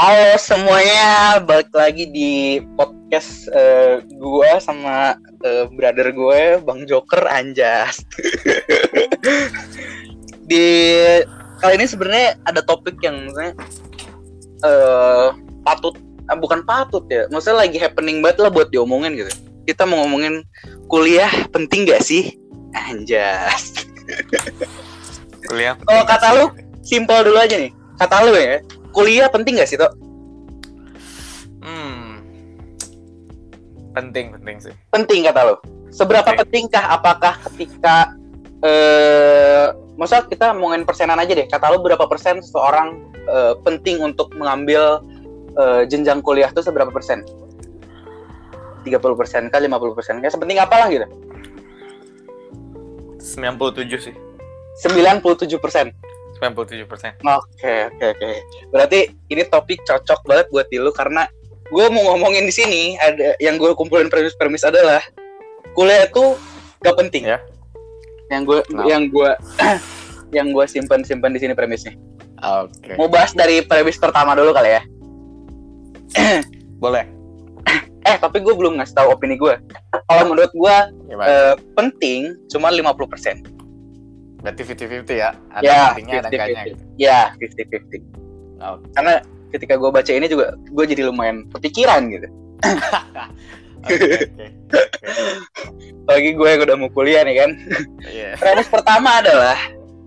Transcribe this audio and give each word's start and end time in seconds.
Halo 0.00 0.32
semuanya, 0.40 1.36
balik 1.44 1.76
lagi 1.76 2.08
di 2.08 2.56
podcast 2.72 3.52
uh, 3.52 4.00
gue 4.00 4.50
sama 4.56 5.12
uh, 5.44 5.68
brother 5.76 6.08
gue, 6.08 6.56
Bang 6.64 6.88
Joker 6.88 7.20
Anjas. 7.28 8.00
di 10.48 10.96
kali 11.60 11.76
ini 11.76 11.84
sebenarnya 11.84 12.40
ada 12.48 12.64
topik 12.64 12.96
yang 13.04 13.28
maksudnya 13.28 13.52
uh, 14.64 15.36
patut, 15.68 16.00
uh, 16.32 16.38
bukan 16.40 16.64
patut 16.64 17.04
ya, 17.12 17.28
maksudnya 17.28 17.68
lagi 17.68 17.76
happening 17.76 18.24
banget 18.24 18.40
lah 18.40 18.48
buat 18.48 18.72
diomongin 18.72 19.20
gitu. 19.20 19.28
Kita 19.68 19.84
mau 19.84 20.00
ngomongin 20.08 20.48
kuliah 20.88 21.28
penting 21.52 21.84
gak 21.84 22.00
sih? 22.00 22.40
Anjas. 22.72 23.84
kuliah. 25.44 25.76
Kalau 25.76 26.04
kata 26.08 26.26
lu, 26.40 26.44
simpel 26.80 27.20
dulu 27.20 27.36
aja 27.36 27.60
nih. 27.60 27.76
Kata 28.00 28.24
lu 28.24 28.32
ya, 28.32 28.64
kuliah 28.90 29.30
penting 29.30 29.58
gak 29.58 29.70
sih 29.70 29.78
toh? 29.78 29.90
Hmm, 31.60 32.22
penting 33.94 34.34
penting 34.38 34.56
sih. 34.58 34.74
Penting 34.90 35.26
kata 35.26 35.40
lo. 35.46 35.54
Seberapa 35.90 36.30
Penting. 36.34 36.70
pentingkah? 36.70 36.84
Apakah 36.94 37.34
ketika 37.50 38.14
eh 38.60 39.72
masa 39.98 40.24
kita 40.24 40.56
ngomongin 40.56 40.88
persenan 40.88 41.20
aja 41.20 41.32
deh. 41.36 41.44
Kata 41.44 41.72
lo 41.72 41.84
berapa 41.84 42.08
persen 42.08 42.40
seseorang 42.40 43.00
eh, 43.28 43.54
penting 43.66 44.00
untuk 44.00 44.32
mengambil 44.36 45.04
eh, 45.58 45.82
jenjang 45.90 46.24
kuliah 46.24 46.48
itu 46.48 46.64
seberapa 46.64 46.88
persen? 46.88 47.24
30 48.80 48.96
persen 48.96 49.52
kah 49.52 49.60
50 49.60 49.92
persen 49.92 50.24
kah 50.24 50.32
sepenting 50.32 50.56
apalah 50.56 50.88
gitu 50.88 51.04
97 53.20 53.76
sih. 54.00 54.14
97 54.80 55.20
persen 55.60 55.92
97 56.40 56.88
persen. 56.88 57.12
Oke 57.20 57.92
oke 57.92 58.04
oke. 58.16 58.28
Berarti 58.72 59.12
ini 59.28 59.44
topik 59.44 59.84
cocok 59.84 60.20
banget 60.24 60.46
buat 60.48 60.66
di 60.72 60.80
lu 60.80 60.88
karena 60.90 61.28
gue 61.70 61.86
mau 61.92 62.02
ngomongin 62.10 62.48
di 62.48 62.54
sini 62.54 62.82
ada 62.98 63.36
yang 63.38 63.60
gue 63.60 63.76
kumpulin 63.76 64.10
premis-premis 64.10 64.64
adalah 64.64 65.04
kuliah 65.76 66.08
itu 66.08 66.34
gak 66.80 66.96
penting. 66.96 67.28
Ya. 67.28 67.38
Yang 68.32 68.42
gue 68.48 68.58
Kenapa? 68.66 68.86
yang 68.88 69.02
gue 69.12 69.30
yang 70.36 70.46
gue 70.56 70.64
simpan 70.64 71.04
simpan 71.04 71.36
di 71.36 71.40
sini 71.44 71.52
premisnya. 71.52 71.92
Oke. 72.40 72.96
Mau 72.96 73.06
bahas 73.12 73.36
dari 73.36 73.60
premis 73.60 74.00
pertama 74.00 74.32
dulu 74.32 74.56
kali 74.56 74.80
ya. 74.80 74.82
Boleh. 76.82 77.04
Eh 78.00 78.16
tapi 78.16 78.40
gue 78.40 78.56
belum 78.56 78.80
ngasih 78.80 78.96
tahu 78.96 79.12
opini 79.12 79.36
gue. 79.36 79.60
Kalau 79.92 80.24
menurut 80.24 80.48
gue 80.56 80.76
eh, 81.20 81.54
penting 81.76 82.32
cuma 82.48 82.72
50%. 82.72 83.59
Berarti 84.40 84.60
50-50 84.64 85.20
ya. 85.20 85.30
Ada 85.52 85.64
ya, 85.64 85.80
pentingnya 85.92 86.18
ada 86.20 86.28
enggaknya. 86.28 86.62
gitu. 86.64 86.82
Ya, 86.96 87.20
50-50. 87.36 88.60
Oke. 88.60 88.86
Karena 88.96 89.14
ketika 89.50 89.74
gue 89.76 89.90
baca 89.90 90.12
ini 90.12 90.26
juga 90.30 90.46
gue 90.56 90.84
jadi 90.86 91.02
lumayan 91.08 91.48
kepikiran 91.52 92.02
gitu. 92.12 92.28
Oke. 93.80 93.96
oke. 93.96 94.46
Lagi 96.04 96.30
gue 96.36 96.48
yang 96.52 96.60
udah 96.68 96.76
mau 96.76 96.92
kuliah 96.92 97.24
nih 97.24 97.40
kan. 97.40 97.50
Iya. 98.04 98.36
Premis 98.36 98.68
pertama 98.68 99.24
adalah 99.24 99.56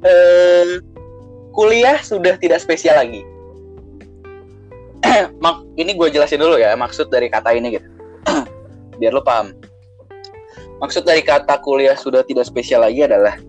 eh, 0.05 0.77
kuliah 1.57 1.97
sudah 2.05 2.37
tidak 2.37 2.61
spesial 2.61 3.01
lagi. 3.01 3.25
Mak, 5.43 5.73
ini 5.73 5.97
gue 5.97 6.07
jelasin 6.13 6.37
dulu 6.37 6.61
ya 6.61 6.77
maksud 6.77 7.09
dari 7.09 7.33
kata 7.33 7.57
ini 7.57 7.81
gitu. 7.81 7.87
Biar 9.01 9.09
lo 9.09 9.25
paham. 9.25 9.57
Maksud 10.77 11.01
dari 11.01 11.25
kata 11.25 11.57
kuliah 11.65 11.97
sudah 11.97 12.21
tidak 12.21 12.45
spesial 12.45 12.85
lagi 12.85 13.09
adalah 13.09 13.41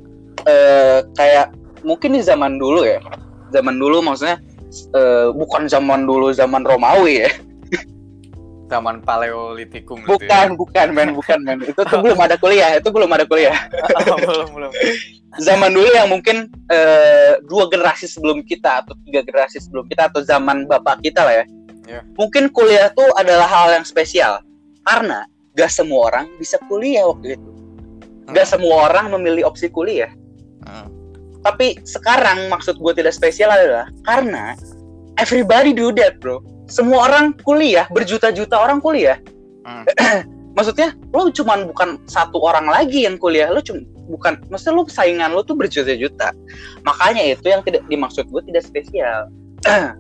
eh, 0.48 1.00
kayak 1.16 1.52
mungkin 1.84 2.16
di 2.16 2.22
zaman 2.24 2.56
dulu 2.56 2.84
ya. 2.84 3.00
Zaman 3.52 3.76
dulu 3.76 4.00
maksudnya 4.02 4.40
eh, 4.94 5.28
bukan 5.32 5.68
zaman 5.68 6.08
dulu 6.08 6.32
zaman 6.32 6.62
Romawi 6.64 7.28
ya. 7.28 7.30
Zaman 8.64 9.04
paleolitikum 9.04 10.00
gitu 10.02 10.16
Bukan, 10.16 10.56
bukan 10.56 10.88
men, 10.96 11.12
bukan 11.12 11.36
men. 11.44 11.60
Itu 11.62 11.84
tuh 11.84 12.00
belum 12.00 12.16
ada 12.16 12.40
kuliah, 12.40 12.80
itu 12.80 12.88
belum 12.88 13.12
ada 13.12 13.28
kuliah. 13.28 13.52
ya. 13.52 14.16
Belum 14.24 14.50
belum. 14.56 14.72
zaman 15.42 15.74
dulu 15.74 15.90
yang 15.90 16.08
mungkin 16.08 16.46
eh, 16.70 17.36
dua 17.44 17.66
generasi 17.68 18.06
sebelum 18.08 18.40
kita 18.46 18.86
atau 18.86 18.94
tiga 19.04 19.20
generasi 19.27 19.58
sebelum 19.60 19.84
kita 19.90 20.08
atau 20.08 20.24
zaman 20.24 20.64
bapak 20.64 21.04
kita 21.04 21.27
lah 21.27 21.34
ya. 21.42 21.46
Iya. 21.84 22.00
Mungkin 22.16 22.48
kuliah 22.54 22.88
tuh 22.96 23.10
adalah 23.20 23.44
hal 23.44 23.68
yang 23.77 23.84
spesial 23.84 24.40
karena 24.88 25.28
gak 25.52 25.68
semua 25.68 26.08
orang 26.08 26.27
bisa 26.40 26.56
kuliah 26.70 27.04
waktu 27.04 27.36
itu. 27.36 27.50
Gak 28.33 28.48
semua 28.48 28.88
orang 28.88 29.12
memilih 29.12 29.44
opsi 29.44 29.68
kuliah. 29.68 30.08
Hmm. 30.64 30.89
Tapi 31.45 31.77
sekarang 31.85 32.48
maksud 32.48 32.80
gue 32.80 32.92
tidak 32.97 33.13
spesial 33.13 33.52
adalah 33.52 33.86
karena 34.08 34.57
everybody 35.20 35.77
do 35.77 35.92
that 35.92 36.19
bro. 36.19 36.41
Semua 36.64 37.13
orang 37.13 37.36
kuliah, 37.45 37.85
berjuta-juta 37.92 38.57
orang 38.57 38.80
kuliah. 38.80 39.20
Hmm. 39.69 39.85
Maksudnya 40.57 40.95
lo 41.11 41.35
cuman 41.35 41.67
bukan 41.67 41.98
satu 42.07 42.39
orang 42.39 42.70
lagi 42.70 43.02
yang 43.02 43.19
kuliah, 43.19 43.51
lo 43.51 43.58
cuma 43.58 43.83
bukan, 44.07 44.39
maksudnya 44.47 44.79
lo 44.79 44.86
saingan 44.86 45.35
lo 45.35 45.42
tuh 45.42 45.58
berjuta-juta. 45.58 46.30
Makanya 46.86 47.35
itu 47.35 47.51
yang 47.51 47.67
tidak 47.67 47.83
dimaksud 47.91 48.31
gue 48.31 48.42
tidak 48.46 48.63
spesial. 48.63 49.35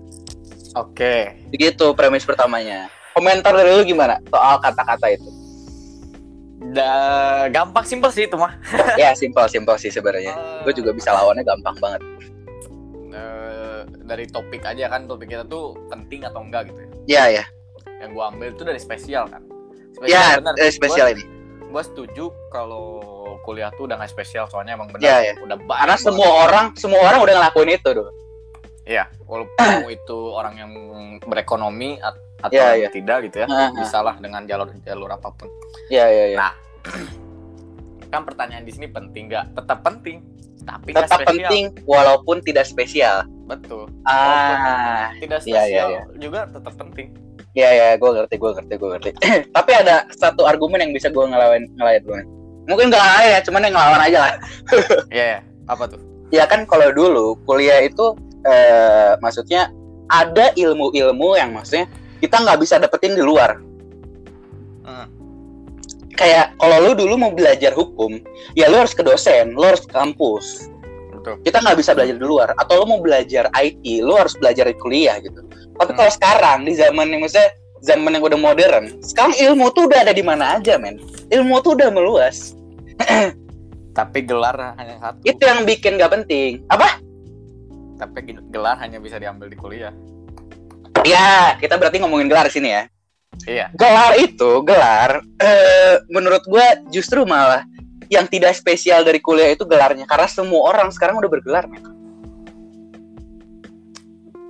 Oke. 0.78 1.34
Begitu 1.50 1.90
premis 1.98 2.22
pertamanya. 2.22 2.86
Komentar 3.18 3.50
dari 3.50 3.74
lu 3.74 3.82
gimana 3.82 4.22
soal 4.30 4.62
kata-kata 4.62 5.06
itu? 5.10 5.26
Da, 6.54 6.90
gampang 7.50 7.82
simpel 7.82 8.10
sih 8.10 8.24
itu 8.24 8.36
mah. 8.36 8.54
ya 9.02 9.10
simpel 9.12 9.46
simpel 9.46 9.74
sih 9.76 9.90
sebenarnya. 9.90 10.32
Gue 10.62 10.72
juga 10.72 10.94
bisa 10.94 11.10
lawannya 11.10 11.42
gampang 11.42 11.76
banget. 11.78 12.00
Eh, 13.10 13.80
dari 14.04 14.26
topik 14.26 14.62
aja 14.62 14.88
kan 14.88 15.06
topik 15.06 15.30
kita 15.30 15.44
tuh 15.44 15.74
penting 15.86 16.22
atau 16.22 16.42
enggak 16.42 16.70
gitu 16.70 16.80
ya. 16.80 16.90
Ya 17.06 17.24
ya. 17.42 17.44
Yang 18.00 18.10
gua 18.12 18.24
ambil 18.30 18.48
itu 18.50 18.62
dari 18.62 18.80
spesial 18.80 19.24
kan. 19.26 19.42
Ya 20.04 20.36
benar. 20.36 20.54
eh, 20.58 20.70
spesial 20.70 21.14
ini. 21.14 21.24
gue 21.64 21.82
setuju 21.82 22.30
kalau 22.54 23.02
kuliah 23.42 23.66
tuh 23.74 23.90
udah 23.90 23.98
nggak 23.98 24.06
spesial 24.06 24.46
soalnya 24.46 24.78
emang 24.78 24.94
benar 24.94 25.02
Iya, 25.02 25.16
iya. 25.20 25.34
udah 25.42 25.58
banyak 25.58 25.74
Karena 25.74 25.94
banget. 25.98 26.06
semua 26.06 26.28
orang 26.46 26.66
semua 26.78 27.00
orang 27.02 27.18
udah 27.18 27.34
ngelakuin 27.34 27.70
itu 27.74 27.88
dong. 27.90 28.14
Iya, 28.86 29.04
walaupun 29.26 29.58
itu 29.98 30.18
orang 30.30 30.54
yang 30.54 30.70
berekonomi 31.26 31.98
atau 32.44 32.52
Iya, 32.52 32.84
yang 32.84 32.92
tidak 32.92 33.16
gitu 33.24 33.36
ya, 33.40 33.46
bisa 33.72 33.98
lah 34.04 34.20
dengan 34.20 34.44
jalur 34.44 34.68
jalur 34.84 35.08
apa 35.08 35.32
pun. 35.32 35.48
Iya 35.88 36.06
iya 36.12 36.24
iya. 36.28 36.38
Nah, 36.38 36.52
kan 38.12 38.22
pertanyaan 38.28 38.64
di 38.68 38.72
sini 38.72 38.86
penting 38.86 39.32
nggak? 39.32 39.56
Tetap 39.56 39.80
penting, 39.80 40.20
tapi 40.62 40.92
Tetap 40.92 41.24
spesial. 41.24 41.28
penting 41.32 41.64
walaupun 41.88 42.36
tidak 42.44 42.68
spesial. 42.68 43.24
Betul. 43.48 43.88
Ah. 44.04 45.08
Tidak 45.16 45.40
Iya, 45.44 45.62
spesial 45.64 45.88
iya, 45.88 46.02
juga 46.20 46.44
tetap 46.46 46.74
penting. 46.76 47.08
Iya 47.54 47.70
ya, 47.70 47.86
gue 47.94 48.10
ngerti, 48.10 48.34
gue 48.34 48.50
ngerti, 48.50 48.74
gue 48.76 48.88
ngerti. 48.98 49.10
Tapi 49.56 49.70
ada 49.72 50.04
satu 50.12 50.42
argumen 50.44 50.82
yang 50.84 50.92
bisa 50.92 51.08
gue 51.08 51.24
ngelawan 51.24 51.64
ngelawan 51.78 52.02
gue. 52.02 52.20
Mungkin 52.64 52.88
gak 52.90 52.98
ngelawan 53.00 53.24
ya, 53.28 53.40
cuman 53.44 53.60
yang 53.64 53.74
ngelawan 53.76 54.02
aja 54.04 54.18
lah. 54.20 54.32
Iya, 55.14 55.24
iya. 55.32 55.40
apa 55.70 55.84
tuh? 55.88 56.00
Ya 56.28 56.44
kan 56.44 56.66
kalau 56.66 56.90
dulu 56.90 57.38
kuliah 57.46 57.80
itu 57.80 58.16
eh, 58.44 59.14
maksudnya 59.22 59.70
ada 60.10 60.50
ilmu-ilmu 60.52 61.38
yang 61.38 61.54
maksudnya 61.54 61.86
kita 62.24 62.40
nggak 62.40 62.58
bisa 62.64 62.80
dapetin 62.80 63.12
di 63.12 63.20
luar. 63.20 63.60
Hmm. 64.80 65.06
Kayak 66.16 66.56
kalau 66.56 66.80
lu 66.80 66.92
dulu 66.96 67.20
mau 67.20 67.32
belajar 67.36 67.76
hukum, 67.76 68.16
ya 68.56 68.72
lu 68.72 68.80
harus 68.80 68.96
ke 68.96 69.04
dosen, 69.04 69.52
lu 69.52 69.60
harus 69.60 69.84
ke 69.84 69.92
kampus. 69.92 70.72
Betul. 71.12 71.36
Kita 71.44 71.60
nggak 71.60 71.76
bisa 71.76 71.92
belajar 71.92 72.16
di 72.16 72.24
luar. 72.24 72.48
Atau 72.56 72.80
lu 72.80 72.86
mau 72.88 73.00
belajar 73.04 73.52
IT, 73.52 74.00
lu 74.00 74.16
harus 74.16 74.32
belajar 74.40 74.64
di 74.64 74.76
kuliah 74.80 75.20
gitu. 75.20 75.44
Tapi 75.76 75.90
Hmm. 75.92 75.98
kalau 76.00 76.10
sekarang 76.16 76.58
di 76.64 76.72
zaman 76.72 77.12
yang 77.12 77.20
maksudnya 77.20 77.52
zaman 77.84 78.16
yang 78.16 78.24
udah 78.24 78.40
modern, 78.40 78.84
sekarang 79.04 79.36
ilmu 79.36 79.68
tuh 79.76 79.84
udah 79.90 80.00
ada 80.08 80.16
di 80.16 80.24
mana 80.24 80.56
aja, 80.56 80.80
men. 80.80 80.96
Ilmu 81.28 81.60
tuh 81.60 81.76
udah 81.76 81.92
meluas. 81.92 82.56
Tapi 83.98 84.18
gelar 84.26 84.74
hanya 84.80 84.96
satu. 84.98 85.18
Itu 85.22 85.42
yang 85.44 85.66
bikin 85.68 86.00
gak 86.00 86.14
penting. 86.14 86.64
Apa? 86.72 86.98
Tapi 88.00 88.18
ge- 88.26 88.46
gelar 88.50 88.78
hanya 88.82 88.98
bisa 88.98 89.18
diambil 89.22 89.46
di 89.46 89.58
kuliah. 89.58 89.94
Ya, 91.02 91.58
kita 91.58 91.74
berarti 91.74 91.98
ngomongin 91.98 92.30
gelar 92.30 92.46
sini 92.46 92.70
ya. 92.70 92.82
Iya. 93.42 93.66
Gelar 93.74 94.14
itu, 94.22 94.62
gelar, 94.62 95.18
eh, 95.42 95.98
menurut 96.06 96.46
gua 96.46 96.78
justru 96.94 97.26
malah 97.26 97.66
yang 98.06 98.30
tidak 98.30 98.54
spesial 98.54 99.02
dari 99.02 99.18
kuliah 99.18 99.50
itu 99.50 99.66
gelarnya. 99.66 100.06
Karena 100.06 100.30
semua 100.30 100.70
orang 100.70 100.94
sekarang 100.94 101.18
udah 101.18 101.30
bergelar, 101.30 101.66
men. 101.66 101.82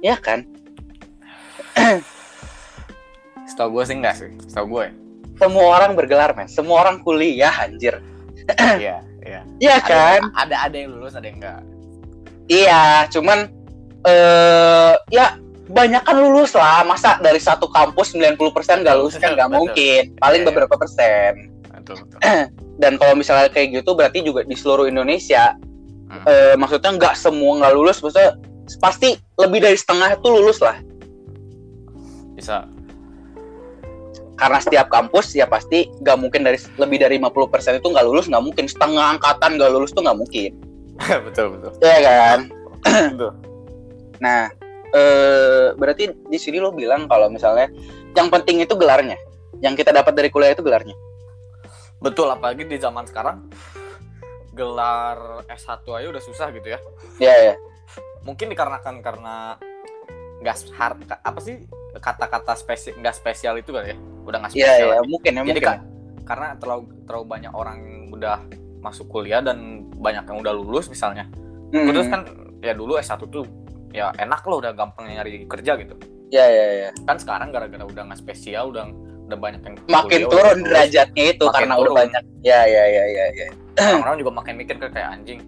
Ya 0.04 0.20
kan? 0.20 0.44
Setahu 3.48 3.80
gue 3.80 3.84
sih 3.88 3.96
enggak 3.96 4.20
sih. 4.20 4.30
Setahu 4.44 4.78
gue. 4.78 4.86
Semua 5.40 5.80
orang 5.80 5.96
bergelar, 5.96 6.36
men. 6.36 6.46
Semua 6.50 6.84
orang 6.84 7.00
kuliah, 7.00 7.52
anjir. 7.56 7.98
Iya, 8.76 9.00
iya. 9.24 9.40
Iya 9.56 9.76
kan? 9.80 10.20
Ada, 10.36 10.44
ada 10.44 10.56
ada 10.68 10.76
yang 10.76 10.92
lulus, 10.92 11.16
ada 11.16 11.24
yang 11.24 11.40
enggak. 11.40 11.62
Iya, 12.44 13.08
cuman 13.08 13.48
eh 14.04 14.92
ya 15.08 15.40
banyak 15.68 16.02
kan 16.04 16.16
lulus 16.18 16.52
lah. 16.52 16.84
Masa 16.84 17.16
dari 17.20 17.40
satu 17.40 17.68
kampus 17.68 18.12
90% 18.12 18.84
gak 18.84 18.96
lulus 18.96 19.16
kan 19.16 19.32
gak 19.32 19.48
Betul. 19.48 19.58
mungkin. 19.64 20.02
Paling 20.18 20.40
Iya, 20.40 20.46
iya. 20.46 20.52
beberapa 20.52 20.74
persen. 20.76 21.32
Betul, 21.80 21.96
betul. 22.04 22.18
Dan 22.82 22.92
kalau 22.98 23.14
misalnya 23.14 23.48
kayak 23.48 23.80
gitu 23.82 23.94
berarti 23.94 24.20
juga 24.20 24.44
di 24.44 24.54
seluruh 24.54 24.84
Indonesia 24.84 25.56
Hmm. 26.04 26.20
eh, 26.28 26.54
maksudnya 26.54 26.94
nggak 26.94 27.16
semua 27.16 27.58
nggak 27.58 27.72
lulus, 27.74 27.98
maksudnya 27.98 28.36
pasti 28.76 29.16
lebih 29.40 29.64
dari 29.64 29.74
setengah 29.74 30.14
itu 30.14 30.28
lulus 30.28 30.60
lah. 30.60 30.76
bisa 32.36 32.66
karena 34.34 34.58
setiap 34.58 34.90
kampus 34.90 35.32
ya 35.38 35.46
pasti 35.46 35.86
nggak 36.02 36.18
mungkin 36.18 36.42
dari 36.42 36.58
lebih 36.76 36.98
dari 36.98 37.16
50% 37.22 37.78
itu 37.78 37.86
nggak 37.88 38.06
lulus 38.06 38.26
nggak 38.26 38.42
mungkin 38.42 38.66
setengah 38.66 39.16
angkatan 39.16 39.54
nggak 39.54 39.70
lulus 39.70 39.94
tuh 39.94 40.02
nggak 40.02 40.18
mungkin 40.18 40.50
betul 41.26 41.54
betul 41.54 41.70
ya 41.78 41.98
kan 42.02 42.38
betul 43.14 43.32
nah 44.24 44.50
eh, 44.94 45.66
berarti 45.74 46.14
di 46.30 46.38
sini 46.38 46.62
lo 46.62 46.70
bilang 46.70 47.10
kalau 47.10 47.26
misalnya 47.26 47.68
yang 48.14 48.30
penting 48.30 48.62
itu 48.62 48.78
gelarnya. 48.78 49.18
Yang 49.58 49.84
kita 49.84 49.90
dapat 49.90 50.14
dari 50.14 50.30
kuliah 50.30 50.54
itu 50.54 50.62
gelarnya. 50.62 50.94
Betul 51.98 52.30
apalagi 52.30 52.64
di 52.68 52.78
zaman 52.78 53.04
sekarang 53.10 53.50
gelar 54.54 55.42
S1 55.50 55.82
aja 55.82 56.06
udah 56.14 56.22
susah 56.22 56.46
gitu 56.54 56.70
ya. 56.70 56.78
Ya 57.18 57.34
ya 57.52 57.54
mungkin 58.24 58.48
dikarenakan 58.50 59.04
karena 59.04 59.60
nggak 60.40 60.56
hard 60.76 60.98
apa 61.08 61.40
sih 61.40 61.64
kata-kata 62.00 62.52
spesial 62.58 63.00
nggak 63.00 63.14
spesial 63.14 63.54
itu 63.60 63.70
kan 63.70 63.84
ya? 63.84 63.96
Udah 64.24 64.38
nggak 64.44 64.52
ya 64.56 64.66
spesial 64.66 64.88
ya 64.88 64.98
lagi. 65.00 65.08
mungkin 65.12 65.30
ya 65.30 65.42
jadi 65.44 65.46
mungkin. 65.46 65.64
kan 65.64 65.78
karena 66.24 66.48
terlalu 66.56 66.84
terlalu 67.04 67.26
banyak 67.28 67.52
orang 67.52 67.76
yang 67.84 68.00
udah 68.16 68.38
masuk 68.80 69.06
kuliah 69.12 69.40
dan 69.44 69.88
banyak 69.92 70.24
yang 70.24 70.38
udah 70.40 70.52
lulus 70.56 70.88
misalnya. 70.88 71.28
Hmm, 71.72 71.88
terus 71.88 72.08
kan 72.08 72.24
ya 72.64 72.72
dulu 72.72 72.96
S1 72.96 73.20
tuh 73.28 73.44
ya 73.94 74.10
enak 74.18 74.42
loh 74.44 74.58
udah 74.58 74.74
gampang 74.74 75.06
nyari 75.06 75.46
kerja 75.46 75.78
gitu. 75.78 75.94
Ya 76.34 76.50
ya 76.50 76.66
ya. 76.86 76.90
Kan 77.06 77.22
sekarang 77.22 77.54
gara-gara 77.54 77.86
udah 77.86 78.02
nggak 78.10 78.18
spesial 78.18 78.74
udah 78.74 78.90
udah 79.24 79.38
banyak 79.38 79.62
yang 79.62 79.74
makin 79.86 80.26
kuliah, 80.26 80.32
turun 80.34 80.56
udah 80.60 80.68
derajatnya 80.68 81.24
itu 81.32 81.44
Makin 81.46 81.54
karena 81.54 81.74
udah 81.78 81.84
turun. 81.86 81.96
banyak. 82.02 82.22
Ya 82.42 82.60
ya 82.66 82.84
ya 82.90 83.04
ya 83.06 83.24
ya. 83.32 83.46
Orang-orang 83.78 84.18
juga 84.18 84.32
makin 84.34 84.54
mikir 84.58 84.74
kayak 84.82 85.08
anjing 85.14 85.40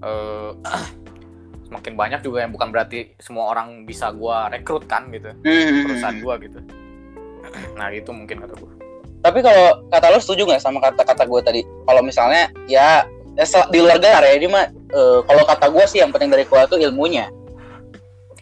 eh 0.00 0.50
semakin 1.66 1.92
banyak 1.98 2.20
juga 2.22 2.46
yang 2.46 2.52
bukan 2.54 2.68
berarti 2.70 3.18
semua 3.18 3.50
orang 3.50 3.82
bisa 3.82 4.14
gua 4.14 4.46
rekrut 4.46 4.86
kan 4.86 5.10
gitu 5.10 5.34
Hmm, 5.42 5.84
perusahaan 5.90 6.18
gua 6.22 6.38
gitu. 6.38 6.62
Nah 7.78 7.90
itu 7.90 8.10
mungkin 8.14 8.38
kata 8.40 8.54
gua. 8.56 8.70
Tapi 9.24 9.40
kalau 9.40 9.88
kata 9.88 10.06
lo 10.12 10.20
setuju 10.20 10.44
nggak 10.44 10.60
sama 10.60 10.84
kata-kata 10.84 11.24
gue 11.24 11.40
tadi? 11.40 11.60
Kalau 11.88 12.04
misalnya 12.04 12.52
ya, 12.68 13.08
ya 13.32 13.44
di 13.72 13.80
luar 13.80 13.96
gelar 13.96 14.20
ya 14.20 14.36
ini 14.36 14.44
mah 14.52 14.68
eh, 14.68 15.18
kalau 15.24 15.42
kata 15.48 15.66
gue 15.72 15.84
sih 15.88 16.04
yang 16.04 16.12
penting 16.12 16.28
dari 16.28 16.44
kuliah 16.44 16.68
itu 16.68 16.76
ilmunya. 16.76 17.32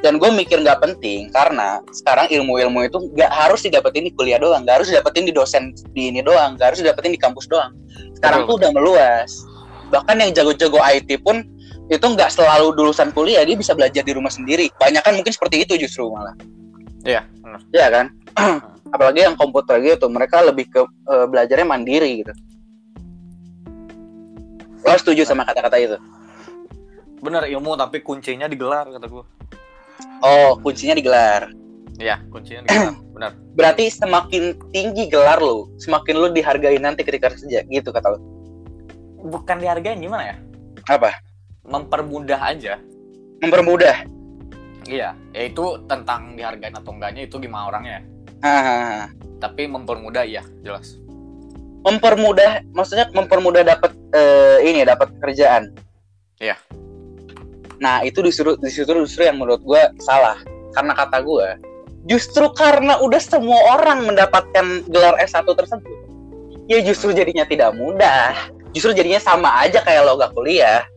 Dan 0.03 0.19
gue 0.19 0.31
mikir 0.35 0.59
nggak 0.59 0.83
penting 0.83 1.31
karena 1.31 1.79
sekarang 1.95 2.27
ilmu-ilmu 2.27 2.83
itu 2.83 2.99
nggak 3.15 3.31
harus 3.31 3.63
didapetin 3.63 4.11
di 4.11 4.13
kuliah 4.13 4.37
doang, 4.43 4.67
nggak 4.67 4.83
harus 4.83 4.89
didapetin 4.91 5.31
di 5.31 5.33
dosen 5.33 5.71
di 5.95 6.11
ini 6.11 6.21
doang, 6.27 6.59
nggak 6.59 6.75
harus 6.75 6.79
didapetin 6.83 7.15
di 7.15 7.21
kampus 7.23 7.47
doang. 7.47 7.71
Sekarang 8.19 8.51
tuh 8.51 8.59
udah 8.59 8.71
meluas. 8.75 9.31
Bahkan 9.95 10.19
yang 10.19 10.31
jago-jago 10.35 10.83
IT 10.83 11.23
pun 11.23 11.47
itu 11.87 12.03
nggak 12.03 12.35
selalu 12.35 12.75
lulusan 12.75 13.15
kuliah, 13.15 13.47
dia 13.47 13.55
bisa 13.55 13.79
belajar 13.79 14.03
di 14.03 14.11
rumah 14.11 14.33
sendiri. 14.35 14.75
Banyak 14.75 15.07
kan 15.07 15.15
mungkin 15.15 15.31
seperti 15.31 15.63
itu 15.63 15.79
justru 15.79 16.11
malah. 16.11 16.35
iya 17.03 17.27
benar 17.43 17.61
Iya 17.71 17.87
kan? 17.91 18.07
Apalagi 18.95 19.25
yang 19.25 19.39
komputer 19.39 19.79
gitu, 19.81 20.11
mereka 20.11 20.43
lebih 20.43 20.67
ke 20.67 20.83
eh, 20.85 21.27
belajarnya 21.31 21.67
mandiri 21.67 22.27
gitu. 22.27 22.33
Lo 24.83 24.99
setuju 24.99 25.23
sama 25.23 25.47
kata-kata 25.47 25.79
itu? 25.79 25.99
benar 27.23 27.47
ilmu 27.47 27.79
tapi 27.79 28.03
kuncinya 28.03 28.51
digelar 28.51 28.91
kata 28.91 29.07
gua 29.07 29.23
Oh, 30.23 30.55
kuncinya 30.57 30.95
digelar. 30.95 31.51
iya 31.99 32.19
kuncinya 32.31 32.63
digelar 32.65 32.95
benar 33.15 33.33
Berarti 33.53 33.85
semakin 33.87 34.57
tinggi 34.73 35.07
gelar 35.07 35.37
lo, 35.37 35.69
semakin 35.77 36.15
lo 36.17 36.27
dihargai 36.31 36.79
nanti 36.79 37.05
ketika 37.05 37.29
kerja, 37.29 37.61
gitu 37.63 37.91
kata 37.91 38.17
lo. 38.17 38.19
bukan 39.23 39.61
dihargain 39.61 39.99
gimana 39.99 40.33
ya 40.33 40.37
Apa? 40.89 41.15
mempermudah 41.63 42.41
aja 42.41 42.81
Mempermudah. 43.39 44.03
iya 44.83 45.15
ya 45.31 45.43
itu 45.45 45.79
tentang 45.87 46.35
dihargain 46.35 46.75
atau 46.75 46.91
enggaknya 46.91 47.27
itu 47.27 47.39
gimana 47.39 47.69
orangnya 47.69 48.03
Hahaha. 48.41 49.11
tapi 49.39 49.67
mempermudah 49.67 50.23
iya 50.23 50.43
jelas 50.63 50.99
Mempermudah, 51.83 52.63
maksudnya 52.71 53.11
mempermudah 53.11 53.67
dapat 53.67 53.91
eh, 54.15 54.71
ini 54.71 54.87
dapat 54.87 55.19
kerjaan. 55.19 55.75
Iya. 56.39 56.55
Nah 57.83 58.07
itu 58.07 58.23
disuruh 58.23 58.55
disuruh 58.63 59.03
justru 59.03 59.27
yang 59.27 59.43
menurut 59.43 59.59
gue 59.67 59.83
salah. 59.99 60.39
Karena 60.73 60.95
kata 60.97 61.21
gue, 61.21 61.49
justru 62.09 62.49
karena 62.57 62.97
udah 63.03 63.21
semua 63.21 63.77
orang 63.77 64.09
mendapatkan 64.09 64.87
gelar 64.89 65.21
S1 65.21 65.45
tersebut, 65.45 65.99
ya 66.65 66.81
justru 66.81 67.13
jadinya 67.13 67.45
tidak 67.45 67.77
mudah. 67.77 68.33
Justru 68.73 68.97
jadinya 68.97 69.21
sama 69.21 69.53
aja 69.61 69.85
kayak 69.85 70.01
lo 70.09 70.17
gak 70.17 70.33
kuliah. 70.33 70.89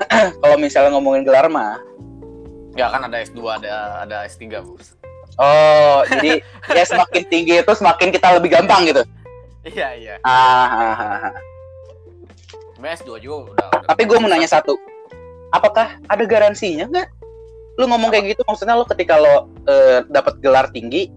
Kalau 0.40 0.56
misalnya 0.56 0.96
ngomongin 0.96 1.28
gelar 1.28 1.44
mah, 1.52 1.76
ya 2.76 2.88
kan 2.88 3.04
ada 3.04 3.20
S2 3.20 3.40
ada 3.60 4.04
ada 4.04 4.16
S3 4.24 4.64
bos 4.64 4.96
oh 5.36 6.00
jadi 6.12 6.40
ya 6.72 6.84
semakin 6.88 7.22
tinggi 7.28 7.52
itu 7.60 7.72
semakin 7.72 8.08
kita 8.12 8.36
lebih 8.40 8.50
gampang 8.52 8.88
gitu. 8.88 9.02
iya 9.68 9.88
iya 9.94 10.14
Ah, 10.26 10.66
ah, 10.68 10.94
ah, 10.98 11.26
ah. 11.30 11.34
Sebenarnya 12.74 12.98
S2 12.98 13.10
juga 13.22 13.54
udah, 13.54 13.66
udah 13.78 13.82
Tapi 13.86 14.02
gue 14.10 14.18
mau 14.18 14.26
nanya 14.26 14.50
satu, 14.50 14.74
apakah 15.52 16.00
ada 16.08 16.24
garansinya 16.24 16.88
nggak? 16.88 17.08
Lu 17.80 17.88
ngomong 17.88 18.12
kayak 18.12 18.36
gitu, 18.36 18.42
maksudnya 18.44 18.76
lo 18.76 18.84
ketika 18.88 19.20
lo 19.20 19.48
eh, 19.68 20.04
dapat 20.08 20.40
gelar 20.40 20.68
tinggi, 20.72 21.08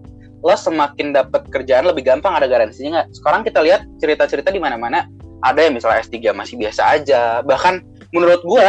lo 0.44 0.54
semakin 0.54 1.12
dapat 1.16 1.48
kerjaan 1.48 1.88
lebih 1.88 2.04
gampang 2.04 2.36
ada 2.36 2.46
garansinya 2.48 3.02
nggak? 3.02 3.08
Sekarang 3.16 3.40
kita 3.42 3.60
lihat 3.64 3.84
cerita-cerita 4.00 4.52
di 4.52 4.60
mana-mana, 4.60 5.08
ada 5.44 5.60
yang 5.60 5.76
misalnya 5.76 6.04
S3 6.04 6.32
masih 6.32 6.56
biasa 6.60 6.82
aja, 6.96 7.40
bahkan 7.44 7.82
menurut 8.12 8.40
gue 8.44 8.68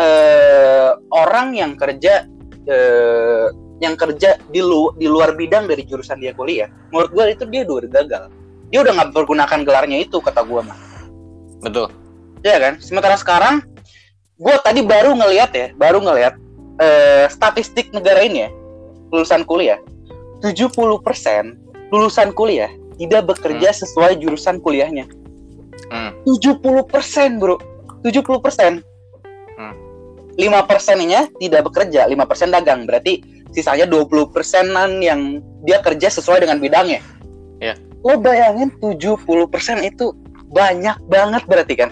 eh, 0.00 0.90
orang 1.12 1.56
yang 1.56 1.76
kerja 1.76 2.26
eh, 2.68 3.46
yang 3.82 3.98
kerja 3.98 4.38
di 4.52 4.62
lu 4.62 4.94
di 4.94 5.10
luar 5.10 5.34
bidang 5.34 5.66
dari 5.66 5.84
jurusan 5.84 6.20
dia 6.20 6.36
kuliah, 6.36 6.68
menurut 6.92 7.10
gue 7.12 7.24
itu 7.32 7.44
dia 7.48 7.62
udah 7.64 7.90
gagal. 7.90 8.24
Dia 8.72 8.80
udah 8.80 8.92
nggak 8.96 9.10
pergunakan 9.12 9.60
gelarnya 9.68 10.00
itu 10.00 10.16
kata 10.16 10.48
gue 10.48 10.60
mah. 10.64 10.78
betul 11.62 11.86
Iya 12.42 12.58
kan? 12.58 12.74
Sementara 12.82 13.14
sekarang 13.14 13.62
gue 14.42 14.54
tadi 14.66 14.82
baru 14.82 15.14
ngelihat 15.14 15.50
ya, 15.54 15.66
baru 15.78 16.02
ngelihat 16.02 16.34
eh, 16.82 17.26
statistik 17.30 17.94
negara 17.94 18.26
ini 18.26 18.46
ya, 18.46 18.50
lulusan 19.14 19.46
kuliah. 19.46 19.78
70% 20.42 20.74
lulusan 21.94 22.34
kuliah 22.34 22.72
tidak 22.98 23.30
bekerja 23.30 23.70
sesuai 23.70 24.18
jurusan 24.18 24.58
kuliahnya. 24.58 25.06
Hmm. 25.92 26.10
70%, 26.26 27.38
Bro. 27.38 27.62
70%. 28.02 28.82
Hmm. 29.54 29.74
5 30.34 30.68
persennya 30.70 31.30
tidak 31.38 31.62
bekerja, 31.70 32.10
5 32.10 32.26
persen 32.26 32.48
dagang. 32.50 32.88
Berarti 32.88 33.22
sisanya 33.54 33.86
20 33.86 34.32
persenan 34.32 34.98
yang 34.98 35.38
dia 35.62 35.78
kerja 35.84 36.08
sesuai 36.10 36.42
dengan 36.42 36.58
bidangnya. 36.58 37.04
Iya. 37.62 37.78
Lo 38.02 38.18
bayangin 38.18 38.74
70 38.82 39.22
persen 39.46 39.78
itu 39.86 40.10
banyak 40.50 40.98
banget 41.06 41.42
berarti 41.46 41.74
kan? 41.78 41.90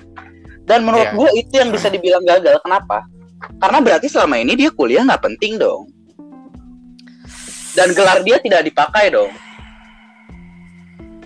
Dan 0.70 0.86
menurut 0.86 1.10
Iya. 1.10 1.18
gue 1.18 1.30
itu 1.34 1.52
yang 1.58 1.70
bisa 1.74 1.90
dibilang 1.90 2.22
gagal. 2.22 2.62
Kenapa? 2.62 3.02
Karena 3.58 3.78
berarti 3.82 4.06
selama 4.06 4.38
ini 4.38 4.54
dia 4.54 4.70
kuliah 4.70 5.02
nggak 5.02 5.24
penting 5.26 5.58
dong. 5.58 5.90
Dan 7.74 7.90
gelar 7.90 8.22
dia 8.22 8.38
tidak 8.38 8.62
dipakai 8.70 9.10
dong. 9.10 9.34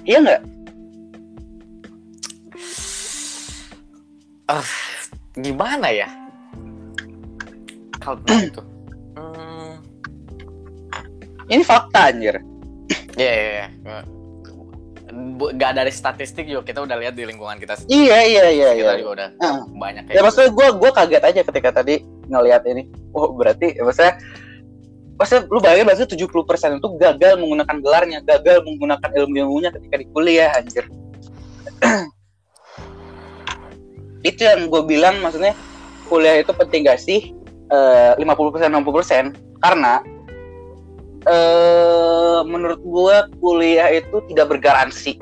Iya 0.09 0.19
nggak? 0.25 0.43
gimana 5.35 5.91
ya 5.91 6.07
kalau 7.99 8.23
itu 8.49 8.63
hmm, 9.19 9.75
Ini 11.51 11.63
fakta 11.67 12.09
anjir. 12.15 12.39
ya 13.19 13.29
ya 13.35 13.49
ya 13.61 13.67
Bu- 13.83 14.14
nggak 15.35 15.73
dari 15.75 15.93
statistik 15.95 16.47
juga 16.47 16.63
kita 16.63 16.83
udah 16.87 16.97
lihat 16.99 17.15
di 17.15 17.27
lingkungan 17.27 17.59
kita 17.59 17.75
Iya 17.87 18.19
iya 18.23 18.45
iya 18.51 18.69
iya. 18.75 18.91
kita 18.95 18.95
juga 19.03 19.13
udah 19.15 19.29
Heeh. 19.39 19.63
banyak 19.79 20.03
kayak 20.07 20.15
Ya 20.15 20.21
gitu. 20.21 20.27
maksudnya 20.27 20.51
gue 20.55 20.69
gue 20.79 20.91
kaget 20.95 21.23
aja 21.25 21.41
ketika 21.47 21.71
tadi 21.83 21.95
ngelihat 22.27 22.63
ini. 22.71 22.83
Oh 23.13 23.31
berarti 23.35 23.75
ya 23.75 23.83
maksudnya 23.83 24.15
Maksudnya 25.15 25.47
lu 25.47 25.63
bayangin 25.63 25.87
berarti 25.87 26.11
70% 26.11 26.83
itu 26.83 26.89
gagal 26.99 27.33
menggunakan 27.39 27.77
gelarnya, 27.79 28.19
gagal 28.27 28.67
menggunakan 28.67 29.11
ilmu-ilmunya 29.15 29.71
ketika 29.71 30.03
di 30.03 30.07
kuliah 30.11 30.51
anjir. 30.59 30.91
itu 34.29 34.41
yang 34.43 34.67
gue 34.67 34.83
bilang 34.83 35.23
maksudnya 35.23 35.55
kuliah 36.11 36.43
itu 36.43 36.51
penting 36.51 36.91
gak 36.91 36.99
sih? 36.99 37.31
Eh, 37.71 38.13
50% 38.19 38.67
60% 38.75 39.39
karena 39.63 40.03
eh 41.25 42.39
menurut 42.45 42.81
gue 42.81 43.17
kuliah 43.41 43.89
itu 43.91 44.17
tidak 44.29 44.57
bergaransi. 44.57 45.17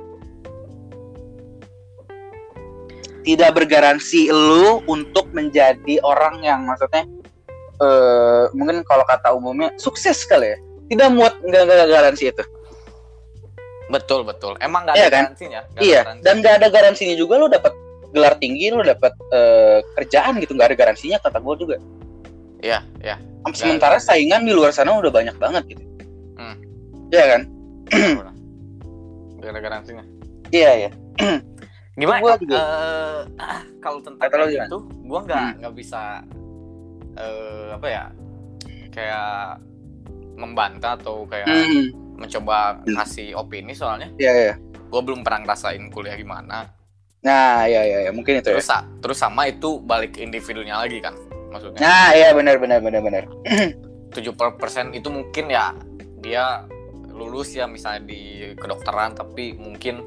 Tidak 3.23 3.51
bergaransi 3.55 4.35
lu 4.35 4.83
untuk 4.91 5.31
menjadi 5.31 6.03
orang 6.03 6.43
yang 6.43 6.67
maksudnya 6.67 7.07
eh 7.83 8.45
mungkin 8.51 8.83
kalau 8.83 9.07
kata 9.07 9.31
umumnya 9.31 9.71
sukses 9.79 10.27
kali 10.27 10.55
ya. 10.55 10.59
Tidak 10.91 11.09
muat 11.15 11.39
nggak 11.41 11.63
nggak 11.67 11.89
garansi 11.91 12.31
itu. 12.31 12.45
betul 13.93 14.25
betul 14.25 14.57
emang 14.65 14.89
nggak 14.89 14.97
Iya 14.97 15.05
ada 15.05 15.13
kan? 15.13 15.25
garansinya 15.29 15.61
nggak 15.69 15.83
ada 15.85 15.85
iya. 15.85 16.01
garansi. 16.01 16.23
Dan 16.25 16.35
nggak 16.41 16.55
ada 16.57 16.69
garansinya 16.73 17.15
juga 17.19 17.35
lu 17.37 17.47
dapat 17.53 17.73
gelar 18.13 18.35
tinggi, 18.41 18.67
lu 18.73 18.81
dapat 18.81 19.13
eh, 19.33 19.79
kerjaan 20.01 20.33
gitu 20.41 20.53
nggak 20.57 20.69
ada 20.73 20.79
garansinya 20.81 21.19
kata 21.21 21.39
gue 21.39 21.55
juga. 21.61 21.77
iya 22.65 22.81
iya 23.05 23.17
Sementara 23.53 23.99
saingan 24.01 24.47
di 24.47 24.55
luar 24.55 24.71
sana 24.73 24.95
udah 24.97 25.11
banyak 25.13 25.37
banget 25.37 25.77
gitu. 25.77 25.83
Iya 27.13 27.25
kan? 27.29 27.43
gara-gara 29.39 29.75
anjingnya 29.77 30.07
Iya 30.49 30.71
iya. 30.79 30.91
gimana 31.93 32.21
Gua 32.21 32.35
juga. 32.39 32.57
Ah, 33.37 33.61
kalau 33.79 33.99
tentang 34.01 34.23
Kata 34.23 34.37
kayak 34.41 34.65
gitu 34.65 34.79
gua 35.05 35.21
nggak 35.23 35.45
Hmm. 35.45 35.57
nggak 35.61 35.75
bisa 35.75 36.03
eh 37.13 37.67
apa 37.71 37.87
ya 37.87 38.05
kayak 38.89 39.61
membantah 40.35 40.97
atau 40.97 41.27
kayak 41.27 41.45
Hmm. 41.45 41.85
mencoba 42.15 42.81
ngasih 42.87 43.35
opini 43.35 43.73
soalnya 43.73 44.09
Iya 44.17 44.33
iya. 44.33 44.55
gue 44.79 45.01
belum 45.03 45.21
pernah 45.21 45.45
ngerasain 45.45 45.83
kuliah 45.91 46.15
gimana 46.15 46.71
Nah, 47.23 47.65
iya 47.65 47.83
iya, 47.83 47.99
iya. 48.03 48.11
mungkin 48.11 48.37
itu 48.37 48.49
ya. 48.49 48.57
terus 48.57 48.67
sa- 48.67 48.87
terus 48.99 49.15
sama 49.17 49.47
itu 49.47 49.79
balik 49.81 50.17
ke 50.17 50.23
individunya 50.23 50.75
lagi 50.75 50.99
kan 50.99 51.13
maksudnya 51.51 51.79
Nah, 51.79 52.09
iya 52.13 52.33
benar 52.33 52.57
benar 52.57 52.79
benar 52.79 53.01
benar. 53.01 53.25
70% 54.17 54.93
itu 54.93 55.09
mungkin 55.09 55.45
ya 55.47 55.73
dia 56.19 56.65
lulus 57.13 57.53
ya 57.55 57.69
misalnya 57.69 58.09
di 58.09 58.53
kedokteran 58.57 59.15
tapi 59.15 59.55
mungkin 59.57 60.03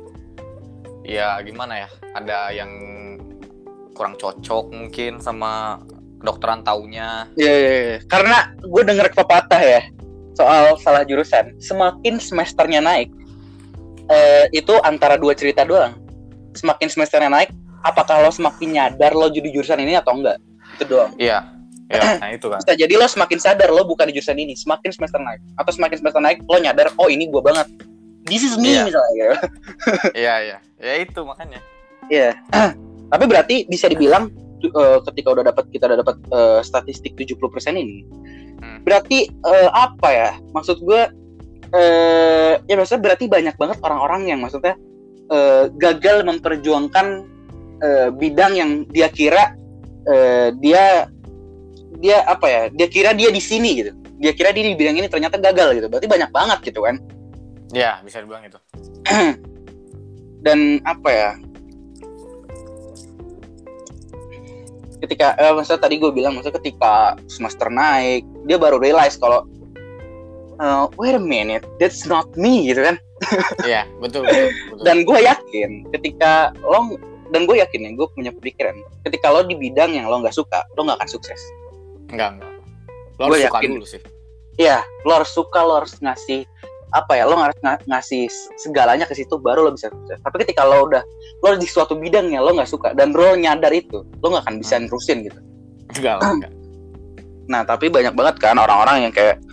ya 1.06 1.38
gimana 1.46 1.86
ya 1.86 1.90
ada 2.18 2.50
yang 2.52 2.72
kurang 3.96 4.18
cocok 4.20 4.74
mungkin 4.76 5.24
sama 5.24 5.80
kedokteran 6.20 6.66
taunya 6.66 7.30
Iya 7.38 7.54
iya. 7.54 7.72
iya. 7.72 7.98
Karena 8.10 8.52
gue 8.60 8.84
denger 8.84 9.14
pepatah 9.14 9.62
ya 9.62 9.82
soal 10.36 10.76
salah 10.84 11.08
jurusan. 11.08 11.56
Semakin 11.64 12.20
semesternya 12.20 12.84
naik, 12.84 13.08
eh, 14.12 14.52
itu 14.52 14.76
antara 14.84 15.16
dua 15.16 15.32
cerita 15.32 15.64
doang. 15.64 15.96
Semakin 16.52 16.92
semesternya 16.92 17.32
naik, 17.32 17.56
apakah 17.88 18.20
lo 18.20 18.32
semakin 18.36 18.76
nyadar 18.76 19.16
lo 19.16 19.32
jadi 19.32 19.48
jurusan 19.48 19.80
ini 19.80 19.96
atau 19.96 20.12
enggak? 20.20 20.36
Itu 20.76 20.92
doang. 20.92 21.16
iya 21.16 21.55
iya 21.88 22.18
nah 22.24 22.30
itu 22.34 22.48
kan 22.50 22.60
Bisa 22.64 22.74
jadi 22.74 22.94
lo 22.96 23.06
semakin 23.06 23.38
sadar 23.38 23.70
lo 23.70 23.86
bukan 23.86 24.10
di 24.10 24.18
jurusan 24.18 24.38
ini, 24.38 24.54
semakin 24.58 24.90
semester 24.90 25.22
naik. 25.22 25.42
Atau 25.58 25.72
semakin 25.74 25.98
semester 26.02 26.22
naik, 26.22 26.42
lo 26.46 26.58
nyadar, 26.58 26.90
oh 26.98 27.08
ini 27.08 27.30
gue 27.30 27.42
banget. 27.42 27.68
This 28.26 28.42
is 28.42 28.58
me 28.58 28.74
Iya. 28.74 28.90
misalnya. 28.90 29.14
gitu. 29.14 29.36
iya 30.26 30.36
iya 30.42 30.58
ya 30.82 30.94
itu 30.98 31.22
makanya 31.22 31.62
Iya. 32.10 32.34
Tapi 33.14 33.24
berarti 33.30 33.56
bisa 33.70 33.86
dibilang 33.86 34.34
eh, 34.62 35.00
ketika 35.06 35.30
udah 35.30 35.46
dapat 35.46 35.70
kita 35.70 35.86
udah 35.86 36.00
dapat 36.02 36.18
eh, 36.26 36.60
statistik 36.66 37.14
70% 37.14 37.38
ini. 37.78 38.02
Hmm. 38.58 38.82
Berarti 38.82 39.30
eh, 39.30 39.70
apa 39.70 40.10
ya? 40.10 40.30
Maksud 40.54 40.82
gue 40.82 41.02
eh 41.74 42.54
ya 42.62 42.76
maksudnya 42.78 43.04
berarti 43.04 43.26
banyak 43.26 43.56
banget 43.58 43.78
orang-orang 43.82 44.30
yang 44.30 44.40
maksudnya 44.42 44.74
eh, 45.30 45.70
gagal 45.78 46.26
memperjuangkan 46.26 47.26
eh, 47.82 48.10
bidang 48.10 48.54
yang 48.54 48.72
dia 48.90 49.10
kira 49.10 49.54
eh, 50.06 50.54
dia 50.62 51.10
dia 52.00 52.24
apa 52.28 52.48
ya? 52.48 52.62
Dia 52.72 52.88
kira 52.88 53.12
dia 53.16 53.30
di 53.32 53.42
sini 53.42 53.70
gitu. 53.80 53.92
Dia 54.20 54.32
kira 54.32 54.56
dia 54.56 54.64
di 54.68 54.76
bidang 54.76 54.96
ini 55.00 55.08
ternyata 55.12 55.40
gagal 55.40 55.76
gitu. 55.80 55.88
Berarti 55.92 56.08
banyak 56.08 56.30
banget 56.32 56.60
gitu 56.72 56.84
kan. 56.86 56.98
ya 57.74 58.00
bisa 58.06 58.22
dibilang 58.22 58.46
itu 58.46 58.60
dan 60.46 60.80
apa 60.86 61.10
ya 61.10 61.30
ketika 65.02 65.36
eh, 65.38 65.54
maksudnya 65.54 65.82
tadi 65.82 65.96
gue 66.00 66.12
bilang 66.14 66.38
maksudnya 66.38 66.58
ketika 66.62 67.20
semester 67.28 67.68
naik 67.68 68.24
dia 68.46 68.58
baru 68.58 68.78
realize 68.78 69.18
kalau 69.18 69.44
eh, 70.62 70.86
wait 70.96 71.18
a 71.18 71.22
minute 71.22 71.66
that's 71.82 72.06
not 72.06 72.30
me 72.38 72.70
gitu 72.70 72.86
kan 72.86 72.96
iya 73.70 73.90
betul 74.00 74.24
betul, 74.24 74.50
betul. 74.72 74.84
dan 74.86 74.98
gue 75.04 75.20
yakin 75.24 75.70
ketika 75.98 76.32
lo 76.62 76.96
dan 77.34 77.50
gue 77.50 77.58
yakin 77.58 77.80
ya 77.82 77.92
gue 77.98 78.08
punya 78.14 78.32
pikiran 78.32 78.76
ketika 79.04 79.34
lo 79.34 79.42
di 79.44 79.58
bidang 79.58 79.98
yang 79.98 80.06
lo 80.08 80.22
nggak 80.22 80.36
suka 80.36 80.62
lo 80.78 80.86
nggak 80.86 81.02
akan 81.02 81.10
sukses 81.10 81.42
enggak 82.08 82.30
enggak 82.34 82.52
lo 83.16 83.24
harus 83.26 83.40
suka 83.42 83.58
yakin. 83.58 83.70
dulu 83.72 83.86
sih 83.86 84.02
Iya, 84.56 84.80
lo 85.04 85.12
harus 85.14 85.32
suka, 85.32 85.60
lo 85.62 85.74
harus 85.76 86.00
ngasih 86.00 86.48
apa 86.90 87.12
ya, 87.14 87.28
lo 87.28 87.36
harus 87.36 87.60
nga- 87.60 87.76
ngasih 87.84 88.24
segalanya 88.56 89.04
ke 89.04 89.12
situ 89.12 89.36
baru 89.36 89.62
lo 89.62 89.72
bisa 89.72 89.92
sukses. 89.92 90.16
Tapi 90.18 90.36
ketika 90.42 90.64
lo 90.64 90.88
udah 90.88 91.04
lo 91.38 91.50
di 91.54 91.68
suatu 91.68 91.92
bidang 91.94 92.32
yang 92.32 92.40
lo 92.40 92.56
nggak 92.56 92.64
suka 92.66 92.92
dan 92.92 93.12
lo 93.12 93.36
nyadar 93.36 93.68
itu, 93.70 94.00
lo 94.16 94.26
nggak 94.26 94.44
akan 94.44 94.56
bisa 94.58 94.76
Hmm. 94.76 94.88
nerusin 94.88 95.18
gitu. 95.22 95.40
enggak 95.92 96.24
enggak 96.40 96.52
Nah, 97.46 97.62
tapi 97.62 97.88
banyak 97.90 98.12
banget 98.12 98.36
kan 98.40 98.56
orang-orang 98.56 98.98
yang 99.02 99.14
kayak 99.14 99.44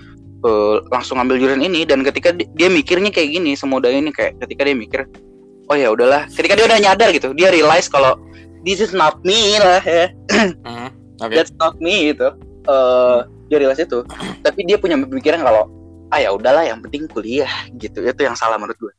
eh, 0.40 0.76
langsung 0.88 1.18
ngambil 1.18 1.36
jurusan 1.36 1.60
ini 1.60 1.82
dan 1.82 2.02
ketika 2.02 2.30
di- 2.30 2.46
dia 2.52 2.66
mikirnya 2.66 3.10
kayak 3.10 3.30
gini, 3.32 3.52
semudah 3.52 3.90
ini 3.90 4.10
kayak 4.10 4.38
ketika 4.38 4.62
dia 4.62 4.74
mikir, 4.74 5.00
oh 5.66 5.74
ya 5.74 5.90
udahlah, 5.90 6.26
ketika 6.28 6.54
dia 6.54 6.64
udah 6.64 6.78
nyadar 6.78 7.10
gitu, 7.10 7.30
dia 7.32 7.50
realize 7.50 7.86
kalau 7.86 8.14
this 8.62 8.78
is 8.78 8.90
not 8.90 9.18
me 9.20 9.34
lah 9.58 9.82
ya. 9.82 10.14
Mhm. 10.62 10.88
oke. 11.22 11.32
That's 11.32 11.54
not 11.56 11.78
me 11.78 12.10
gitu. 12.10 12.34
Eh 12.66 13.18
dia 13.48 13.56
realize 13.60 13.78
itu. 13.78 14.02
Tapi 14.42 14.60
dia 14.64 14.76
punya 14.76 14.98
pemikiran 14.98 15.40
kalau 15.40 15.70
ah 16.08 16.20
ya 16.20 16.34
udahlah 16.34 16.66
yang 16.66 16.82
penting 16.82 17.06
kuliah 17.06 17.48
gitu. 17.78 18.02
Itu 18.02 18.20
yang 18.22 18.34
salah 18.34 18.58
menurut 18.58 18.76
gue 18.78 18.94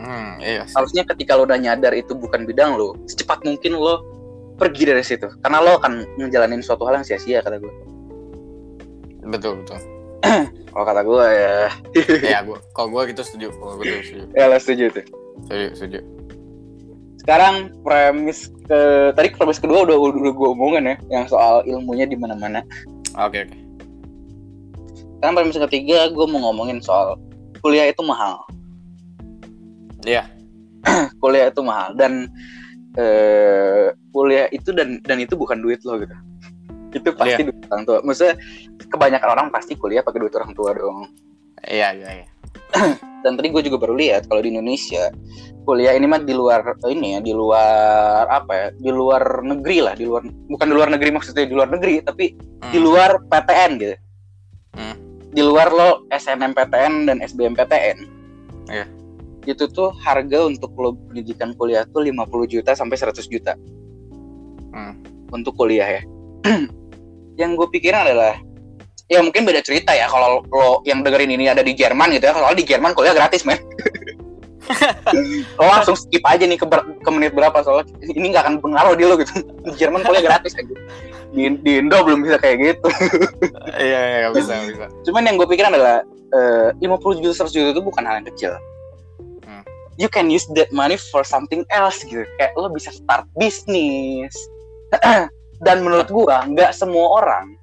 Hmm, 0.00 0.40
iya 0.40 0.64
sih. 0.64 0.72
harusnya 0.80 1.04
ketika 1.04 1.36
lo 1.36 1.44
udah 1.44 1.60
nyadar 1.60 1.92
itu 1.92 2.16
bukan 2.16 2.48
bidang 2.48 2.72
lo 2.72 2.96
secepat 3.04 3.44
mungkin 3.44 3.76
lo 3.76 4.00
pergi 4.56 4.88
dari 4.88 5.04
situ. 5.04 5.28
Karena 5.44 5.60
lo 5.60 5.76
akan 5.76 6.16
ngejalanin 6.16 6.64
suatu 6.64 6.88
hal 6.88 7.00
yang 7.00 7.06
sia-sia 7.06 7.44
kata 7.44 7.60
gue 7.60 7.72
betul 9.28 9.60
betul. 9.60 9.76
Kalau 10.72 10.84
kata 10.86 11.00
gue 11.04 11.24
ya. 11.28 11.56
Ya 12.24 12.38
gua 12.40 12.60
kalau 12.72 12.88
gua 12.88 13.02
gitu 13.04 13.20
setuju. 13.20 13.52
Kalau 13.52 13.76
gua 13.76 13.84
gitu 13.84 14.00
setuju. 14.04 14.24
Ya 14.32 14.44
lo 14.48 14.56
setuju 14.56 14.84
tuh. 14.88 15.04
Setuju 15.44 15.66
setuju 15.76 15.98
sekarang 17.30 17.70
premis 17.86 18.50
ke 18.66 19.14
tadi 19.14 19.30
premis 19.30 19.62
kedua 19.62 19.86
udah 19.86 19.94
udah 19.94 20.34
gue 20.34 20.48
omongin 20.50 20.82
ya 20.82 20.96
yang 21.14 21.30
soal 21.30 21.62
ilmunya 21.62 22.02
di 22.02 22.18
mana-mana. 22.18 22.58
Oke 23.14 23.46
oke. 23.46 23.58
Sekarang 25.14 25.38
premis 25.38 25.62
ketiga 25.70 26.10
gue 26.10 26.26
mau 26.26 26.50
ngomongin 26.50 26.82
soal 26.82 27.14
kuliah 27.62 27.86
itu 27.86 28.02
mahal. 28.02 28.42
Iya. 30.02 30.26
Kuliah 31.22 31.54
itu 31.54 31.62
mahal 31.62 31.94
dan 31.94 32.26
eh 32.98 33.94
kuliah 34.10 34.50
itu 34.50 34.74
dan 34.74 34.98
dan 35.06 35.22
itu 35.22 35.38
bukan 35.38 35.62
duit 35.62 35.78
lo 35.86 36.02
gitu. 36.02 36.16
Itu 36.90 37.14
pasti 37.14 37.46
duit 37.46 37.62
orang 37.70 37.86
tua. 37.86 37.98
Maksudnya 38.02 38.34
kebanyakan 38.90 39.28
orang 39.38 39.46
pasti 39.54 39.78
kuliah 39.78 40.02
pakai 40.02 40.18
duit 40.18 40.34
orang 40.34 40.50
tua 40.50 40.74
dong. 40.74 41.14
Iya 41.62 41.94
iya 41.94 42.10
iya 42.10 42.29
dan 43.24 43.36
tadi 43.36 43.48
gue 43.52 43.62
juga 43.66 43.76
baru 43.86 43.94
lihat 44.00 44.26
kalau 44.30 44.40
di 44.40 44.52
Indonesia 44.52 45.12
kuliah 45.68 45.92
ini 45.92 46.08
mah 46.08 46.24
di 46.24 46.32
luar 46.32 46.64
ini 46.88 47.14
ya 47.14 47.20
di 47.20 47.32
luar 47.36 48.24
apa 48.26 48.52
ya 48.52 48.66
di 48.80 48.90
luar 48.90 49.44
negeri 49.44 49.78
lah 49.84 49.94
di 49.94 50.08
luar 50.08 50.24
bukan 50.24 50.66
di 50.66 50.74
luar 50.74 50.88
negeri 50.88 51.10
maksudnya 51.12 51.44
di 51.46 51.54
luar 51.54 51.68
negeri 51.68 52.00
tapi 52.00 52.32
di 52.70 52.78
Hmm. 52.78 52.86
luar 52.86 53.10
PTN 53.28 53.70
gitu 53.80 53.96
Hmm. 54.76 54.96
di 55.34 55.42
luar 55.42 55.68
lo 55.74 56.06
SNMPTN 56.10 57.08
dan 57.10 57.16
SBMPTN 57.20 57.98
Iya. 58.70 58.86
itu 59.48 59.64
tuh 59.68 59.90
harga 60.00 60.46
untuk 60.46 60.72
lo 60.78 60.96
pendidikan 61.08 61.52
kuliah 61.56 61.84
tuh 61.88 62.04
50 62.04 62.46
juta 62.48 62.72
sampai 62.72 62.96
100 62.96 63.26
juta 63.28 63.52
Hmm. 64.72 64.96
untuk 65.34 65.56
kuliah 65.58 66.00
ya 66.00 66.02
yang 67.40 67.56
gue 67.56 67.68
pikirin 67.68 68.00
adalah 68.00 68.36
ya 69.10 69.18
mungkin 69.20 69.42
beda 69.42 69.60
cerita 69.60 69.90
ya 69.90 70.06
kalau 70.06 70.46
lo 70.54 70.80
yang 70.86 71.02
dengerin 71.02 71.34
ini 71.34 71.50
ada 71.50 71.66
di 71.66 71.74
Jerman 71.74 72.14
gitu 72.14 72.30
ya 72.30 72.34
kalau 72.34 72.54
di 72.54 72.62
Jerman 72.62 72.94
kuliah 72.94 73.12
gratis 73.12 73.42
men. 73.42 73.58
Lo 75.58 75.66
langsung 75.66 75.98
skip 75.98 76.22
aja 76.22 76.46
nih 76.46 76.54
ke, 76.54 76.62
ber- 76.62 76.86
ke 77.02 77.10
menit 77.10 77.34
berapa 77.34 77.58
soalnya 77.66 77.90
ini 78.06 78.30
nggak 78.30 78.46
akan 78.46 78.56
pengaruh 78.62 78.94
di 78.94 79.02
lo 79.02 79.18
gitu. 79.18 79.42
Di 79.66 79.74
Jerman 79.74 80.06
kuliah 80.06 80.22
gratis 80.22 80.54
aja 80.54 80.70
di, 81.34 81.42
di 81.62 81.72
Indo 81.78 81.98
belum 82.02 82.26
bisa 82.26 82.36
kayak 82.38 82.56
gitu. 82.58 82.88
Iya 83.80 84.00
iya 84.02 84.28
bisa 84.34 84.54
bisa. 84.66 84.86
Cuman 85.06 85.26
yang 85.26 85.38
gue 85.38 85.46
pikirin 85.46 85.72
adalah 85.72 86.02
eh, 86.34 86.68
50 86.82 87.22
juta 87.22 87.46
100 87.46 87.54
juta 87.54 87.68
itu 87.74 87.82
bukan 87.82 88.02
hal 88.04 88.20
yang 88.22 88.28
kecil. 88.34 88.52
Hmm. 89.46 89.62
you 89.96 90.08
can 90.10 90.28
use 90.28 90.44
that 90.54 90.68
money 90.74 90.98
for 90.98 91.22
something 91.22 91.62
else 91.70 92.02
gitu. 92.02 92.26
Kayak 92.38 92.52
lo 92.58 92.68
bisa 92.70 92.90
start 92.92 93.24
bisnis 93.38 94.34
dan 95.66 95.76
menurut 95.80 96.10
gua 96.10 96.44
nggak 96.46 96.74
semua 96.74 97.22
orang 97.22 97.59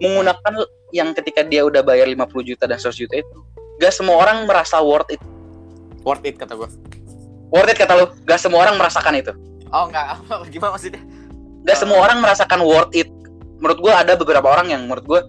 menggunakan 0.00 0.52
yang 0.92 1.12
ketika 1.16 1.44
dia 1.44 1.64
udah 1.66 1.82
bayar 1.84 2.08
50 2.08 2.48
juta 2.48 2.64
dan 2.68 2.78
100 2.80 2.96
juta 2.96 3.14
itu 3.20 3.36
nggak 3.80 3.92
semua 3.92 4.16
orang 4.22 4.46
merasa 4.46 4.78
worth 4.78 5.10
it. 5.10 5.20
Worth 6.06 6.22
it 6.22 6.38
kata 6.38 6.54
gua. 6.54 6.68
Worth 7.50 7.70
it 7.72 7.78
kata 7.80 7.92
lo 7.98 8.04
nggak 8.24 8.40
semua 8.40 8.62
orang 8.64 8.78
merasakan 8.78 9.14
itu. 9.18 9.32
Oh 9.72 9.88
enggak. 9.90 10.20
Gimana 10.52 10.78
maksudnya? 10.78 11.02
Nggak 11.66 11.78
semua 11.78 11.98
orang 12.04 12.18
merasakan 12.22 12.60
worth 12.62 12.94
it. 12.94 13.08
Menurut 13.58 13.78
gua 13.82 14.02
ada 14.02 14.14
beberapa 14.18 14.46
orang 14.50 14.70
yang 14.70 14.86
menurut 14.86 15.04
gua 15.04 15.20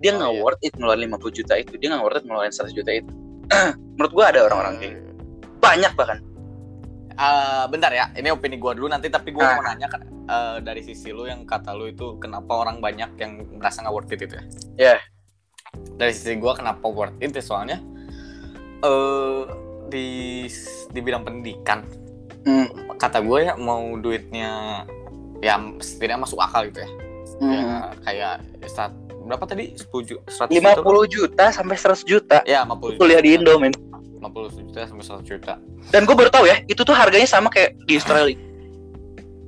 dia 0.00 0.16
Oh, 0.16 0.18
nggak 0.18 0.32
iya. 0.32 0.40
worth 0.40 0.62
it 0.64 0.72
ngeluarin 0.80 1.12
50 1.12 1.38
juta 1.38 1.54
itu. 1.60 1.72
Dia 1.76 1.88
nggak 1.92 2.02
worth 2.02 2.18
it 2.18 2.24
ngeluarin 2.24 2.52
100 2.54 2.72
juta 2.72 2.90
itu. 2.90 3.10
Menurut 3.98 4.12
gua 4.16 4.24
ada 4.32 4.40
orang-orang 4.48 4.74
kayak 4.80 4.92
gitu. 4.96 5.08
banyak 5.60 5.92
bahkan 5.92 6.18
Eh, 7.20 7.64
bentar 7.68 7.92
ya, 7.92 8.08
ini 8.16 8.32
opini 8.32 8.56
gua 8.56 8.72
dulu 8.72 8.88
nanti 8.88 9.12
tapi 9.12 9.28
gua 9.28 9.44
Ah. 9.44 9.52
mau 9.54 9.64
nanya 9.66 9.86
kan 9.86 10.00
eh, 10.24 10.56
dari 10.64 10.80
sisi 10.80 11.12
lu 11.12 11.28
yang 11.28 11.44
kata 11.44 11.76
lu 11.76 11.84
itu 11.86 12.16
kenapa 12.16 12.56
orang 12.56 12.80
banyak 12.80 13.12
yang 13.14 13.44
merasa 13.54 13.84
nggak 13.84 13.92
worth 13.92 14.08
it 14.10 14.24
itu 14.24 14.34
ya? 14.34 14.44
Iya. 14.78 14.96
Dari 15.94 16.12
sisi 16.16 16.40
gua 16.40 16.56
kenapa 16.56 16.80
worth 16.88 17.20
it 17.20 17.28
ya 17.30 17.44
soalnya 17.44 17.76
eh 18.80 19.40
di 19.86 20.06
di 20.88 21.00
bidang 21.00 21.22
pendidikan 21.22 21.84
Hmm. 22.40 22.72
kata 22.96 23.20
gue 23.20 23.44
ya 23.44 23.52
mau 23.52 24.00
duitnya 24.00 24.80
ya 25.38 25.60
setidaknya 25.76 26.24
masuk 26.24 26.40
akal 26.40 26.64
gitu 26.64 26.80
ya. 26.80 26.90
Hmm. 27.36 27.52
Ya, 27.52 27.68
kayak 28.00 28.34
saat 28.66 28.92
berapa 29.20 29.44
tadi 29.44 29.76
10 29.76 29.92
juta 30.00 30.24
100 30.48 30.56
50 30.56 31.04
juta 31.04 31.04
juta 31.04 31.44
sampai 31.52 31.76
100 31.76 32.00
juta 32.02 32.38
ya 32.42 32.64
50 32.64 32.96
juta 32.96 33.00
kuliah 33.04 33.20
di 33.20 33.36
Indo 33.36 33.60
men 33.60 33.76
50 34.20 34.68
juta 34.68 34.84
sampai 34.84 35.04
100 35.24 35.24
juta. 35.24 35.54
Dan 35.88 36.04
gue 36.04 36.14
baru 36.14 36.28
tahu 36.28 36.44
ya 36.44 36.60
itu 36.68 36.84
tuh 36.84 36.92
harganya 36.92 37.26
sama 37.26 37.48
kayak 37.48 37.74
di 37.88 37.96
Australia. 37.96 38.36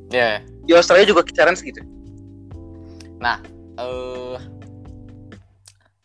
Ya 0.09 0.41
di 0.65 0.73
Australia 0.73 1.05
juga 1.05 1.23
kisaran 1.23 1.55
segitu. 1.55 1.85
Eh 3.77 4.37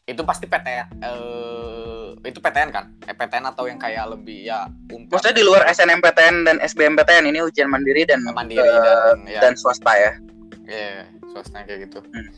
itu 0.08 0.24
pasti 0.24 0.48
PTN 0.48 1.04
eh 1.04 1.88
itu 2.28 2.40
PTN 2.44 2.70
kan? 2.72 2.86
Eh, 3.08 3.16
PTN 3.16 3.46
atau 3.52 3.68
yang 3.70 3.80
kayak 3.80 4.12
lebih 4.12 4.48
ya 4.48 4.68
umpat 4.92 5.20
maksudnya 5.20 5.38
di 5.38 5.46
luar 5.48 5.64
SNMPTN 5.70 6.36
dan 6.44 6.58
SBMPTN 6.60 7.30
ini 7.30 7.40
ujian 7.44 7.72
mandiri 7.72 8.04
dan 8.04 8.24
mandiri 8.26 8.64
eh, 8.64 8.82
dan 8.84 9.18
ya. 9.28 9.40
dan 9.44 9.54
swasta 9.56 9.94
ya? 9.96 10.12
Iya, 10.68 11.08
swasta 11.32 11.64
kayak 11.64 11.88
gitu. 11.88 12.00
Hmm. 12.04 12.30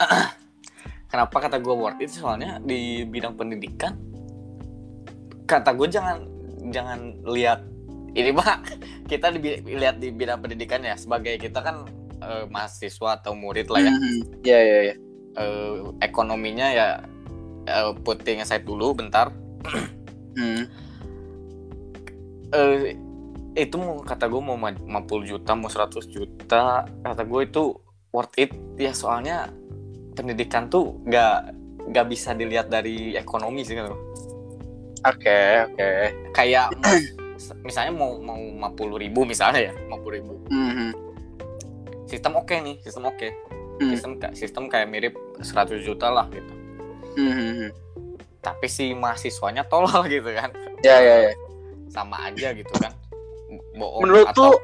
Kenapa 1.12 1.36
kata 1.44 1.60
gue 1.60 1.74
worth 1.76 2.00
it? 2.00 2.12
Soalnya 2.12 2.60
di 2.64 3.04
bidang 3.04 3.36
pendidikan, 3.36 3.96
kata 5.52 5.76
gue 5.76 5.88
jangan 5.92 6.16
jangan 6.72 7.20
lihat 7.28 7.60
ini 8.16 8.30
mah 8.32 8.64
kita 9.10 9.32
di, 9.36 9.60
lihat 9.64 10.00
di 10.00 10.08
bidang 10.08 10.40
pendidikan 10.40 10.80
ya 10.80 10.96
sebagai 10.96 11.36
kita 11.36 11.60
kan 11.60 11.84
eh, 12.24 12.44
mahasiswa 12.48 13.20
atau 13.20 13.36
murid 13.36 13.68
lah 13.68 13.80
ya. 13.84 13.92
Mhm. 13.92 14.20
ya 14.44 14.60
ya 14.60 14.80
ya 14.92 14.96
Eh, 15.32 15.76
ekonominya 16.04 16.68
ya 16.76 16.88
eh, 17.64 17.92
putting 18.04 18.44
aside 18.44 18.64
dulu 18.68 18.96
bentar. 18.96 19.32
Hmm. 20.32 20.64
Eh, 22.56 22.96
itu 23.52 23.76
mau 23.76 24.00
kata 24.00 24.32
gue 24.32 24.40
mau 24.40 24.56
ma- 24.56 24.72
50 24.72 25.28
juta 25.28 25.52
mau 25.52 25.68
100 25.68 26.08
juta 26.08 26.88
kata 26.88 27.22
gue 27.28 27.40
itu 27.44 27.76
worth 28.16 28.32
it 28.40 28.56
ya 28.80 28.96
soalnya 28.96 29.52
pendidikan 30.16 30.72
tuh 30.72 31.04
gak 31.04 31.52
gak 31.92 32.06
bisa 32.08 32.32
dilihat 32.32 32.72
dari 32.72 33.12
ekonomi 33.12 33.60
sih 33.60 33.76
kan 33.76 33.92
oke 35.02 35.38
oke 35.66 35.88
kayak 36.32 36.66
mau- 36.76 37.10
misalnya 37.66 37.92
mau 37.92 38.16
mau 38.16 38.38
50 38.38 39.02
ribu 39.02 39.20
misalnya 39.22 39.68
ya 39.68 39.72
50 39.88 40.10
ribu 40.12 40.34
Mhm. 40.48 40.88
sistem 42.06 42.32
oke 42.36 42.54
nih 42.54 42.76
sistem 42.80 43.04
oke 43.06 43.28
Hmm. 43.72 43.88
sistem 43.88 44.12
ka- 44.16 44.34
sistem 44.34 44.64
kayak 44.68 44.86
mirip 44.86 45.14
100 45.40 45.80
juta 45.80 46.06
lah 46.06 46.28
gitu 46.28 46.52
Mhm. 47.16 47.72
tapi 48.38 48.66
si 48.66 48.92
mahasiswanya 48.92 49.64
tolol 49.64 49.90
gitu 50.08 50.28
kan 50.28 50.52
ya 50.80 50.98
ya 50.98 51.16
ya 51.26 51.32
sama 51.88 52.26
aja 52.26 52.52
gitu 52.52 52.72
kan 52.76 52.92
bohong 53.74 54.02
menurut 54.02 54.28
atau 54.28 54.52
tuh 54.52 54.54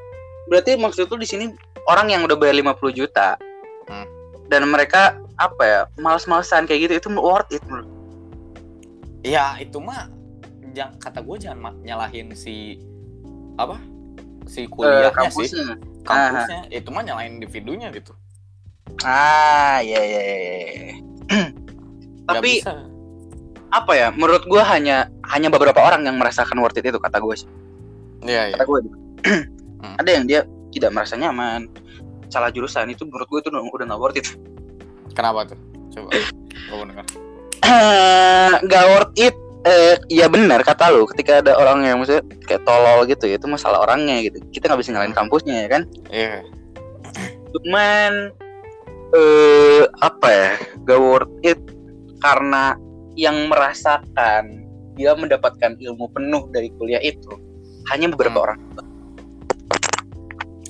berarti 0.46 0.76
maksud 0.76 1.06
tuh 1.06 1.16
di 1.16 1.26
sini 1.26 1.44
orang 1.84 2.08
yang 2.08 2.22
udah 2.22 2.36
bayar 2.36 2.54
50 2.54 2.72
juta 2.94 3.36
Hmm. 3.84 4.04
dan 4.46 4.64
mereka 4.64 5.16
apa 5.34 5.62
ya 5.62 5.80
males-malesan 5.96 6.64
kayak 6.64 6.80
gitu 6.86 6.94
itu 6.98 7.08
worth 7.12 7.48
it 7.50 7.64
menurut 7.64 7.88
Ya 9.20 9.56
itu 9.56 9.76
mah 9.76 10.08
jangan 10.78 10.94
kata 10.96 11.18
gue 11.20 11.36
jangan 11.40 11.74
nyalahin 11.82 12.30
si 12.32 12.78
apa? 13.56 13.74
Si 14.46 14.62
Eh, 14.62 14.66
kuliahnya 14.66 15.10
sih. 15.28 15.50
kampusnya. 15.50 15.66
Kampusnya. 16.02 16.60
Itu 16.70 16.88
mah 16.88 17.02
nyalahin 17.02 17.36
individunya 17.36 17.90
gitu. 17.90 18.14
Ah 19.02 19.78
ya 19.80 20.00
ya 20.00 20.20
ya, 20.22 20.40
tapi 22.24 22.58
bisa. 22.58 22.72
apa 23.68 23.92
ya 23.92 24.08
menurut 24.10 24.42
gua 24.44 24.64
hanya 24.64 25.06
hanya 25.28 25.48
beberapa 25.48 25.76
orang 25.78 26.02
yang 26.02 26.16
merasakan 26.16 26.56
worth 26.56 26.74
it 26.74 26.84
itu 26.84 26.96
kata 26.96 27.18
gue 27.18 27.34
sih. 27.36 27.48
Iya 28.22 28.54
kata 28.54 28.64
gue 28.64 28.78
Hmm. 29.78 29.94
ada 30.00 30.08
yang 30.08 30.24
dia 30.24 30.40
tidak 30.70 30.90
merasa 30.90 31.14
nyaman 31.14 31.68
salah 32.28 32.48
jurusan 32.48 32.88
itu 32.88 33.04
menurut 33.04 33.26
gue 33.26 33.38
itu 33.38 33.48
udah 33.50 33.84
nggak 33.84 34.00
worth 34.00 34.16
it. 34.16 34.28
Kenapa 35.12 35.44
tuh? 35.46 35.58
Coba 35.92 36.08
gue 36.48 36.86
dengar. 36.86 37.06
Nggak 38.64 38.84
worth 38.88 39.14
it 39.16 39.34
eh 39.66 39.98
ya 40.06 40.30
benar 40.30 40.62
kata 40.62 40.94
lu 40.94 41.02
ketika 41.10 41.42
ada 41.42 41.58
orang 41.58 41.82
yang 41.82 41.98
maksudnya 41.98 42.22
kayak 42.46 42.62
tolol 42.62 43.02
gitu 43.10 43.26
ya 43.26 43.36
itu 43.40 43.48
masalah 43.50 43.82
orangnya 43.82 44.22
gitu 44.22 44.38
kita 44.54 44.70
nggak 44.70 44.80
bisa 44.80 44.90
nyalain 44.94 45.16
kampusnya 45.16 45.66
ya 45.66 45.68
kan 45.68 45.82
iya 46.14 46.40
cuman 47.50 48.12
eh 49.16 49.82
apa 50.04 50.28
ya 50.28 50.50
gak 50.84 51.00
worth 51.00 51.32
it 51.42 51.58
karena 52.20 52.76
yang 53.16 53.48
merasakan 53.48 54.68
dia 54.94 55.14
mendapatkan 55.16 55.74
ilmu 55.80 56.06
penuh 56.12 56.46
dari 56.52 56.68
kuliah 56.76 57.00
itu 57.02 57.30
hanya 57.90 58.12
beberapa 58.12 58.38
Hmm. 58.38 58.46
orang 58.46 58.60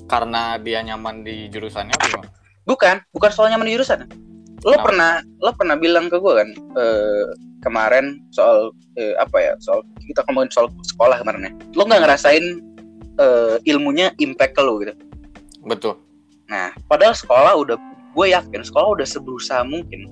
karena 0.09 0.57
dia 0.57 0.81
nyaman 0.81 1.20
di 1.20 1.53
jurusannya 1.53 1.92
apa 1.92 2.07
gimana? 2.09 2.31
bukan 2.64 2.96
bukan 3.12 3.31
soal 3.33 3.53
nyaman 3.53 3.68
di 3.68 3.74
jurusan 3.77 4.09
lo 4.64 4.74
Kenapa? 4.74 4.85
pernah 4.88 5.12
lo 5.44 5.51
pernah 5.53 5.77
bilang 5.77 6.09
ke 6.09 6.16
gue 6.16 6.33
kan 6.35 6.48
eh, 6.79 7.24
kemarin 7.64 8.23
soal 8.31 8.71
eh, 8.99 9.14
apa 9.18 9.37
ya 9.38 9.53
soal 9.59 9.83
kita 10.07 10.23
ngomongin 10.29 10.51
soal 10.51 10.66
sekolah 10.87 11.18
kemarin 11.21 11.51
ya 11.51 11.53
lo 11.75 11.83
nggak 11.87 12.03
ngerasain 12.07 12.44
eh, 13.18 13.57
ilmunya 13.66 14.14
impact 14.18 14.55
ke 14.55 14.62
lo 14.62 14.79
gitu 14.83 14.94
betul 15.66 15.99
Nah, 16.49 16.73
padahal 16.88 17.12
sekolah 17.12 17.53
udah, 17.61 17.77
gue 18.16 18.27
yakin 18.33 18.64
sekolah 18.64 18.99
udah 18.99 19.07
seberusaha 19.07 19.62
mungkin. 19.68 20.09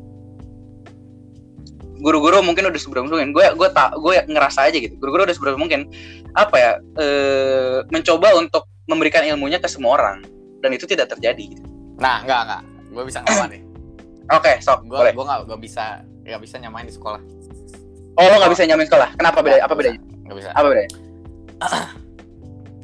Guru-guru 1.96 2.44
mungkin 2.44 2.68
udah 2.68 2.76
seberusaha 2.76 3.08
mungkin. 3.08 3.32
Gue 3.32 3.48
gue 3.56 3.68
tak 3.72 3.96
gue 3.96 4.14
ngerasa 4.28 4.68
aja 4.68 4.76
gitu. 4.76 5.00
Guru-guru 5.00 5.24
udah 5.24 5.36
seberusaha 5.36 5.58
mungkin. 5.60 5.88
Apa 6.36 6.56
ya? 6.60 6.72
eh 7.00 7.80
mencoba 7.88 8.36
untuk 8.36 8.68
memberikan 8.84 9.24
ilmunya 9.24 9.56
ke 9.56 9.66
semua 9.66 9.96
orang 9.96 10.20
dan 10.60 10.70
itu 10.76 10.84
tidak 10.84 11.10
terjadi. 11.10 11.56
Gitu. 11.56 11.64
nah 11.96 12.20
enggak 12.20 12.44
enggak 12.44 12.62
gue 12.92 13.04
bisa 13.08 13.18
ngalah 13.24 13.48
nih 13.48 13.62
Oke, 14.36 14.52
sok 14.60 14.84
gue 14.84 15.00
gue 15.16 15.24
nggak 15.24 15.48
nggak 15.48 15.60
bisa 15.64 16.04
nggak 16.28 16.40
bisa 16.44 16.60
nyamain 16.60 16.84
di 16.84 16.92
sekolah 16.92 17.24
Oh, 18.16 18.24
lo 18.24 18.34
nggak 18.34 18.48
bisa 18.50 18.64
nyamain 18.64 18.86
sekolah? 18.86 19.08
Kenapa 19.14 19.38
beda? 19.40 19.60
Apa 19.60 19.74
bedanya? 19.74 20.00
nggak 20.24 20.36
bisa 20.36 20.48
Apa 20.50 20.66
bedanya? 20.66 20.90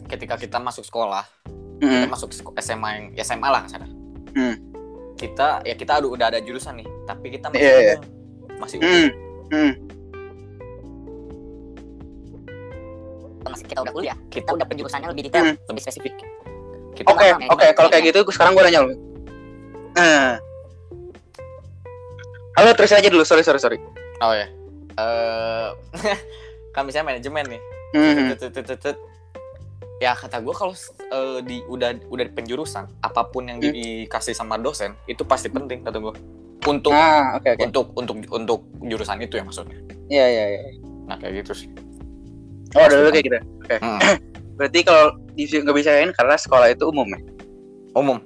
ketika 0.08 0.36
kita 0.36 0.58
masuk 0.58 0.84
sekolah 0.84 1.24
Mm-mm. 1.78 1.88
kita 1.90 2.06
masuk 2.06 2.28
SMA 2.54 2.88
yang 2.90 3.04
ya 3.12 3.22
SMA 3.22 3.48
lah 3.48 3.64
sana 3.66 3.88
Hmm. 4.32 4.56
kita 5.14 5.60
ya 5.62 5.72
kita 5.72 5.98
udah 5.98 6.08
udah 6.10 6.26
ada 6.26 6.38
jurusan 6.38 6.76
nih 6.76 6.88
tapi 7.04 7.28
kita 7.28 7.48
masih 7.48 7.60
Iya, 7.62 7.76
iya. 7.78 7.96
umum. 7.96 8.56
masih 8.58 8.76
Mm. 8.78 9.08
Mm. 9.50 9.72
masih 13.42 13.66
kita 13.66 13.80
udah 13.80 13.92
kuliah 13.92 14.16
kita 14.28 14.50
udah 14.50 14.64
penjurusannya 14.64 15.08
lebih 15.10 15.24
detail 15.26 15.44
Hmm. 15.46 15.56
lebih 15.66 15.82
spesifik 15.82 16.12
kita 16.92 17.08
Oke, 17.08 17.24
nggak- 17.26 17.48
oke. 17.48 17.66
Kalau 17.72 17.88
kayak 17.88 18.04
gitu, 18.06 18.20
sekarang 18.28 18.52
gue 18.52 18.62
nanya 18.62 18.84
lo. 18.84 18.92
Nah. 19.94 20.36
Halo, 22.52 22.70
terus 22.72 22.92
aja 22.92 23.08
dulu. 23.08 23.24
Sorry, 23.24 23.40
sorry, 23.40 23.56
sorry. 23.58 23.78
oh 24.20 24.28
ya 24.30 24.44
eh 24.94 25.68
kan 26.74 26.82
misalnya 26.82 27.12
manajemen 27.12 27.44
nih 27.48 27.60
tut. 28.34 28.96
ya 29.98 30.12
kata 30.12 30.40
gue 30.40 30.50
kalau 30.50 30.74
eh, 30.98 31.38
di 31.42 31.62
udah 31.62 31.94
udah 32.06 32.24
di 32.24 32.32
penjurusan 32.32 32.84
apa 33.00 33.22
pun 33.24 33.46
yang 33.46 33.58
Hmm. 33.58 33.70
dikasih 33.70 34.32
sama 34.32 34.56
dosen 34.56 34.98
itu 35.06 35.22
pasti 35.22 35.46
penting 35.46 35.82
kata 35.82 35.96
gue 35.96 36.14
untuk 36.62 36.90
Ah, 36.90 37.36
oke, 37.36 37.48
oke. 37.48 37.62
untuk 37.62 37.86
untuk 37.94 38.16
untuk 38.28 38.60
jurusan 38.80 39.18
itu 39.20 39.34
ya 39.34 39.44
maksudnya 39.44 39.78
Iya, 40.08 40.26
iya, 40.26 40.44
iya. 40.48 40.60
nah 41.04 41.16
kayak 41.16 41.42
gitu 41.42 41.52
sih 41.56 41.68
Oh, 42.72 42.80
udah 42.80 42.96
dulu 42.96 43.10
kayak 43.10 43.24
gitu. 43.26 43.38
Hmm. 43.78 44.00
Berarti 44.56 44.80
kalau 44.80 45.04
di 45.30 45.44
nggak 45.44 45.76
bisain 45.76 46.08
karena 46.10 46.34
sekolah 46.34 46.66
itu 46.68 46.84
umum 46.86 47.04
ya. 47.06 47.20
umum 47.94 48.18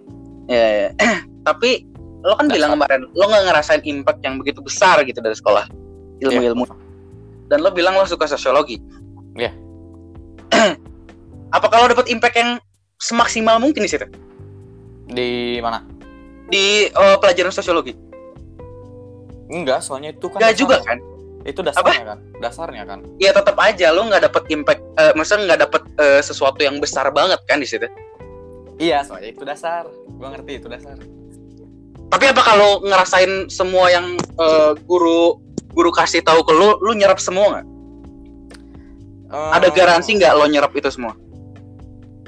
Iya, 0.47 0.67
iya. 0.71 0.89
Tapi 1.49 1.83
lo 2.23 2.35
kan 2.35 2.47
Dasar. 2.47 2.55
bilang 2.57 2.71
kemarin 2.73 3.01
lo 3.11 3.25
nggak 3.27 3.45
ngerasain 3.45 3.83
impact 3.83 4.21
yang 4.23 4.39
begitu 4.39 4.59
besar 4.61 5.03
gitu 5.03 5.19
dari 5.19 5.35
sekolah 5.35 5.67
ilmu-ilmu. 6.19 6.65
Dan 7.47 7.61
lo 7.61 7.71
bilang 7.71 7.95
lo 7.95 8.05
suka 8.05 8.27
sosiologi. 8.27 8.81
Iya. 9.35 9.53
Apa 11.57 11.67
kalau 11.69 11.87
dapat 11.87 12.09
impact 12.09 12.37
yang 12.37 12.51
semaksimal 12.97 13.61
mungkin 13.61 13.85
di 13.85 13.91
situ 13.91 14.09
di 15.07 15.61
mana 15.61 15.85
di 16.49 16.89
eh, 16.89 17.17
pelajaran 17.21 17.53
sosiologi? 17.53 17.93
enggak 19.47 19.79
soalnya 19.79 20.11
itu 20.11 20.27
kan 20.27 20.41
Enggak 20.43 20.55
juga 20.57 20.77
kan? 20.83 20.99
itu 21.47 21.61
dasarnya 21.63 22.03
kan 22.03 22.19
dasarnya 22.43 22.83
kan 22.83 22.99
Ya 23.23 23.31
tetap 23.31 23.55
aja 23.63 23.95
lo 23.95 24.03
nggak 24.11 24.27
dapat 24.27 24.43
impact, 24.51 24.83
eh, 24.99 25.13
maksudnya 25.15 25.55
nggak 25.55 25.61
dapat 25.69 25.83
eh, 26.03 26.21
sesuatu 26.25 26.59
yang 26.59 26.83
besar 26.83 27.07
banget 27.15 27.39
kan 27.47 27.63
di 27.63 27.69
situ. 27.69 27.87
iya 28.77 29.07
soalnya 29.07 29.31
itu 29.31 29.45
dasar 29.47 29.87
gua 30.19 30.35
ngerti 30.35 30.59
itu 30.59 30.67
dasar 30.67 30.99
Tapi 32.07 32.25
apa 32.27 32.43
kalau 32.43 32.81
ngerasain 32.83 33.47
semua 33.47 33.87
yang 33.93 34.17
eh, 34.19 34.73
guru 34.83 35.39
guru 35.77 35.93
kasih 35.93 36.25
tahu 36.25 36.41
ke 36.41 36.53
lo, 36.53 36.81
lo 36.81 36.97
nyerap 36.97 37.21
semua 37.21 37.47
nggak? 37.53 37.67
Ada 39.29 39.69
Eh, 39.69 39.75
garansi 39.75 40.17
nggak 40.17 40.33
lo 40.33 40.47
nyerap 40.47 40.73
itu 40.73 40.89
semua? 40.89 41.13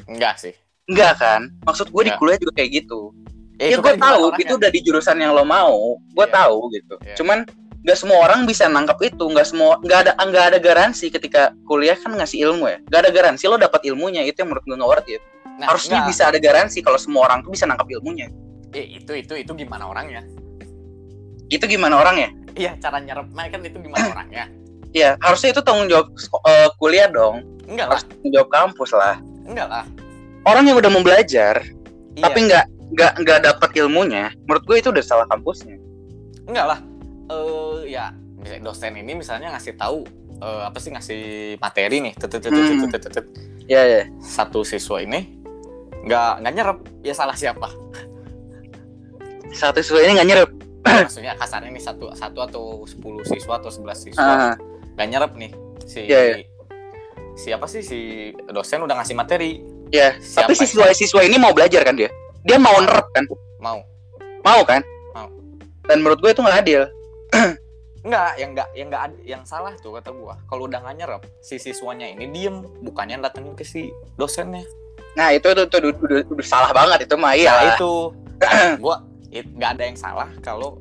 enggak 0.04 0.36
sih 0.36 0.52
Enggak 0.84 1.20
kan? 1.20 1.52
Maksud 1.64 1.92
gue 1.92 2.02
di 2.02 2.12
kuliah 2.16 2.40
juga 2.40 2.52
kayak 2.56 2.70
gitu. 2.80 3.12
Ya, 3.60 3.72
Ya, 3.72 3.76
gue 3.76 3.92
kan 3.92 4.00
tahu 4.00 4.32
itu 4.40 4.56
udah 4.56 4.70
di 4.72 4.80
jurusan 4.80 5.20
yang 5.20 5.36
lo 5.36 5.44
mau. 5.44 6.00
Gue 6.16 6.24
Iya. 6.24 6.32
tahu 6.32 6.58
gitu. 6.72 6.94
Iya. 7.04 7.12
Cuman 7.12 7.44
nggak 7.84 7.92
semua 7.94 8.24
orang 8.24 8.48
bisa 8.48 8.64
nangkap 8.66 8.96
itu. 9.04 9.20
Nggak 9.20 9.46
semua 9.46 9.76
nggak 9.84 9.98
ada 10.00 10.12
nggak 10.16 10.44
ada 10.48 10.58
garansi 10.58 11.12
ketika 11.12 11.52
kuliah 11.68 11.92
kan 11.92 12.16
ngasih 12.16 12.40
ilmu 12.40 12.64
ya. 12.66 12.80
Nggak 12.88 13.00
ada 13.04 13.10
garansi 13.12 13.44
lo 13.44 13.60
dapat 13.60 13.84
ilmunya. 13.84 14.24
Itu 14.24 14.40
yang 14.40 14.48
menurut 14.48 14.64
gue 14.64 14.76
nggak 14.80 14.88
worth 14.88 15.08
it. 15.08 15.20
Nah, 15.60 15.66
Harusnya 15.68 16.00
enggak. 16.00 16.08
bisa 16.08 16.22
ada 16.24 16.38
garansi 16.40 16.78
kalau 16.80 16.96
semua 16.96 17.28
orang 17.28 17.44
tuh 17.44 17.52
bisa 17.52 17.68
nangkap 17.68 17.84
ilmunya. 17.92 18.32
Eh, 18.72 18.96
itu 18.96 19.12
itu 19.12 19.32
itu 19.36 19.52
gimana 19.54 19.84
orangnya 19.84 20.24
itu 21.48 21.64
gimana 21.64 21.96
orangnya 21.96 22.28
iya 22.54 22.72
cara 22.76 22.98
nyerapnya 22.98 23.44
kan 23.48 23.60
itu 23.60 23.76
gimana 23.78 24.06
orangnya 24.08 24.46
Iya, 24.88 25.20
harusnya 25.20 25.52
itu 25.52 25.60
tanggung 25.60 25.84
jawab 25.84 26.08
eh, 26.48 26.68
kuliah 26.80 27.12
dong. 27.12 27.44
enggak 27.68 27.86
lah 27.86 28.00
Harus 28.00 28.08
tanggung 28.08 28.32
jawab 28.32 28.48
kampus 28.48 28.90
lah. 28.92 29.16
enggak 29.44 29.68
lah 29.68 29.84
Orang 30.42 30.64
yang 30.64 30.80
udah 30.80 30.88
mau 30.88 31.04
belajar, 31.04 31.60
iya. 32.16 32.24
tapi 32.24 32.48
nggak 32.48 32.64
nggak 32.96 33.12
nggak 33.20 33.38
dapat 33.44 33.70
ilmunya, 33.76 34.32
menurut 34.48 34.64
gue 34.64 34.80
itu 34.80 34.88
udah 34.88 35.04
salah 35.04 35.28
kampusnya. 35.28 35.76
enggak 36.44 36.66
lah 36.66 36.78
eh 37.28 37.92
ya 37.92 38.08
misalnya 38.34 38.64
dosen 38.64 38.96
ini 38.96 39.12
misalnya 39.12 39.52
ngasih 39.52 39.76
tahu 39.76 40.08
eh, 40.40 40.62
apa 40.64 40.78
sih 40.80 40.88
ngasih 40.88 41.20
materi 41.58 42.00
nih 42.00 42.14
Hmm. 42.16 42.88
Iya 43.68 43.82
ya. 43.84 44.02
satu 44.18 44.64
siswa 44.64 45.04
ini 45.04 45.36
nggak 46.00 46.40
nggak 46.40 46.52
nyerap 46.54 46.78
ya 47.04 47.12
salah 47.12 47.36
siapa 47.36 47.68
Satu 49.50 49.80
siswa 49.80 50.00
ini 50.00 50.12
nggak 50.14 50.28
nyerap. 50.28 50.50
maksudnya 51.08 51.32
kasarnya 51.36 51.70
nih 51.72 51.84
satu 51.84 52.10
satu 52.16 52.38
atau 52.44 52.64
10 52.84 52.98
siswa 53.28 53.54
atau 53.60 53.70
11 53.70 54.06
siswa 54.10 54.24
Ah, 54.24 54.54
nggak 54.96 55.08
nyerap 55.08 55.32
nih 55.36 55.50
si 55.84 56.04
Iya, 56.04 56.20
iya. 56.34 56.36
siapa 57.38 57.66
sih 57.70 57.82
si 57.86 57.98
dosen 58.50 58.82
udah 58.82 58.98
ngasih 58.98 59.14
materi 59.14 59.62
ya. 59.94 60.16
Siapa 60.20 60.52
Tapi 60.52 60.54
siswa 60.58 60.84
siswa 60.92 61.20
ini 61.24 61.36
mau 61.40 61.54
belajar 61.54 61.84
kan 61.84 61.96
dia? 61.96 62.10
Dia 62.44 62.58
mau 62.60 62.76
nerap 62.80 63.08
kan? 63.14 63.24
mau 63.58 63.82
Mau 64.44 64.62
kan? 64.64 64.80
Mau. 65.12 65.28
Dan 65.88 66.00
menurut 66.04 66.20
gue 66.22 66.30
itu 66.30 66.40
nggak 66.40 66.58
adil. 66.64 66.82
Enggak, 68.06 68.30
yang 68.38 68.50
enggak 68.54 68.68
yang 68.78 68.88
enggak 68.88 69.02
yang 69.26 69.42
salah 69.42 69.74
tuh 69.82 69.98
kata 69.98 70.14
gua. 70.14 70.38
Kalau 70.46 70.70
udah 70.70 70.80
nggak 70.80 70.96
nyerap, 71.02 71.22
si 71.42 71.58
siswanya 71.58 72.06
ini 72.06 72.30
diem, 72.30 72.62
bukannya 72.80 73.20
datengin 73.20 73.58
ke 73.58 73.66
si 73.66 73.90
dosennya. 74.14 74.62
Nah 75.18 75.34
itu 75.34 75.50
itu, 75.50 75.66
itu 75.66 75.76
udah, 75.76 75.90
udah, 75.98 76.18
udah 76.30 76.46
salah 76.46 76.70
banget 76.70 77.10
itu 77.10 77.14
mah 77.18 77.34
Nah, 77.34 77.36
iya. 77.36 77.52
itu 77.74 77.92
Nah, 78.38 78.78
gua 78.86 79.02
nggak 79.44 79.70
ada 79.74 79.82
yang 79.84 79.96
salah 79.96 80.28
kalau 80.38 80.78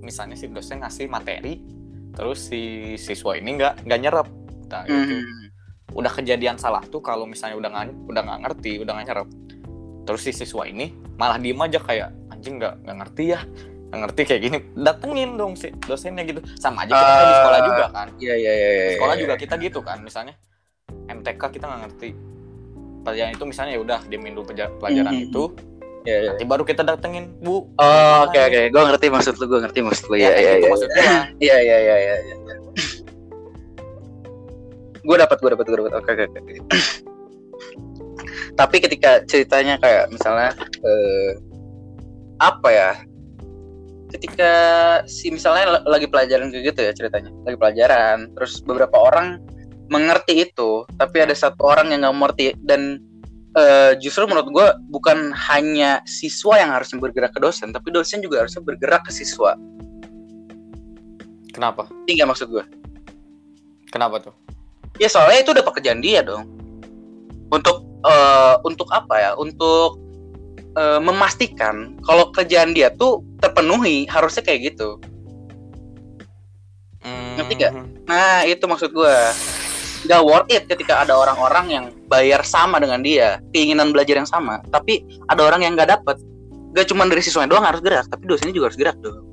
misalnya 0.00 0.34
si 0.34 0.46
dosen 0.46 0.80
ngasih 0.80 1.06
materi 1.06 1.60
terus 2.10 2.48
si 2.48 2.60
siswa 2.96 3.34
ini 3.34 3.54
nggak 3.54 3.84
nggak 3.84 4.00
nyerap. 4.00 4.26
Nah, 4.66 4.82
itu 4.84 5.14
Hmm. 5.14 5.46
udah 5.92 6.12
kejadian 6.12 6.54
salah 6.54 6.82
tuh 6.82 6.98
kalau 6.98 7.22
misalnya 7.22 7.56
udah 7.56 7.70
nggak 7.70 7.84
udah 8.06 8.22
nggak 8.22 8.40
ngerti, 8.44 8.72
udah 8.78 8.92
nggak 8.92 9.06
nyerap. 9.06 9.28
Terus 10.02 10.20
si 10.20 10.32
siswa 10.32 10.62
ini 10.64 10.90
malah 11.14 11.36
diem 11.36 11.58
aja 11.58 11.78
kayak 11.78 12.10
anjing 12.28 12.58
nggak 12.58 12.74
nggak 12.82 12.96
ngerti 12.96 13.24
ya. 13.28 13.40
Nggak 13.90 14.00
ngerti 14.00 14.20
kayak 14.22 14.40
gini, 14.40 14.58
datengin 14.76 15.30
dong 15.34 15.52
si 15.54 15.74
dosennya 15.76 16.22
gitu. 16.22 16.38
Sama 16.56 16.82
aja 16.82 16.94
kita 16.94 17.10
kan 17.10 17.24
di 17.26 17.34
sekolah 17.36 17.58
Ah. 17.58 17.66
juga 17.66 17.84
kan. 17.90 18.06
Iya 18.16 18.34
iya 18.36 18.52
iya. 18.52 18.68
iya, 18.70 18.86
sekolah 18.94 19.14
iya. 19.14 19.20
juga 19.20 19.34
kita 19.34 19.54
gitu 19.58 19.80
kan 19.82 19.98
misalnya 20.00 20.34
MTK 21.10 21.42
kita 21.50 21.64
nggak 21.66 21.80
ngerti 21.84 22.08
pelajaran 23.00 23.30
itu 23.32 23.44
misalnya 23.44 23.72
ya 23.74 23.80
udah 23.80 24.00
diemin 24.06 24.32
dulu 24.32 24.44
pelajaran 24.78 25.10
Mhm. 25.10 25.26
itu 25.26 25.42
Iya, 26.10 26.18
iya. 26.18 26.28
nanti 26.34 26.44
baru 26.46 26.66
kita 26.66 26.82
datengin 26.82 27.30
bu 27.38 27.70
Oh 27.78 28.16
oke 28.26 28.34
oke, 28.34 28.60
gue 28.74 28.82
ngerti 28.90 29.06
maksud 29.14 29.34
lu, 29.38 29.46
gue 29.46 29.60
ngerti 29.62 29.80
maksud 29.86 30.04
lu. 30.10 30.18
Iya 30.18 30.34
iya 30.34 30.52
iya. 30.58 30.66
maksudnya 30.66 31.04
Iya 31.38 31.56
iya 31.62 31.76
iya 31.78 31.96
iya. 31.96 32.14
iya. 32.26 32.34
gue 35.00 35.16
dapat 35.16 35.38
gue 35.38 35.50
dapat 35.54 35.64
gue 35.70 35.76
dapat. 35.78 35.92
Oke 35.94 36.10
oke 36.18 36.24
oke. 36.26 36.52
Tapi 38.58 38.76
ketika 38.82 39.22
ceritanya 39.24 39.78
kayak 39.78 40.10
misalnya 40.10 40.50
eh, 40.82 41.30
apa 42.42 42.68
ya? 42.68 42.90
Ketika 44.10 44.52
si 45.06 45.30
misalnya 45.30 45.86
lagi 45.86 46.10
pelajaran 46.10 46.50
kayak 46.50 46.74
gitu 46.74 46.80
ya 46.82 46.90
ceritanya, 46.90 47.30
lagi 47.46 47.54
pelajaran, 47.54 48.26
terus 48.34 48.58
beberapa 48.58 48.98
orang 48.98 49.38
mengerti 49.86 50.50
itu, 50.50 50.82
tapi 50.98 51.22
ada 51.22 51.30
satu 51.30 51.62
orang 51.62 51.94
yang 51.94 52.02
nggak 52.02 52.16
mengerti 52.18 52.46
dan 52.66 52.98
eh, 53.56 53.92
justru 53.98 54.26
menurut 54.26 54.48
gue 54.50 54.66
bukan 54.90 55.32
hanya 55.50 56.02
siswa 56.06 56.58
yang 56.58 56.70
harusnya 56.70 57.00
bergerak 57.00 57.32
ke 57.34 57.40
dosen, 57.42 57.74
tapi 57.74 57.90
dosen 57.90 58.22
juga 58.22 58.44
harusnya 58.46 58.62
bergerak 58.62 59.06
ke 59.06 59.12
siswa. 59.14 59.54
kenapa 61.50 61.90
Tinggal 62.06 62.30
maksud 62.30 62.46
gue. 62.46 62.62
kenapa 63.90 64.22
tuh 64.22 64.34
Ya 64.98 65.08
soalnya 65.08 65.40
itu 65.40 65.50
udah 65.56 65.64
pekerjaan 65.64 66.04
dia 66.04 66.20
dong. 66.20 66.44
Untuk 67.48 67.88
eh, 68.04 68.54
untuk 68.68 68.84
apa 68.92 69.16
ya? 69.16 69.30
Untuk 69.32 69.96
eh, 70.76 71.00
memastikan 71.00 71.96
kalau 72.04 72.28
kerjaan 72.30 72.76
dia 72.76 72.92
tuh 72.92 73.24
terpenuhi, 73.40 74.04
harusnya 74.12 74.44
kayak 74.44 74.74
gitu. 74.76 75.00
Ngerti 77.40 77.52
nggak? 77.56 77.72
Hmm, 77.72 77.88
Nah, 78.04 78.44
itu 78.44 78.60
maksud 78.68 78.92
gua. 78.92 79.32
Gak 80.08 80.24
worth 80.24 80.48
it 80.48 80.64
ketika 80.64 81.04
ada 81.04 81.12
orang-orang 81.12 81.66
yang 81.68 81.84
bayar 82.08 82.40
sama 82.40 82.80
dengan 82.80 83.04
dia, 83.04 83.36
keinginan 83.52 83.92
belajar 83.92 84.16
yang 84.16 84.28
sama, 84.28 84.64
tapi 84.72 85.04
ada 85.28 85.44
orang 85.44 85.60
yang 85.60 85.76
nggak 85.76 86.00
dapet. 86.00 86.16
Gak 86.72 86.88
cuma 86.88 87.04
dari 87.04 87.20
siswanya 87.20 87.52
doang 87.52 87.66
harus 87.66 87.84
gerak, 87.84 88.08
tapi 88.08 88.24
dosennya 88.24 88.56
juga 88.56 88.72
harus 88.72 88.78
gerak 88.80 88.96
dong. 89.04 89.28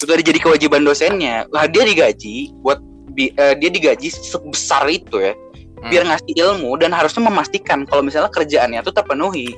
Itu 0.00 0.08
udah 0.08 0.24
jadi 0.24 0.40
kewajiban 0.40 0.82
dosennya. 0.88 1.44
Lah 1.52 1.68
dia 1.68 1.84
digaji 1.84 2.56
buat 2.64 2.80
bi- 3.12 3.34
eh, 3.36 3.54
dia 3.60 3.68
digaji 3.68 4.08
sebesar 4.08 4.88
itu 4.88 5.20
ya, 5.20 5.36
hmm. 5.36 5.90
biar 5.92 6.02
ngasih 6.08 6.32
ilmu 6.32 6.80
dan 6.80 6.96
harusnya 6.96 7.28
memastikan 7.28 7.84
kalau 7.84 8.00
misalnya 8.00 8.32
kerjaannya 8.32 8.80
tuh 8.80 8.94
terpenuhi. 8.96 9.52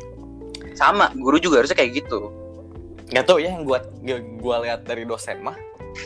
Sama, 0.74 1.08
guru 1.16 1.38
juga 1.38 1.62
harusnya 1.62 1.78
kayak 1.78 2.04
gitu. 2.04 2.34
nggak 3.06 3.22
tahu 3.22 3.38
ya 3.38 3.54
yang 3.54 3.62
gua, 3.62 3.86
gua 4.42 4.66
lihat 4.66 4.82
dari 4.82 5.06
dosen 5.06 5.38
mah 5.38 5.54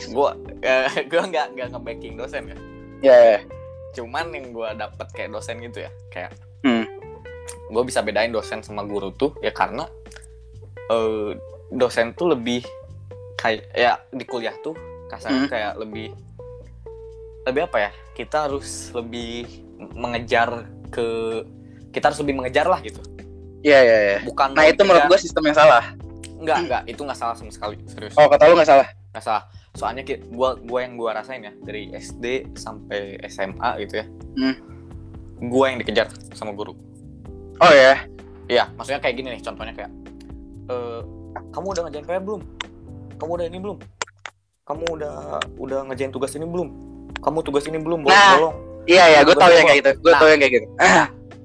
gua 0.09 0.35
eh, 0.59 0.87
gua 1.11 1.23
nggak 1.23 1.47
nggak 1.53 1.67
nge-backing 1.71 2.15
dosen 2.15 2.43
ya 2.47 2.57
Ya, 3.01 3.41
cuman 3.91 4.29
yang 4.29 4.53
gua 4.53 4.71
dapet 4.71 5.09
kayak 5.11 5.31
dosen 5.31 5.57
gitu 5.59 5.81
ya 5.81 5.91
kayak 6.09 6.31
Hmm. 6.61 6.85
gue 7.67 7.83
bisa 7.83 7.99
bedain 7.99 8.29
dosen 8.29 8.61
sama 8.61 8.85
guru 8.85 9.09
tuh 9.11 9.33
ya 9.39 9.49
karena 9.49 9.89
eh, 10.87 11.33
dosen 11.69 12.13
tuh 12.13 12.29
lebih 12.29 12.61
kayak 13.33 13.65
ya 13.73 13.97
di 14.07 14.21
kuliah 14.21 14.53
tuh 14.61 14.77
kasarnya 15.09 15.41
Hmm. 15.41 15.49
kayak 15.49 15.73
lebih 15.75 16.13
lebih 17.41 17.61
apa 17.65 17.77
ya 17.79 17.91
kita 18.13 18.45
harus 18.45 18.93
lebih 18.93 19.49
mengejar 19.97 20.69
ke 20.93 21.07
kita 21.89 22.13
harus 22.13 22.21
lebih 22.21 22.37
mengejar 22.37 22.69
lah 22.69 22.77
gitu 22.79 23.01
ya, 23.61 23.81
ya, 23.81 23.97
ya. 24.13 24.17
bukan 24.21 24.53
Nah 24.53 24.69
itu 24.69 24.85
menurut 24.85 25.09
gua 25.09 25.17
sistem 25.17 25.49
yang 25.49 25.57
salah. 25.57 25.83
enggak 26.37 26.57
enggak 26.61 26.81
itu 26.85 27.01
nggak 27.01 27.17
salah 27.17 27.33
sama 27.33 27.49
sekali 27.49 27.77
serius 27.85 28.13
Oh 28.13 28.25
kata 28.25 28.45
lu 28.45 28.53
nggak 28.53 28.69
salah? 28.69 28.87
nggak 29.09 29.23
salah 29.23 29.43
soalnya 29.73 30.03
ki- 30.03 30.27
gua 30.29 30.55
yang 30.77 30.95
gua 30.95 31.15
rasain 31.15 31.41
ya 31.41 31.53
dari 31.57 31.89
SD 31.89 32.25
sampai 32.53 33.19
SMA 33.25 33.69
gitu 33.79 33.99
ya 33.99 34.05
Hmm. 34.33 34.55
gua 35.43 35.69
yang 35.69 35.79
dikejar 35.79 36.07
sama 36.31 36.51
guru 36.51 36.75
Oh 37.57 37.69
ya. 37.69 37.93
Iya, 38.49 38.73
maksudnya 38.73 38.97
kayak 38.97 39.15
gini 39.15 39.27
nih 39.31 39.41
contohnya 39.41 39.69
kayak 39.71 39.91
eh 40.67 40.99
kamu 41.47 41.65
udah 41.69 41.81
ngerjain 41.85 42.03
PR 42.03 42.17
belum? 42.19 42.41
Kamu 43.15 43.31
udah 43.31 43.45
ini 43.45 43.59
belum? 43.59 43.77
Kamu 44.63 44.83
udah 44.91 45.13
udah 45.55 45.79
ngerjain 45.85 46.09
tugas 46.09 46.33
ini 46.33 46.43
belum? 46.43 46.73
Kamu 47.15 47.45
tugas 47.45 47.61
ini 47.63 47.77
belum? 47.77 48.01
Bolong, 48.01 48.09
Nah. 48.11 48.33
bolong. 48.33 48.55
Iya 48.83 49.05
ya, 49.07 49.19
gue 49.21 49.29
Gua 49.29 49.37
tahu 49.37 49.45
tahu. 49.45 49.55
yang 49.55 49.67
kayak 49.67 49.79
gitu. 49.79 49.91
Gue 49.95 50.09
Nah. 50.09 50.17
tahu 50.17 50.27
yang 50.27 50.39
kayak 50.41 50.53
gitu. 50.53 50.67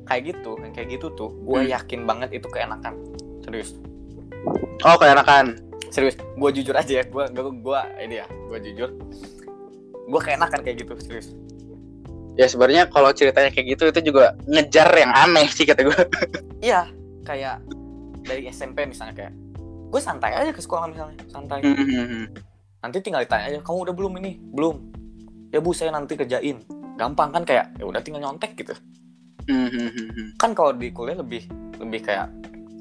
Kayak 0.07 0.23
gitu, 0.25 0.51
yang 0.57 0.73
kayak 0.73 0.89
gitu 0.89 1.07
tuh, 1.13 1.31
gue 1.37 1.59
Hmm. 1.59 1.69
yakin 1.69 2.01
banget 2.03 2.29
itu 2.33 2.47
keenakan. 2.49 2.95
Serius, 3.43 3.71
Oh 4.81 4.97
keenakan. 4.97 5.47
Serius. 5.91 6.17
Gue 6.39 6.51
jujur 6.53 6.75
aja 6.77 6.93
ya, 7.01 7.05
gue 7.05 7.25
gue 7.31 7.45
gue 7.63 7.81
ini 8.03 8.23
ya, 8.23 8.27
gue 8.29 8.59
jujur. 8.71 8.91
Gue 10.07 10.21
keenakan 10.23 10.63
kayak 10.63 10.87
gitu, 10.87 10.95
serius. 11.03 11.35
Ya 12.37 12.47
sebenarnya 12.47 12.87
kalau 12.93 13.11
ceritanya 13.17 13.49
kayak 13.49 13.67
gitu 13.75 13.83
itu 13.89 14.13
juga 14.13 14.37
ngejar 14.45 14.93
yang 14.93 15.13
aneh 15.13 15.49
sih 15.49 15.65
kata 15.65 15.83
gue. 15.83 16.01
Iya, 16.61 16.89
kayak 17.25 17.65
dari 18.25 18.49
SMP 18.51 18.85
misalnya 18.85 19.15
kayak 19.15 19.33
gue 19.87 20.01
santai 20.03 20.35
aja 20.35 20.51
ke 20.53 20.61
sekolah 20.61 20.91
misalnya, 20.91 21.17
santai. 21.31 21.63
Hmm. 21.63 22.27
nanti 22.85 23.03
tinggal 23.03 23.25
ditanya 23.27 23.51
aja 23.51 23.59
kamu 23.67 23.79
udah 23.89 23.95
belum 23.99 24.13
ini 24.23 24.39
belum 24.55 24.77
ya 25.51 25.59
bu 25.59 25.75
saya 25.75 25.91
nanti 25.91 26.15
kerjain 26.15 26.63
gampang 26.95 27.35
kan 27.35 27.43
kayak 27.43 27.75
ya 27.81 27.85
udah 27.89 27.99
tinggal 27.99 28.23
nyontek 28.23 28.55
gitu 28.55 28.79
Hmm. 29.47 30.35
kan 30.43 30.51
kalau 30.59 30.75
di 30.75 30.91
kuliah 30.91 31.15
lebih 31.15 31.47
lebih 31.79 32.03
kayak 32.03 32.27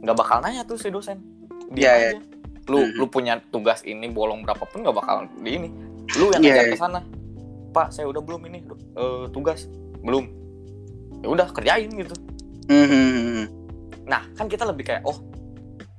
nggak 0.01 0.17
bakal 0.17 0.41
nanya 0.41 0.65
tuh 0.65 0.73
si 0.77 0.89
dosen 0.89 1.21
dia 1.69 1.93
iya. 1.93 1.93
aja 2.17 2.25
lu 2.65 2.82
Mhm. 2.82 2.93
lu 2.97 3.06
punya 3.06 3.34
tugas 3.49 3.82
ini 3.82 4.08
bolong 4.08 4.41
berapapun 4.41 4.82
nggak 4.82 4.95
bakal 4.95 5.17
di 5.38 5.51
ini 5.54 5.69
lu 6.15 6.30
yang 6.32 6.41
Iya, 6.41 6.51
ngejar 6.51 6.65
iya. 6.65 6.73
ke 6.73 6.78
sana 6.78 6.99
pak 7.71 7.88
saya 7.91 8.06
udah 8.08 8.21
belum 8.21 8.41
ini 8.47 8.60
eh, 8.95 9.25
tugas 9.30 9.69
belum 10.01 10.25
ya 11.19 11.28
udah 11.30 11.47
kerjain 11.51 11.89
gitu 11.91 12.15
Hmm. 12.65 13.45
nah 14.04 14.25
kan 14.34 14.49
kita 14.49 14.65
lebih 14.65 14.86
kayak 14.86 15.01
oh 15.04 15.21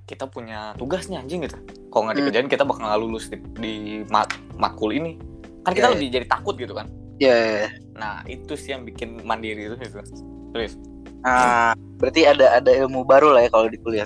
kita 0.03 0.27
punya 0.27 0.75
tugas 0.75 1.07
nih 1.07 1.19
anjing 1.19 1.43
gitu 1.43 1.55
kalau 1.89 2.07
nggak 2.07 2.15
Hmm. 2.15 2.23
dikerjain 2.25 2.49
kita 2.49 2.63
bakal 2.63 2.83
nggak 2.85 3.01
lulus 3.01 3.25
di, 3.27 3.39
di 3.57 3.75
mat, 4.07 4.27
matkul 4.55 4.91
ini 4.91 5.15
kan 5.63 5.71
kita 5.71 5.87
Iya, 5.87 5.91
iya. 5.91 5.95
lebih 5.95 6.09
jadi 6.13 6.27
takut 6.27 6.55
gitu 6.55 6.75
kan 6.75 6.87
Ya. 7.17 7.73
Nah, 7.97 8.21
itu 8.29 8.53
sih 8.55 8.77
yang 8.77 8.85
bikin 8.85 9.25
mandiri 9.25 9.73
itu 9.73 9.77
gitu. 9.81 10.05
Serius. 10.53 10.77
Ah, 11.25 11.73
berarti 11.97 12.29
ada 12.29 12.61
ada 12.61 12.69
ilmu 12.69 13.09
baru 13.09 13.33
lah 13.33 13.41
ya 13.41 13.49
kalau 13.49 13.73
di 13.73 13.81
kuliah. 13.81 14.05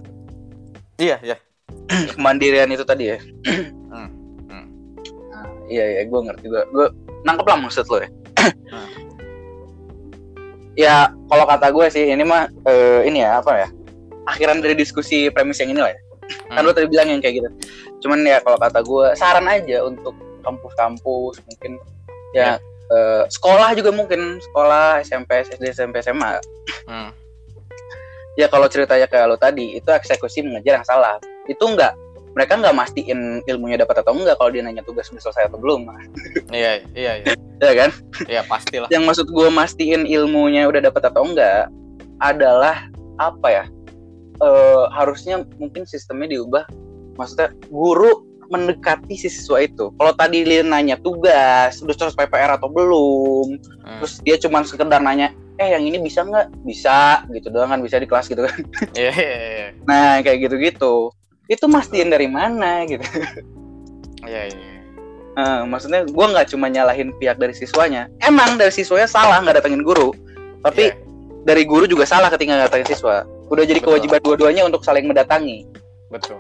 Iya, 0.94 1.18
iya. 1.18 1.35
Kemandirian 2.16 2.70
itu 2.70 2.85
tadi 2.85 3.14
ya. 3.14 3.18
Hmm, 3.90 4.06
hmm. 4.46 4.66
Nah, 5.35 5.46
iya 5.66 5.85
iya, 5.98 6.02
gue 6.06 6.20
ngerti 6.22 6.46
gue. 6.46 6.62
Gue 6.70 6.87
nangkep 7.26 7.46
lah 7.46 7.59
maksud 7.59 7.85
lo 7.90 7.98
ya. 7.98 8.09
Hmm. 8.70 8.88
ya 10.87 10.94
kalau 11.26 11.44
kata 11.44 11.66
gue 11.74 11.87
sih 11.90 12.06
ini 12.06 12.22
mah 12.22 12.46
eh, 12.64 13.02
ini 13.11 13.26
ya 13.26 13.42
apa 13.42 13.66
ya? 13.66 13.68
Akhiran 14.30 14.62
dari 14.62 14.78
diskusi 14.78 15.26
premis 15.28 15.59
yang 15.59 15.74
ini 15.74 15.83
lah 15.83 15.90
ya. 15.90 16.00
kan 16.46 16.62
lu 16.62 16.70
tadi 16.70 16.87
bilang 16.87 17.11
yang 17.11 17.18
kayak 17.18 17.42
gitu 17.42 17.48
cuman 18.06 18.22
ya 18.22 18.38
kalau 18.38 18.54
kata 18.54 18.80
gue 18.87 19.06
saran 19.18 19.46
aja 19.50 19.83
untuk 19.83 20.14
kampus-kampus 20.46 21.42
mungkin 21.42 21.76
ya 22.30 22.56
eh, 22.90 23.22
sekolah 23.26 23.74
juga 23.74 23.90
mungkin 23.90 24.38
sekolah 24.38 25.02
SMP 25.02 25.42
SD 25.46 25.74
SMP 25.74 25.98
SMA 26.06 26.38
Hmm. 26.87 27.11
ya 28.35 28.46
kalau 28.46 28.66
ceritanya 28.66 29.06
kayak 29.06 29.26
lo 29.30 29.37
tadi 29.38 29.78
itu 29.78 29.90
eksekusi 29.90 30.42
mengejar 30.42 30.78
yang 30.83 30.87
salah 30.87 31.18
itu 31.50 31.64
enggak 31.66 31.92
mereka 32.30 32.54
nggak 32.54 32.72
mastiin 32.72 33.42
ilmunya 33.42 33.74
dapat 33.76 34.06
atau 34.06 34.14
enggak 34.14 34.38
kalau 34.38 34.54
dia 34.54 34.62
nanya 34.62 34.86
tugas 34.86 35.10
udah 35.10 35.18
selesai 35.18 35.50
atau 35.50 35.58
belum 35.58 35.90
Iya, 36.48 36.86
iya, 36.94 37.12
iya. 37.20 37.34
ya 37.66 37.74
kan 37.76 37.90
Iya, 38.24 38.42
pastilah. 38.46 38.86
yang 38.88 39.02
maksud 39.02 39.26
gue 39.28 39.48
mastiin 39.50 40.06
ilmunya 40.06 40.64
udah 40.64 40.78
dapat 40.80 41.10
atau 41.10 41.26
enggak 41.26 41.66
adalah 42.18 42.86
apa 43.18 43.48
ya 43.50 43.64
Eh 44.40 44.84
harusnya 44.90 45.44
mungkin 45.58 45.84
sistemnya 45.84 46.32
diubah 46.32 46.64
maksudnya 47.14 47.52
guru 47.68 48.24
mendekati 48.48 49.12
si 49.12 49.28
siswa 49.28 49.60
itu 49.60 49.92
kalau 49.94 50.10
tadi 50.10 50.42
dia 50.42 50.64
nanya 50.64 50.96
tugas 50.96 51.76
udah 51.78 51.92
selesai 51.92 52.16
PPR 52.16 52.56
atau 52.56 52.66
belum 52.66 53.60
Hmm. 53.80 53.98
terus 54.00 54.22
dia 54.22 54.36
cuma 54.36 54.62
sekedar 54.62 54.98
nanya 54.98 55.34
eh 55.56 55.70
yang 55.70 55.82
ini 55.82 55.98
bisa 55.98 56.22
nggak 56.22 56.56
bisa 56.64 57.26
gitu 57.28 57.50
doang 57.50 57.68
kan 57.68 57.80
bisa 57.80 57.98
di 57.98 58.06
kelas 58.06 58.26
gitu 58.26 58.40
kan 58.40 58.56
Iya, 58.94 59.12
iya, 59.12 59.36
iya. 59.36 59.66
nah 59.84 60.18
kayak 60.20 60.46
gitu-gitu 60.46 61.12
itu 61.50 61.66
mastiin 61.66 62.08
dari 62.08 62.30
mana 62.30 62.86
gitu 62.86 63.02
Iya, 64.20 64.52
iya. 64.52 64.70
Eh, 65.40 65.62
maksudnya 65.64 66.04
gue 66.04 66.26
nggak 66.26 66.52
cuma 66.52 66.68
nyalahin 66.68 67.14
pihak 67.16 67.40
dari 67.40 67.54
siswanya 67.56 68.10
emang 68.20 68.58
dari 68.60 68.68
siswanya 68.74 69.08
salah 69.08 69.40
nggak 69.40 69.62
datengin 69.62 69.80
guru 69.86 70.12
tapi 70.60 70.92
Iya. 70.92 70.98
dari 71.48 71.62
guru 71.64 71.88
juga 71.88 72.04
salah 72.04 72.28
ketika 72.28 72.52
nggak 72.52 72.68
datengin 72.68 72.88
siswa 72.92 73.24
udah 73.48 73.64
jadi 73.64 73.80
Betul. 73.80 73.96
kewajiban 73.96 74.20
dua-duanya 74.20 74.62
untuk 74.68 74.84
saling 74.84 75.08
mendatangi 75.08 75.64
Betul. 76.12 76.38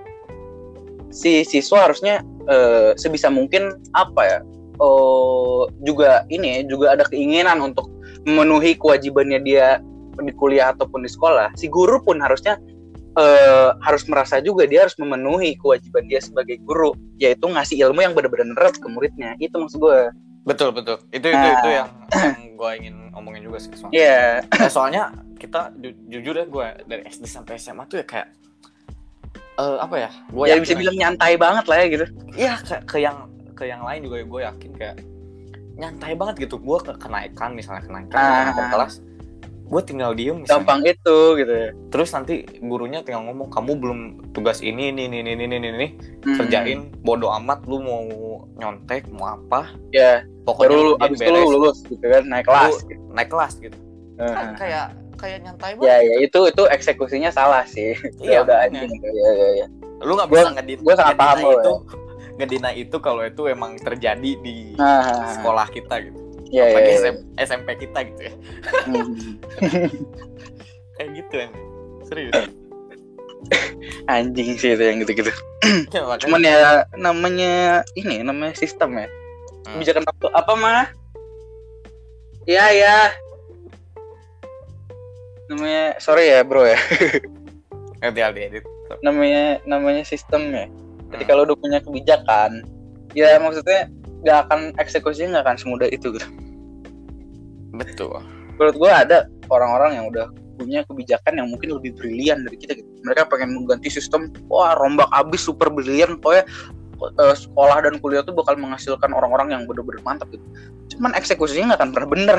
si 1.10 1.42
siswa 1.46 1.88
harusnya 1.88 2.20
eh, 2.50 2.92
sebisa 3.00 3.32
mungkin 3.32 3.78
apa 3.96 4.22
ya 4.26 4.38
oh 4.82 5.70
juga 5.86 6.26
ini 6.28 6.66
juga 6.68 6.98
ada 6.98 7.06
keinginan 7.08 7.62
untuk 7.64 7.88
memenuhi 8.28 8.76
kewajibannya 8.76 9.40
dia 9.40 9.80
di 10.20 10.32
kuliah 10.36 10.76
ataupun 10.76 11.06
di 11.06 11.10
sekolah 11.10 11.54
si 11.56 11.70
guru 11.72 12.02
pun 12.04 12.20
harusnya 12.20 12.60
eh, 13.12 13.68
harus 13.78 14.02
merasa 14.06 14.38
juga 14.38 14.64
dia 14.64 14.84
harus 14.84 14.94
memenuhi 14.94 15.54
kewajiban 15.54 16.04
dia 16.04 16.18
sebagai 16.18 16.58
guru 16.58 16.90
yaitu 17.16 17.42
ngasih 17.42 17.80
ilmu 17.82 18.00
yang 18.00 18.12
benar-benar 18.12 18.46
berat 18.52 18.74
ke 18.74 18.86
muridnya 18.86 19.34
itu 19.36 19.52
maksud 19.52 19.78
gue 19.78 20.00
Betul, 20.40 20.72
betul. 20.72 20.96
Itu 21.10 21.28
itu 21.28 21.36
Nah. 21.36 21.52
itu 21.52 21.68
yang 21.68 21.88
yang 22.16 22.56
gue 22.56 22.70
ingin 22.74 22.96
omongin 23.12 23.44
juga 23.44 23.60
sih 23.60 23.68
soalnya. 23.72 23.92
Iya 23.92 24.20
Eh, 24.56 24.70
soalnya 24.70 25.02
kita 25.36 25.68
ju- 25.76 26.00
jujur 26.08 26.32
ya 26.32 26.46
gue 26.46 26.66
dari 26.86 27.02
SD 27.04 27.28
sampai 27.28 27.54
SMA 27.54 27.84
tuh 27.84 28.00
ya 28.00 28.06
kayak 28.08 28.28
eh 29.54 29.76
apa 29.78 29.96
ya? 29.98 30.10
Gue 30.32 30.44
ya 30.46 30.56
bisa 30.56 30.72
bilang 30.72 30.96
nyantai 30.96 31.36
banget 31.36 31.64
lah 31.68 31.76
ya 31.76 31.86
gitu 31.90 32.06
Iya, 32.34 32.54
ke, 32.58 32.74
ke 32.86 32.96
yang 32.98 33.28
ke 33.52 33.64
yang 33.64 33.84
lain 33.84 34.00
juga 34.00 34.16
gue 34.18 34.40
yakin 34.42 34.70
kayak 34.72 34.96
nyantai 35.76 36.12
banget 36.14 36.34
gitu. 36.40 36.56
Gue 36.56 36.78
ke 36.78 36.92
kenaikan 36.96 37.52
misalnya 37.52 37.84
kenaikan 37.84 38.16
Ah. 38.16 38.48
ke 38.50 38.62
kelas, 38.70 38.94
gue 39.70 39.82
tinggal 39.86 40.10
diem 40.12 40.34
misalnya. 40.34 40.66
gampang 40.66 40.80
itu 40.82 41.18
gitu 41.38 41.52
ya 41.54 41.70
Terus 41.88 42.08
nanti 42.10 42.34
gurunya 42.58 43.00
tinggal 43.00 43.22
ngomong 43.22 43.48
kamu 43.48 43.72
belum 43.78 44.00
tugas 44.30 44.58
ini 44.60 44.90
ini 44.90 45.06
ini 45.06 45.22
ini 45.22 45.46
ini 45.46 45.56
ini. 45.62 45.88
Hmm. 46.26 46.36
kerjain 46.36 46.90
bodoh 47.00 47.30
amat 47.38 47.62
lu 47.64 47.78
mau 47.78 48.02
nyontek 48.58 49.06
mau 49.08 49.38
apa 49.38 49.70
ya 49.90 50.26
pokoknya 50.42 50.68
baru 50.68 50.82
lu 50.82 50.92
abis 50.98 51.18
itu 51.18 51.30
lu 51.30 51.42
lulus 51.54 51.78
gitu 51.86 52.02
kan 52.02 52.22
naik 52.26 52.44
kelas 52.44 52.74
gitu. 52.82 53.02
naik 53.08 53.28
kelas 53.30 53.52
gitu 53.56 53.78
kan 54.18 54.26
Heeh. 54.26 54.50
kayak 54.58 54.86
kayak 55.16 55.38
nyantai 55.40 55.70
ya 55.70 55.76
banget 55.78 56.02
ya 56.02 56.16
itu 56.18 56.40
itu 56.44 56.62
eksekusinya 56.66 57.30
salah 57.30 57.62
sih 57.64 57.94
Iya, 58.18 58.32
ya 58.34 58.38
udah 58.42 58.56
anjing 58.66 58.90
gitu. 58.90 59.06
ya 59.06 59.30
ya 59.30 59.48
ya 59.54 59.66
lu 60.00 60.12
nggak 60.16 60.28
bisa 60.28 60.48
ngedin 60.50 60.78
gua 60.80 60.94
sangat 60.96 61.16
paham 61.16 61.38
itu 61.46 61.72
ngedina 62.36 62.70
itu 62.72 62.96
kalau 62.98 63.22
itu 63.22 63.42
emang 63.46 63.76
terjadi 63.76 64.30
di 64.40 64.72
Nah, 64.74 65.36
sekolah 65.36 65.68
kita 65.68 65.94
gitu 66.02 66.18
ya, 66.50 66.62
ya, 66.62 66.64
apalagi 66.68 66.90
ya. 66.90 66.98
SM- 67.00 67.24
SMP 67.38 67.68
kita 67.78 67.98
gitu 68.10 68.20
ya? 68.26 68.32
Hmm. 68.86 69.06
kayak 70.98 71.10
gitu 71.16 71.34
kan 71.34 71.50
serius. 72.06 72.34
Anjing 74.12 74.58
sih 74.60 74.76
itu 74.76 74.82
yang 74.84 75.00
gitu-gitu. 75.00 75.32
Ya, 75.90 76.02
makanya- 76.04 76.20
cuman 76.26 76.40
ya 76.44 76.58
namanya 76.98 77.54
ini 77.96 78.20
namanya 78.20 78.52
sistem 78.58 78.98
ya. 79.00 79.06
Hmm. 79.06 79.78
kebijakan 79.78 80.04
waktu 80.08 80.26
apa 80.32 80.52
mah 80.56 80.84
ya 82.48 82.64
ya 82.72 83.12
namanya 85.50 85.98
sorry 86.00 86.30
ya 86.30 86.42
bro 86.42 86.66
ya. 86.66 86.78
Nanti 88.02 88.20
Aldi 88.20 88.40
edit. 88.40 88.64
Namanya 89.04 89.60
namanya 89.68 90.02
sistem 90.02 90.50
ya. 90.50 90.66
Ketika 91.10 91.34
lo 91.36 91.42
udah 91.44 91.58
punya 91.58 91.78
kebijakan 91.82 92.64
ya 93.12 93.38
maksudnya 93.42 93.90
nggak 94.22 94.38
akan 94.48 94.60
eksekusinya 94.76 95.38
nggak 95.38 95.44
akan 95.46 95.56
semudah 95.58 95.88
itu 95.88 96.12
gitu 96.14 96.28
betul 97.72 98.20
menurut 98.58 98.76
gua 98.76 98.92
ada 99.04 99.18
orang-orang 99.48 99.96
yang 99.96 100.06
udah 100.12 100.26
punya 100.60 100.84
kebijakan 100.84 101.40
yang 101.40 101.48
mungkin 101.48 101.72
lebih 101.72 101.96
brilian 101.96 102.44
dari 102.44 102.60
kita 102.60 102.76
gitu. 102.76 102.84
Mereka 103.00 103.32
pengen 103.32 103.56
mengganti 103.56 103.88
sistem, 103.88 104.28
wah 104.52 104.76
rombak 104.76 105.08
abis 105.08 105.48
super 105.48 105.72
brilian, 105.72 106.20
pokoknya 106.20 106.44
eh, 107.16 107.32
sekolah 107.34 107.80
dan 107.80 107.96
kuliah 107.96 108.20
tuh 108.20 108.36
bakal 108.36 108.60
menghasilkan 108.60 109.08
orang-orang 109.16 109.56
yang 109.56 109.62
bener-bener 109.64 110.04
mantap 110.04 110.28
gitu. 110.28 110.44
Cuman 110.92 111.16
eksekusinya 111.16 111.72
nggak 111.72 111.80
akan 111.80 111.90
pernah 111.96 112.08
bener. 112.12 112.38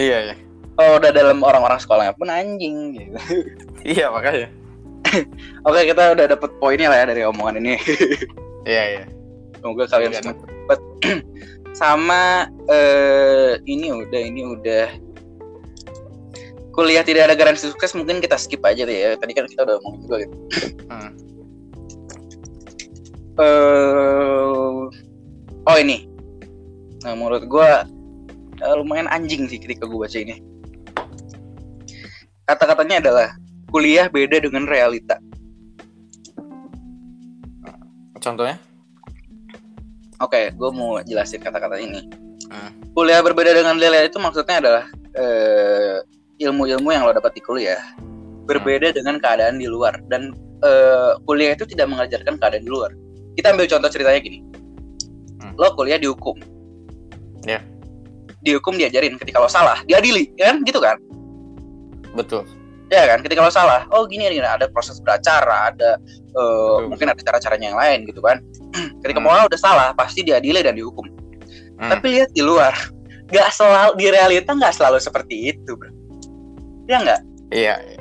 iya 0.00 0.32
iya 0.32 0.36
Oh, 0.80 0.96
udah 0.98 1.12
dalam 1.14 1.38
orang-orang 1.44 1.76
sekolahnya 1.78 2.16
pun 2.18 2.26
anjing 2.32 2.96
gitu. 2.98 3.14
iya 3.84 4.08
makanya 4.10 4.48
Oke, 5.68 5.86
kita 5.86 6.16
udah 6.18 6.26
dapet 6.26 6.50
poinnya 6.58 6.88
lah 6.90 7.04
ya 7.04 7.14
dari 7.14 7.22
omongan 7.22 7.60
ini. 7.62 7.76
iya 8.66 8.82
iya 8.96 9.04
Semoga 9.60 9.86
kalian 9.86 10.10
Udah 10.10 10.18
semua 10.24 10.34
dapat. 10.64 10.80
Sama 11.80 12.48
eh 12.70 13.60
ini 13.68 13.90
udah 13.92 14.20
ini 14.20 14.42
udah 14.46 14.86
kuliah 16.74 17.06
tidak 17.06 17.30
ada 17.30 17.36
garansi 17.38 17.70
sukses 17.70 17.94
mungkin 17.94 18.18
kita 18.18 18.38
skip 18.40 18.64
aja 18.64 18.88
deh 18.88 18.98
ya. 18.98 19.10
Tadi 19.20 19.32
kan 19.36 19.44
kita 19.44 19.68
udah 19.68 19.76
ngomongin 19.84 20.00
juga 20.08 20.16
gitu. 20.24 20.36
Hmm. 20.88 21.10
eh 23.38 24.80
oh 25.66 25.76
ini. 25.76 26.06
Nah, 27.04 27.12
menurut 27.18 27.44
gua 27.50 27.84
eh, 28.62 28.74
lumayan 28.78 29.10
anjing 29.10 29.50
sih 29.50 29.58
ketika 29.58 29.84
gua 29.84 30.06
baca 30.06 30.18
ini. 30.18 30.40
Kata-katanya 32.48 33.02
adalah 33.02 33.28
kuliah 33.68 34.06
beda 34.06 34.38
dengan 34.40 34.64
realita. 34.70 35.18
contohnya 38.24 38.56
Oke, 40.22 40.54
gue 40.54 40.70
mau 40.70 41.02
jelasin 41.02 41.42
kata-kata 41.42 41.78
ini. 41.78 42.06
Hmm. 42.50 42.70
Kuliah 42.94 43.18
berbeda 43.24 43.50
dengan 43.50 43.74
realita 43.80 44.14
itu 44.14 44.18
maksudnya 44.22 44.62
adalah 44.62 44.84
eh, 45.18 45.98
ilmu-ilmu 46.38 46.88
yang 46.94 47.02
lo 47.02 47.10
dapat 47.14 47.34
di 47.34 47.42
kuliah 47.42 47.80
berbeda 48.44 48.92
dengan 48.92 49.16
keadaan 49.18 49.58
di 49.58 49.66
luar 49.66 49.98
dan 50.12 50.30
eh, 50.62 51.12
kuliah 51.26 51.56
itu 51.58 51.66
tidak 51.66 51.90
mengajarkan 51.90 52.38
keadaan 52.38 52.62
di 52.62 52.70
luar. 52.70 52.94
Kita 53.34 53.50
ambil 53.50 53.66
contoh 53.66 53.90
ceritanya 53.90 54.20
gini. 54.22 54.38
Hmm. 55.42 55.58
Lo 55.58 55.74
kuliah 55.74 55.98
di 55.98 56.06
hukum. 56.06 56.38
Ya. 57.42 57.58
Di 58.44 58.54
hukum 58.54 58.78
diajarin 58.78 59.18
ketika 59.18 59.42
lo 59.42 59.50
salah, 59.50 59.82
diadili, 59.88 60.30
kan? 60.38 60.62
Gitu 60.62 60.78
kan? 60.78 61.00
betul 62.14 62.46
Ya 62.92 63.10
kan? 63.10 63.26
Ketika 63.26 63.42
lo 63.42 63.50
salah, 63.50 63.88
oh 63.90 64.06
gini 64.06 64.28
gini 64.30 64.44
ada 64.44 64.70
proses 64.70 65.02
beracara, 65.02 65.74
ada 65.74 65.98
eh, 66.30 66.74
Betul, 66.78 66.86
mungkin 66.94 67.06
ada 67.10 67.20
cara-caranya 67.26 67.74
yang 67.74 67.78
lain 67.80 67.98
gitu 68.06 68.20
kan. 68.22 68.38
Ketika 69.02 69.20
Hmm. 69.22 69.28
mau 69.30 69.46
udah 69.46 69.60
salah, 69.60 69.88
pasti 69.94 70.26
diadili 70.26 70.60
dan 70.60 70.74
dihukum. 70.74 71.06
Hmm. 71.78 71.90
Tapi 71.90 72.06
lihat 72.20 72.30
di 72.34 72.42
luar, 72.42 72.74
nggak 73.30 73.48
selalu 73.50 73.92
di 73.98 74.06
realita 74.10 74.50
nggak 74.54 74.74
selalu 74.74 74.98
seperti 75.02 75.54
itu, 75.54 75.74
bro. 75.74 75.90
Ya 76.90 77.00
nggak? 77.00 77.20
iya 77.54 77.74
iya. 77.80 78.00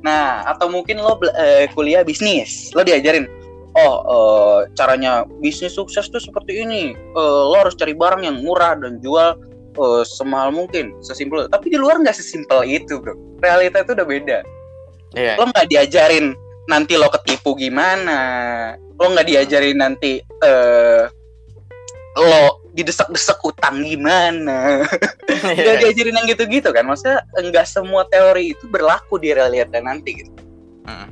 Nah, 0.00 0.48
atau 0.48 0.72
mungkin 0.72 0.96
lo 1.00 1.20
eh, 1.36 1.68
kuliah 1.76 2.00
bisnis, 2.00 2.72
lo 2.72 2.80
diajarin, 2.80 3.28
oh 3.76 3.94
eh, 4.08 4.58
caranya 4.72 5.28
bisnis 5.44 5.76
sukses 5.76 6.08
tuh 6.08 6.20
seperti 6.22 6.64
ini. 6.64 6.96
Eh, 6.96 7.42
lo 7.50 7.56
harus 7.60 7.76
cari 7.76 7.92
barang 7.92 8.24
yang 8.24 8.40
murah 8.40 8.76
dan 8.80 8.96
jual 9.04 9.36
eh, 9.76 10.02
semahal 10.08 10.56
mungkin, 10.56 10.96
sesimpel. 11.04 11.48
Tapi 11.52 11.68
di 11.68 11.76
luar 11.76 12.00
nggak 12.00 12.16
sesimpel 12.16 12.64
itu, 12.64 12.96
bro. 13.00 13.12
Realita 13.44 13.84
itu 13.84 13.92
udah 13.96 14.06
beda. 14.08 14.38
iya 15.18 15.34
Lo 15.36 15.50
nggak 15.50 15.68
diajarin 15.68 16.32
nanti 16.70 16.94
lo 16.94 17.10
ketipu 17.10 17.58
gimana. 17.58 18.18
Lo 18.94 19.10
nggak 19.10 19.26
diajarin 19.26 19.82
nanti 19.82 20.22
eh 20.22 21.04
lo 22.14 22.62
didesak-desak 22.70 23.42
utang 23.42 23.82
gimana. 23.82 24.58
Iya. 25.40 25.72
Gak 25.72 25.76
diajarin 25.88 26.18
yang 26.20 26.28
gitu-gitu 26.28 26.68
kan 26.68 26.84
maksudnya 26.84 27.24
enggak 27.40 27.64
semua 27.64 28.04
teori 28.12 28.52
itu 28.52 28.68
berlaku 28.68 29.16
di 29.16 29.32
realita 29.32 29.80
nanti 29.80 30.20
gitu 30.20 30.32
Hmm. 30.84 31.08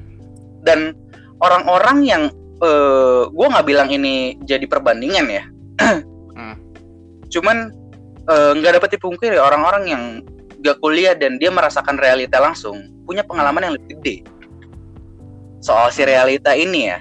dan 0.67 0.93
orang-orang 1.41 1.99
yang 2.05 2.23
eh 2.61 3.23
gue 3.31 3.47
nggak 3.49 3.67
bilang 3.69 3.89
ini 3.89 4.37
jadi 4.45 4.69
perbandingan 4.69 5.27
ya 5.33 5.45
Hmm. 5.81 6.55
cuman 7.33 7.73
eh, 8.29 8.53
nggak 8.59 8.83
dapat 8.83 9.01
dipungkiri 9.01 9.41
orang-orang 9.41 9.85
yang 9.89 10.03
gak 10.61 10.77
kuliah 10.83 11.17
dan 11.17 11.41
dia 11.41 11.49
merasakan 11.49 11.97
realita 11.97 12.37
langsung 12.37 12.85
punya 13.09 13.25
pengalaman 13.25 13.71
yang 13.71 13.75
lebih 13.81 13.89
gede 13.97 14.17
soal 15.63 15.91
si 15.91 16.03
realita 16.07 16.55
ini 16.55 16.83
ya. 16.91 17.01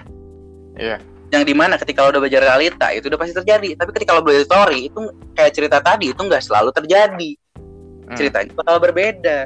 Iya. 0.78 0.98
yang 1.28 1.44
di 1.44 1.52
mana 1.52 1.76
ketika 1.76 2.08
lo 2.08 2.16
udah 2.16 2.24
belajar 2.24 2.40
realita 2.40 2.88
itu 2.96 3.12
udah 3.12 3.20
pasti 3.20 3.36
terjadi. 3.36 3.76
Tapi 3.76 3.92
ketika 3.92 4.16
lo 4.16 4.24
belajar 4.24 4.48
teori 4.48 4.88
itu 4.88 5.12
kayak 5.36 5.52
cerita 5.52 5.84
tadi 5.84 6.16
itu 6.16 6.22
nggak 6.24 6.40
selalu 6.40 6.72
terjadi. 6.72 7.32
Hmm. 8.08 8.16
ceritanya 8.16 8.52
bakal 8.56 8.80
berbeda. 8.80 9.40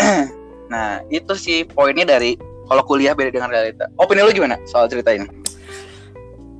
Nah 0.72 1.04
itu 1.12 1.36
sih 1.36 1.68
poinnya 1.68 2.08
dari 2.16 2.40
kalau 2.64 2.80
kuliah 2.88 3.12
beda 3.12 3.28
dengan 3.28 3.52
realita. 3.52 3.92
Opini 4.00 4.24
lo 4.24 4.32
gimana 4.32 4.56
soal 4.64 4.88
cerita 4.88 5.12
ini? 5.12 5.28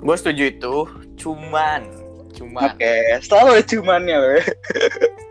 Gue 0.05 0.13
setuju 0.21 0.53
itu, 0.53 0.77
cuman, 1.17 1.81
cuman, 2.37 2.75
oke 2.75 2.95
selalu 3.25 3.49
ada 3.57 3.65
cumannya 3.65 4.17
ya. 4.19 4.43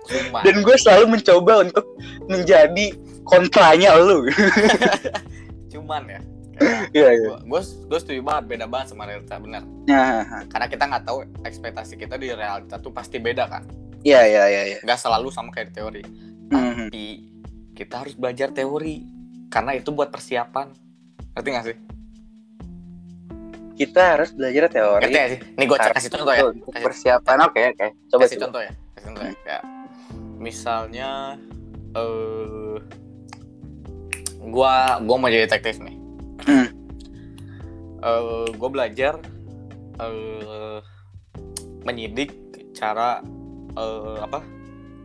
cuman. 0.10 0.42
dan 0.48 0.56
gue 0.64 0.76
selalu 0.80 1.06
mencoba 1.14 1.54
untuk 1.68 1.86
menjadi 2.26 2.96
kontranya 3.28 4.00
lo 4.00 4.26
cuman 5.92 6.08
ya 6.08 6.22
Iya, 6.94 7.10
iya. 7.12 7.30
gue 7.44 7.62
setuju 7.98 8.22
banget 8.22 8.44
beda 8.48 8.66
banget 8.66 8.88
sama 8.90 9.04
realita 9.04 9.36
benar 9.36 9.64
Nah, 9.84 10.46
karena 10.48 10.68
kita 10.68 10.84
nggak 10.86 11.04
tahu 11.04 11.18
ekspektasi 11.42 11.98
kita 11.98 12.16
di 12.16 12.32
realita 12.32 12.80
tuh 12.80 12.92
pasti 12.92 13.20
beda 13.20 13.44
kan 13.46 13.68
iya 14.02 14.24
iya 14.24 14.44
iya 14.48 14.62
iya. 14.66 14.78
nggak 14.80 14.96
selalu 14.96 15.28
sama 15.28 15.52
kayak 15.52 15.68
di 15.68 15.76
teori 15.76 16.04
Mhm. 16.48 16.88
tapi 16.88 17.04
kita 17.74 18.04
harus 18.04 18.14
belajar 18.14 18.52
teori 18.52 19.04
karena 19.48 19.72
itu 19.74 19.92
buat 19.92 20.08
persiapan 20.08 20.72
ngerti 21.34 21.50
nggak 21.50 21.66
sih 21.66 21.78
Kita 23.72 24.14
harus 24.14 24.30
belajar 24.30 24.70
teori. 24.70 25.10
ngerti 25.10 25.20
sih 25.28 25.40
nih 25.58 25.66
gue 25.66 25.78
kasih 25.80 26.10
contoh 26.14 26.32
ya 26.32 26.44
kasih, 26.46 26.86
persiapan. 26.86 27.38
Oke 27.42 27.62
oke. 27.68 27.88
Coba 28.08 28.22
kasih 28.22 28.38
coba. 28.38 28.44
contoh 28.46 28.62
ya 28.62 28.72
kasih 28.94 29.06
contoh 29.10 29.24
ya 29.26 29.34
kayak 29.42 29.64
misalnya 30.38 31.10
eh 31.92 32.78
gua 34.50 34.98
gua 35.06 35.16
mau 35.18 35.30
jadi 35.30 35.46
detektif 35.46 35.78
nih. 35.78 35.96
Hmm. 36.42 36.68
eh 38.02 38.50
gue 38.50 38.70
belajar 38.74 39.22
eh 40.02 40.80
menyidik 41.86 42.34
cara 42.74 43.22
eh, 43.78 44.18
apa 44.18 44.42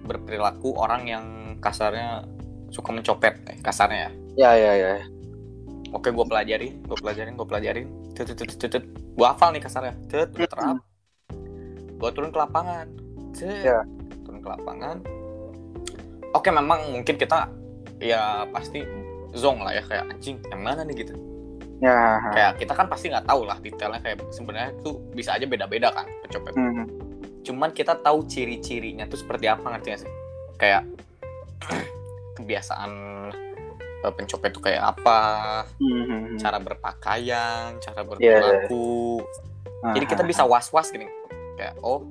berperilaku 0.06 0.72
orang 0.80 1.02
yang 1.04 1.24
kasarnya 1.60 2.24
suka 2.72 2.96
mencopet 2.96 3.36
eh, 3.52 3.58
kasarnya 3.60 4.08
ya. 4.08 4.10
Ya 4.36 4.50
ya 4.56 4.72
ya. 4.76 5.04
oke 5.92 6.08
gue 6.12 6.26
pelajarin 6.28 6.80
gue 6.84 6.96
pelajarin 6.96 7.36
gue 7.36 7.46
pelajarin. 7.48 7.86
Tut 8.16 8.32
tut 8.32 8.48
tut 8.48 8.68
tut 8.72 8.84
gue 8.88 9.26
hafal 9.26 9.52
nih 9.52 9.60
kasarnya. 9.60 9.94
Tut 10.08 10.32
udah 10.32 10.48
terap. 10.48 10.76
Gue 11.96 12.10
turun 12.12 12.32
ke 12.32 12.38
lapangan. 12.40 12.86
Tut, 13.36 13.64
Ya. 13.64 13.84
turun 14.24 14.40
ke 14.40 14.48
lapangan. 14.48 15.04
Oke 16.32 16.48
memang 16.48 16.80
mungkin 16.96 17.16
kita 17.16 17.48
ya 18.00 18.44
pasti 18.52 18.84
zong 19.36 19.60
lah 19.60 19.70
ya 19.70 19.82
kayak 19.82 20.04
anjing 20.08 20.40
yang 20.42 20.60
mana 20.60 20.82
nih 20.82 21.04
gitu 21.04 21.14
Ya. 21.76 22.24
kayak 22.32 22.52
kita 22.56 22.72
kan 22.72 22.88
pasti 22.88 23.12
nggak 23.12 23.28
tahu 23.28 23.44
lah 23.44 23.60
detailnya 23.60 24.00
kayak 24.00 24.24
sebenarnya 24.30 24.72
tuh 24.80 24.96
bisa 25.12 25.36
aja 25.36 25.44
beda-beda 25.44 25.92
kan 25.92 26.08
pencopet 26.22 26.56
Mhm. 26.56 26.84
cuman 27.44 27.70
kita 27.70 27.94
tahu 27.96 28.24
ciri-cirinya 28.24 29.04
tuh 29.04 29.20
seperti 29.20 29.44
apa 29.44 29.62
ngerti 29.68 29.88
gak 29.90 30.00
sih 30.00 30.12
kayak 30.56 30.82
kebiasaan 32.34 32.90
eh, 34.00 34.12
pencopet 34.12 34.50
tuh 34.50 34.62
kayak 34.62 34.88
apa 34.88 35.18
Mhm. 35.76 36.36
cara 36.38 36.56
berpakaian 36.56 37.76
cara 37.76 38.00
Iya, 38.00 38.08
berperilaku 38.08 39.20
jadi 39.92 40.06
kita 40.08 40.22
Aha. 40.22 40.30
bisa 40.32 40.42
was-was 40.42 40.88
gini 40.88 41.04
kayak 41.54 41.76
oh 41.80 42.08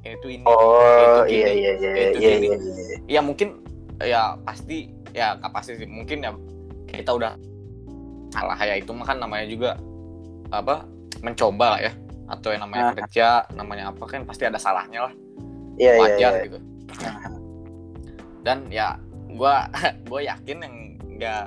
itu 0.00 0.26
ini 0.30 0.44
Oh 0.46 1.20
itu 1.26 1.36
iya 1.36 1.46
gini, 1.46 1.58
iya 1.58 1.72
iya 1.74 1.90
itu 2.08 2.18
iya 2.18 2.30
gini. 2.32 2.46
iya. 2.46 2.56
iya. 2.56 2.96
ya 3.06 3.20
mungkin 3.20 3.48
ya 3.98 4.22
pasti 4.40 4.88
ya 5.16 5.40
sih 5.64 5.88
mungkin 5.88 6.20
ya 6.20 6.30
kita 6.92 7.16
udah 7.16 7.32
salah 8.28 8.58
ya 8.60 8.76
itu 8.76 8.92
mah 8.92 9.08
kan 9.08 9.16
namanya 9.16 9.48
juga 9.48 9.70
apa 10.52 10.84
mencoba 11.24 11.80
ya 11.80 11.92
atau 12.28 12.52
yang 12.52 12.62
namanya 12.68 12.84
Ah. 12.90 12.94
kerja 13.00 13.28
namanya 13.56 13.94
apa 13.94 14.04
kan 14.04 14.28
pasti 14.28 14.44
ada 14.44 14.60
salahnya 14.60 15.08
lah 15.08 15.14
Iya 15.80 15.92
iya. 15.92 16.00
wajar 16.04 16.32
iya. 16.36 16.44
gitu 16.44 16.58
Aha. 17.00 17.28
dan 18.44 18.58
ya 18.68 19.00
gua 19.32 19.66
gue 20.10 20.20
yakin 20.26 20.58
yang 20.60 20.76
nggak 21.16 21.46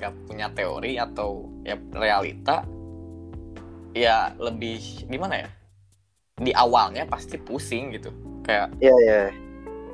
nggak 0.00 0.12
punya 0.26 0.46
teori 0.56 0.96
atau 0.96 1.48
ya 1.62 1.76
realita 1.92 2.64
ya 3.94 4.32
lebih 4.40 5.06
gimana 5.06 5.44
ya 5.44 5.48
di 6.34 6.50
awalnya 6.50 7.06
pasti 7.06 7.38
pusing 7.38 7.94
gitu 7.94 8.10
kayak 8.42 8.74
Iya 8.82 8.94
iya. 9.06 9.20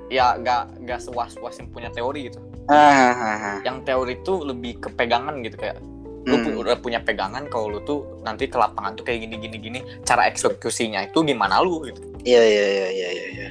ya 0.09 0.27
nggak 0.41 0.85
nggak 0.85 1.01
sewas 1.01 1.37
was 1.39 1.59
yang 1.61 1.69
punya 1.69 1.93
teori 1.93 2.33
gitu 2.33 2.41
Ah, 2.71 3.11
ah, 3.11 3.37
ah. 3.37 3.57
yang 3.67 3.83
teori 3.83 4.23
itu 4.23 4.47
lebih 4.47 4.79
kepegangan 4.79 5.43
gitu 5.43 5.59
kayak 5.59 5.83
lu 6.29 6.37
Hmm. 6.37 6.61
udah 6.61 6.77
punya 6.77 7.01
pegangan 7.01 7.49
kalau 7.49 7.73
lu 7.73 7.81
tuh 7.83 8.05
nanti 8.23 8.45
ke 8.45 8.55
lapangan 8.55 8.93
tuh 8.93 9.03
kayak 9.09 9.25
gini 9.25 9.41
gini 9.41 9.57
gini 9.57 9.79
cara 10.05 10.29
eksekusinya 10.29 11.09
itu 11.09 11.25
gimana 11.25 11.65
lu 11.65 11.81
gitu 11.89 11.99
Iya 12.23 12.43
iya 12.45 12.65
iya 12.69 12.89
iya 12.93 13.09
iya. 13.11 13.29
iya. 13.33 13.49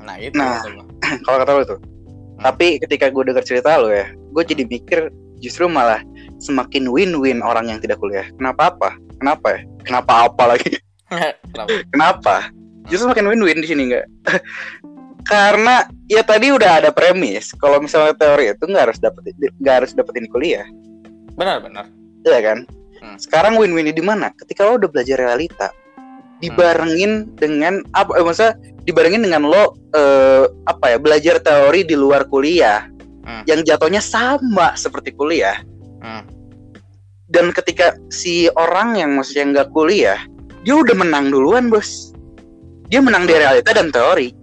nah 0.00 0.16
itu 0.16 0.32
Nah. 0.34 0.64
Kalau 1.28 1.36
kata 1.44 1.52
lo 1.52 1.62
tuh. 1.76 1.80
Tapi 2.40 2.80
ketika 2.80 3.12
gue 3.12 3.20
denger 3.20 3.44
cerita 3.44 3.76
lo 3.76 3.92
ya, 3.92 4.08
gue 4.08 4.42
jadi 4.48 4.64
mikir 4.64 5.12
justru 5.44 5.68
malah 5.68 6.00
semakin 6.40 6.88
win-win 6.88 7.44
orang 7.44 7.68
yang 7.68 7.78
tidak 7.84 8.00
kuliah. 8.00 8.24
Kenapa 8.40 8.72
apa? 8.72 8.88
Kenapa 9.20 9.46
ya? 9.52 9.60
Kenapa 9.84 10.12
apa 10.24 10.56
lagi? 10.56 10.72
Kenapa? 11.52 11.72
Kenapa? 11.92 12.34
Justru 12.88 13.12
makin 13.12 13.28
win-win 13.28 13.60
di 13.60 13.68
sini 13.68 13.82
nggak? 13.92 14.06
Karena 15.26 15.86
ya 16.08 16.24
tadi 16.24 16.50
udah 16.50 16.82
ada 16.82 16.90
premis 16.90 17.52
kalau 17.56 17.78
misalnya 17.78 18.16
teori 18.16 18.50
itu 18.50 18.64
nggak 18.66 18.84
harus 18.90 18.98
dapetin 18.98 19.34
nggak 19.60 19.74
harus 19.84 19.90
dapetin 19.94 20.26
kuliah, 20.32 20.66
benar 21.36 21.60
benar 21.62 21.86
ya 22.24 22.40
kan? 22.40 22.58
Hmm. 23.00 23.16
Sekarang 23.16 23.56
win-win 23.56 23.88
di 23.88 24.04
mana? 24.04 24.28
Ketika 24.36 24.68
lo 24.68 24.76
udah 24.76 24.90
belajar 24.92 25.16
realita, 25.16 25.72
dibarengin 26.44 27.32
dengan 27.36 27.80
apa? 27.96 28.20
Eh, 28.20 28.24
maksudnya 28.24 28.54
dibarengin 28.84 29.24
dengan 29.24 29.48
lo 29.48 29.76
eh, 29.96 30.44
apa 30.68 30.96
ya? 30.96 30.98
Belajar 31.00 31.40
teori 31.40 31.84
di 31.88 31.96
luar 31.96 32.28
kuliah, 32.28 32.84
Hmm. 33.20 33.44
yang 33.44 33.60
jatuhnya 33.62 34.00
sama 34.00 34.72
seperti 34.76 35.12
kuliah. 35.12 35.60
Hmm. 36.00 36.24
Dan 37.30 37.54
ketika 37.54 37.94
si 38.10 38.50
orang 38.58 38.98
yang 38.98 39.14
maksudnya 39.14 39.62
nggak 39.62 39.68
kuliah, 39.70 40.18
dia 40.66 40.74
udah 40.74 40.96
menang 40.98 41.30
duluan 41.30 41.70
bos. 41.70 42.10
Dia 42.90 42.98
menang 42.98 43.28
di 43.28 43.38
realita 43.38 43.70
dan 43.70 43.94
teori. 43.94 44.34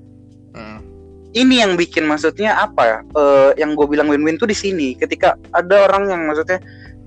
Ini 1.36 1.68
yang 1.68 1.76
bikin 1.76 2.08
maksudnya 2.08 2.56
apa 2.56 2.82
ya? 2.88 3.00
Eh, 3.04 3.50
yang 3.60 3.76
gue 3.76 3.88
bilang 3.90 4.08
win-win 4.08 4.40
tuh 4.40 4.48
di 4.48 4.56
sini. 4.56 4.96
Ketika 4.96 5.36
ada 5.52 5.88
orang 5.90 6.08
yang 6.08 6.22
maksudnya 6.28 6.60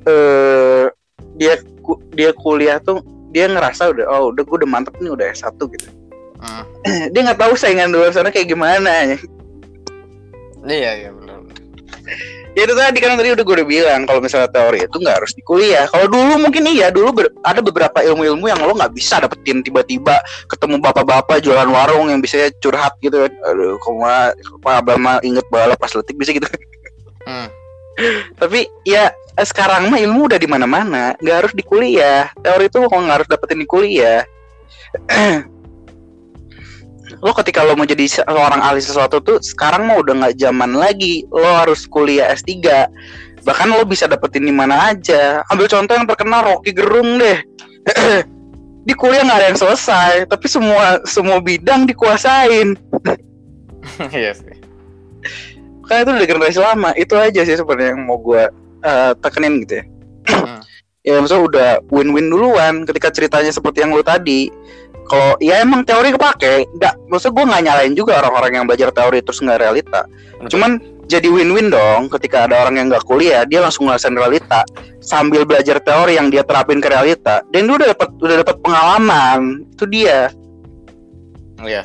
eh 0.08 0.86
dia 1.36 1.60
ku- 1.84 2.00
dia 2.12 2.32
kuliah 2.36 2.80
tuh 2.80 3.00
dia 3.32 3.48
ngerasa 3.48 3.92
udah 3.92 4.06
oh 4.10 4.32
udah 4.32 4.42
gue 4.44 4.56
udah 4.64 4.70
mantep 4.70 4.94
nih 5.00 5.12
udah 5.12 5.26
S1 5.32 5.56
gitu. 5.56 5.88
Hmm. 6.40 6.64
dia 7.12 7.20
nggak 7.20 7.40
tahu 7.40 7.52
saingan 7.56 7.92
di 7.92 7.96
luar 8.00 8.12
sana 8.12 8.32
kayak 8.32 8.48
gimana. 8.48 9.16
iya 10.68 10.90
iya 11.04 11.10
benar 11.12 11.40
Ya 12.58 12.66
itu 12.66 12.74
tadi 12.74 12.98
kan 12.98 13.14
tadi 13.14 13.30
udah 13.30 13.44
gue 13.46 13.54
udah 13.62 13.68
bilang 13.68 14.00
kalau 14.10 14.18
misalnya 14.18 14.50
teori 14.50 14.82
itu 14.82 14.96
nggak 14.98 15.16
harus 15.22 15.32
di 15.38 15.42
kuliah. 15.46 15.86
Kalau 15.86 16.10
dulu 16.10 16.34
mungkin 16.42 16.66
iya, 16.66 16.90
dulu 16.90 17.22
ber- 17.22 17.34
ada 17.46 17.62
beberapa 17.62 18.02
ilmu-ilmu 18.02 18.50
yang 18.50 18.58
lo 18.58 18.74
nggak 18.74 18.90
bisa 18.90 19.22
dapetin 19.22 19.62
tiba-tiba 19.62 20.18
ketemu 20.50 20.82
bapak-bapak 20.82 21.38
jualan 21.46 21.70
warung 21.70 22.10
yang 22.10 22.18
bisa 22.18 22.50
curhat 22.58 22.98
gitu 22.98 23.22
kan. 23.22 23.32
Aduh, 23.54 23.78
koma 23.78 24.34
Pak 24.66 24.74
Abama 24.82 25.22
inget 25.22 25.46
balap 25.46 25.78
pas 25.78 25.94
letik 25.94 26.18
bisa 26.18 26.34
gitu. 26.34 26.50
Hmm. 27.22 27.46
Tapi 28.34 28.66
ya 28.82 29.14
eh, 29.14 29.46
sekarang 29.46 29.86
mah 29.86 30.02
ilmu 30.02 30.26
udah 30.26 30.38
di 30.42 30.50
mana-mana, 30.50 31.14
nggak 31.22 31.36
harus 31.46 31.52
di 31.54 31.62
kuliah. 31.62 32.34
Teori 32.42 32.66
itu 32.66 32.82
kok 32.82 32.90
nggak 32.90 33.16
harus 33.22 33.28
dapetin 33.30 33.62
di 33.62 33.68
kuliah. 33.70 34.26
lo 37.18 37.34
ketika 37.34 37.66
lo 37.66 37.74
mau 37.74 37.82
jadi 37.82 38.06
seorang 38.06 38.62
ahli 38.62 38.78
sesuatu 38.78 39.18
tuh 39.18 39.42
sekarang 39.42 39.90
mah 39.90 39.98
udah 39.98 40.14
nggak 40.22 40.34
zaman 40.38 40.78
lagi. 40.78 41.26
Lo 41.34 41.46
harus 41.46 41.90
kuliah 41.90 42.30
S3. 42.30 42.62
Bahkan 43.42 43.66
lo 43.74 43.82
bisa 43.82 44.06
dapetin 44.06 44.46
di 44.46 44.54
mana 44.54 44.94
aja. 44.94 45.42
Ambil 45.50 45.66
contoh 45.66 45.94
yang 45.98 46.06
terkenal 46.06 46.40
Rocky 46.46 46.70
Gerung 46.70 47.18
deh. 47.18 47.38
di 48.88 48.94
kuliah 48.96 49.26
nggak 49.26 49.38
ada 49.38 49.48
yang 49.52 49.60
selesai, 49.60 50.12
tapi 50.24 50.46
semua 50.48 51.02
semua 51.04 51.38
bidang 51.42 51.84
dikuasain. 51.84 52.78
iya 54.16 54.32
sih 54.36 54.56
Karena 55.88 56.00
itu 56.06 56.10
udah 56.14 56.28
generasi 56.28 56.58
lama. 56.62 56.90
Itu 56.94 57.18
aja 57.18 57.42
sih 57.42 57.56
sebenarnya 57.58 57.98
yang 57.98 58.06
mau 58.06 58.22
gue 58.22 58.46
eh, 58.86 59.12
tekenin 59.18 59.66
gitu 59.66 59.82
ya. 59.82 59.84
Hmm. 60.30 60.60
Ya 61.00 61.16
maksudnya 61.16 61.42
udah 61.48 61.70
win-win 61.88 62.28
duluan 62.28 62.84
ketika 62.84 63.08
ceritanya 63.08 63.52
seperti 63.52 63.84
yang 63.84 63.96
lu 63.96 64.04
tadi. 64.04 64.52
Kalau 65.10 65.34
ya 65.42 65.58
emang 65.58 65.82
teori 65.82 66.14
kepake 66.14 66.70
nggak 66.78 66.94
maksudnya 67.10 67.34
gue 67.34 67.44
nggak 67.50 67.62
nyalain 67.66 67.94
juga 67.98 68.22
orang-orang 68.22 68.62
yang 68.62 68.64
belajar 68.68 68.94
teori 68.94 69.18
terus 69.24 69.42
nggak 69.42 69.58
realita. 69.58 70.06
Cuman 70.46 70.78
jadi 71.10 71.26
win-win 71.26 71.74
dong 71.74 72.06
ketika 72.14 72.46
ada 72.46 72.62
orang 72.62 72.78
yang 72.78 72.86
nggak 72.86 73.02
kuliah 73.02 73.42
dia 73.42 73.58
langsung 73.58 73.90
ngerasain 73.90 74.14
realita. 74.14 74.62
Sambil 75.02 75.42
belajar 75.42 75.82
teori 75.82 76.14
yang 76.14 76.30
dia 76.30 76.46
terapin 76.46 76.78
ke 76.78 76.86
realita. 76.86 77.42
Dan 77.50 77.66
dia 77.66 77.74
udah 77.82 77.88
dapat 77.90 78.08
udah 78.22 78.36
dapat 78.46 78.56
pengalaman. 78.62 79.66
Itu 79.74 79.84
dia. 79.90 80.30
Iya. 81.58 81.82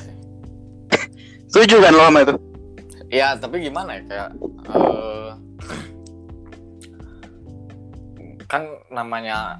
Setuju 1.52 1.82
kan 1.82 1.94
lo 1.98 2.06
sama 2.06 2.20
itu? 2.22 2.36
Ya 3.10 3.34
tapi 3.34 3.66
gimana 3.66 3.98
ya 3.98 4.02
kayak 4.06 4.30
eh, 4.70 5.30
kan 8.46 8.64
namanya 8.90 9.60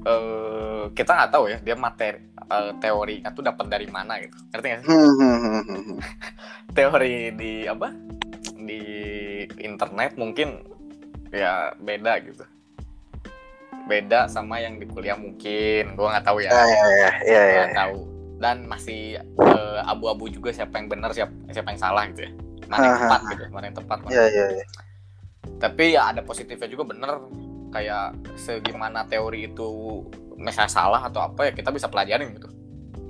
eh 0.00 0.88
kita 0.96 1.12
nggak 1.12 1.30
tahu 1.30 1.44
ya 1.52 1.58
dia 1.60 1.76
materi 1.76 2.24
eh, 2.50 2.72
teorinya 2.80 3.30
tuh 3.30 3.44
dapat 3.44 3.66
dari 3.68 3.86
mana 3.86 4.16
gitu. 4.18 4.36
Ngerti 4.50 4.66
nggak 4.66 4.80
sih? 4.80 4.88
Hmm, 4.88 5.12
hmm, 5.18 5.62
hmm, 5.68 5.96
teori 6.76 7.14
di 7.36 7.52
apa? 7.68 7.88
Di 8.60 8.82
internet 9.60 10.16
mungkin 10.16 10.64
ya 11.30 11.74
beda 11.76 12.12
gitu. 12.24 12.44
Beda 13.86 14.30
sama 14.30 14.62
yang 14.62 14.78
di 14.78 14.86
kuliah 14.86 15.18
mungkin. 15.18 15.98
Gua 15.98 16.14
nggak 16.16 16.26
tahu 16.26 16.38
ya. 16.42 16.50
Ah, 16.50 16.64
ya, 16.64 16.76
ya, 16.88 17.10
ya, 17.26 17.40
ya. 17.40 17.42
nggak 17.52 17.72
tahu. 17.76 17.98
Dan 18.40 18.56
masih 18.64 19.20
eh, 19.20 19.80
abu-abu 19.84 20.32
juga 20.32 20.48
siapa 20.48 20.80
yang 20.80 20.88
benar 20.88 21.12
siapa 21.12 21.34
siapa 21.52 21.76
yang 21.76 21.80
salah 21.82 22.08
gitu 22.08 22.24
ya. 22.24 22.32
Mana 22.70 22.86
yang 22.86 22.94
Ah, 22.94 23.00
tepat 23.04 23.20
ah, 23.20 23.30
gitu 23.34 23.44
mana 23.50 23.64
yang 23.68 23.76
tepat 23.76 23.98
mana 24.00 24.12
Ya, 24.14 24.24
ya, 24.30 24.44
ya. 24.54 24.64
tapi 25.58 25.84
ya 25.92 26.02
ada 26.08 26.22
positifnya 26.22 26.70
juga 26.70 26.86
bener 26.88 27.18
kayak 27.70 28.14
segimana 28.36 29.06
teori 29.06 29.46
itu 29.50 30.02
misalnya 30.36 30.70
salah 30.70 31.02
atau 31.06 31.26
apa 31.26 31.50
ya 31.50 31.52
kita 31.54 31.70
bisa 31.70 31.86
pelajarin 31.86 32.34
gitu. 32.34 32.48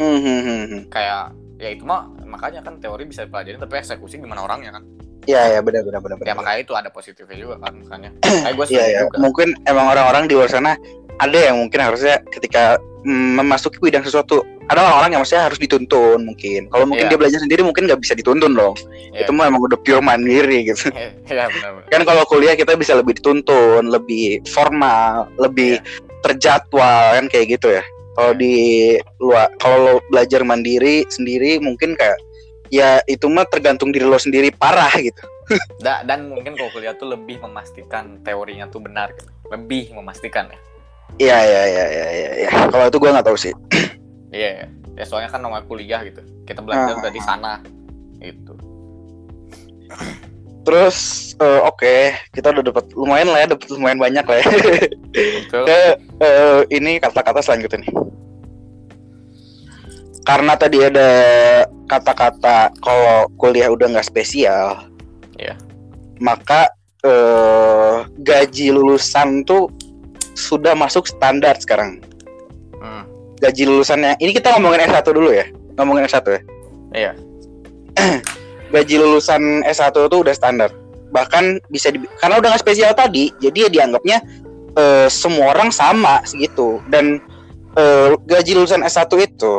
Hmm, 0.00 0.18
hmm, 0.20 0.40
hmm, 0.44 0.82
kayak 0.88 1.32
ya 1.60 1.68
itu 1.76 1.84
mah 1.84 2.08
makanya 2.24 2.64
kan 2.64 2.80
teori 2.80 3.04
bisa 3.04 3.28
dipelajarin 3.28 3.60
tapi 3.60 3.76
eksekusi 3.80 4.16
gimana 4.16 4.44
orangnya 4.44 4.80
kan? 4.80 4.84
Ya, 5.28 5.44
ya, 5.52 5.60
benar, 5.60 5.84
benar, 5.84 6.00
benar. 6.00 6.16
ya 6.24 6.32
makanya 6.32 6.60
itu 6.64 6.72
ada 6.72 6.88
positifnya 6.88 7.36
juga 7.36 7.60
kan 7.60 7.76
makanya. 7.84 8.10
Kayak 8.44 8.54
gue 8.56 8.66
Iya, 8.72 8.80
setuju 8.80 8.88
ya. 8.96 9.00
juga. 9.04 9.16
Mungkin 9.20 9.48
emang 9.68 9.86
orang-orang 9.92 10.24
di 10.26 10.34
luar 10.34 10.48
sana 10.48 10.72
ada 11.20 11.38
yang 11.38 11.60
mungkin 11.60 11.80
harusnya 11.84 12.24
ketika 12.32 12.80
mm, 13.04 13.36
memasuki 13.44 13.76
bidang 13.84 14.00
sesuatu 14.00 14.40
ada 14.70 14.86
orang-orang 14.86 15.10
yang 15.10 15.20
maksudnya 15.20 15.44
harus 15.44 15.58
dituntun 15.58 16.22
mungkin. 16.22 16.70
Kalau 16.70 16.86
mungkin 16.86 17.04
Iya. 17.04 17.10
dia 17.10 17.18
belajar 17.18 17.40
sendiri 17.42 17.60
mungkin 17.60 17.90
nggak 17.90 17.98
bisa 17.98 18.14
dituntun 18.14 18.54
dong. 18.54 18.78
Iya. 19.10 19.26
Itu 19.26 19.34
mah 19.34 19.50
emang 19.50 19.66
udah 19.66 19.74
pure 19.76 19.98
mandiri 19.98 20.62
gitu. 20.64 20.94
Iya 21.26 21.50
benar 21.50 21.82
Kan 21.90 22.06
kalau 22.06 22.22
kuliah 22.24 22.54
kita 22.54 22.78
bisa 22.78 22.94
lebih 22.94 23.18
dituntun, 23.18 23.90
lebih 23.90 24.46
formal, 24.46 25.26
lebih 25.36 25.82
terjadwal 26.22 27.18
kan 27.18 27.26
kayak 27.26 27.58
gitu 27.58 27.74
ya. 27.74 27.82
Kalau 28.14 28.32
Iya. 28.32 28.38
di 28.38 28.54
luar 29.18 29.50
kalau 29.56 29.98
belajar 30.06 30.40
mandiri 30.42 31.02
sendiri 31.08 31.58
mungkin 31.58 31.98
kayak 31.98 32.18
ya 32.70 33.02
itu 33.04 33.26
mah 33.26 33.44
tergantung 33.44 33.90
diri 33.90 34.06
lo 34.06 34.16
sendiri 34.16 34.54
parah 34.54 34.94
gitu. 34.94 35.18
Da- 35.82 36.06
dan 36.06 36.30
mungkin 36.30 36.54
kalau 36.54 36.70
kuliah 36.70 36.94
tuh 36.94 37.10
lebih 37.10 37.42
memastikan 37.42 38.22
teorinya 38.22 38.70
tuh 38.70 38.78
benar 38.78 39.10
gitu. 39.12 39.26
lebih 39.50 39.90
memastikan 39.92 40.46
ya 40.46 40.58
Iya 41.18 41.38
iya 41.42 41.62
iya 41.66 41.84
iya 41.90 42.06
iya. 42.08 42.30
Ya. 42.46 42.50
Kalau 42.70 42.86
itu 42.86 42.96
gua 42.96 43.10
nggak 43.12 43.26
tahu 43.26 43.34
sih. 43.36 43.50
iya 44.30 44.64
ya. 44.64 44.66
ya 44.98 45.04
soalnya 45.06 45.30
kan 45.30 45.40
namanya 45.42 45.64
kuliah 45.66 46.00
gitu 46.02 46.22
kita 46.46 46.60
belajar 46.62 46.94
Ah. 46.94 47.00
udah 47.02 47.12
di 47.12 47.22
sana 47.22 47.52
gitu 48.18 48.54
Terus 50.60 51.32
eh, 51.40 51.60
oke, 51.64 51.94
kita 52.36 52.52
udah 52.52 52.62
dapat 52.62 52.84
lumayan 52.92 53.32
lah 53.32 53.42
ya, 53.42 53.56
dapat 53.56 53.64
lumayan 53.72 53.96
banyak 53.96 54.22
lah 54.22 54.38
ya. 54.38 54.46
betul 55.16 55.64
eh, 56.20 56.60
ini 56.68 57.00
kata-kata 57.00 57.40
selanjutnya 57.40 57.80
nih. 57.80 57.92
Karena 60.20 60.52
tadi 60.54 60.84
ada 60.84 61.10
kata-kata 61.88 62.76
kalau 62.84 63.26
kuliah 63.40 63.72
udah 63.72 63.88
nggak 63.88 64.04
spesial, 64.04 64.84
Iya. 65.40 65.56
maka 66.20 66.68
eh, 67.00 67.96
gaji 68.20 68.68
lulusan 68.76 69.48
tuh 69.48 69.72
sudah 70.36 70.76
masuk 70.76 71.08
standar 71.08 71.56
sekarang. 71.56 72.04
Gaji 73.40 73.64
lulusannya, 73.64 74.20
ini 74.20 74.36
kita 74.36 74.52
ngomongin 74.54 74.84
S1 74.84 75.06
dulu 75.10 75.32
ya, 75.32 75.48
ngomongin 75.80 76.04
S1 76.04 76.24
ya. 76.28 76.40
iya 76.90 77.12
gaji 78.74 78.96
lulusan 78.98 79.64
S1 79.66 79.96
itu 79.96 80.16
udah 80.20 80.34
standar. 80.34 80.70
Bahkan 81.10 81.58
bisa 81.72 81.90
di, 81.90 81.98
karena 82.22 82.38
udah 82.38 82.54
nggak 82.54 82.62
spesial 82.62 82.92
tadi, 82.94 83.34
jadi 83.42 83.66
ya 83.66 83.68
dianggapnya 83.68 84.18
eh, 84.78 85.08
semua 85.10 85.56
orang 85.56 85.74
sama 85.74 86.22
segitu. 86.22 86.78
Dan 86.86 87.18
eh, 87.74 88.14
gaji 88.30 88.54
lulusan 88.54 88.86
S1 88.86 89.10
itu 89.18 89.54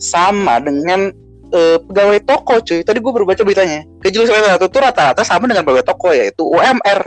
sama 0.00 0.58
dengan 0.58 1.14
eh, 1.54 1.78
pegawai 1.86 2.18
toko 2.26 2.58
cuy. 2.58 2.82
Tadi 2.82 2.98
gue 2.98 3.12
baru 3.14 3.28
baca 3.28 3.42
beritanya. 3.46 3.86
Gaji 4.02 4.16
lulusan 4.26 4.42
S1 4.42 4.58
itu 4.58 4.78
rata-rata 4.82 5.22
sama 5.22 5.46
dengan 5.46 5.62
pegawai 5.62 5.86
toko 5.86 6.10
yaitu 6.10 6.42
UMR 6.42 7.06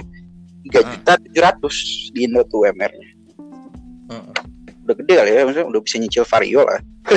3 0.66 0.72
Hmm. 0.72 0.91
juta 0.97 1.14
700 1.62 2.16
di 2.16 2.20
Indo 2.26 2.41
tuh 2.47 2.64
UMR-nya. 2.66 3.10
Hmm. 4.10 4.34
Udah 4.86 4.95
gede 5.01 5.13
kali 5.17 5.29
ya, 5.33 5.41
maksudnya 5.43 5.67
udah 5.67 5.81
bisa 5.81 5.95
nyicil 5.97 6.23
vario 6.25 6.61
lah. 6.63 6.79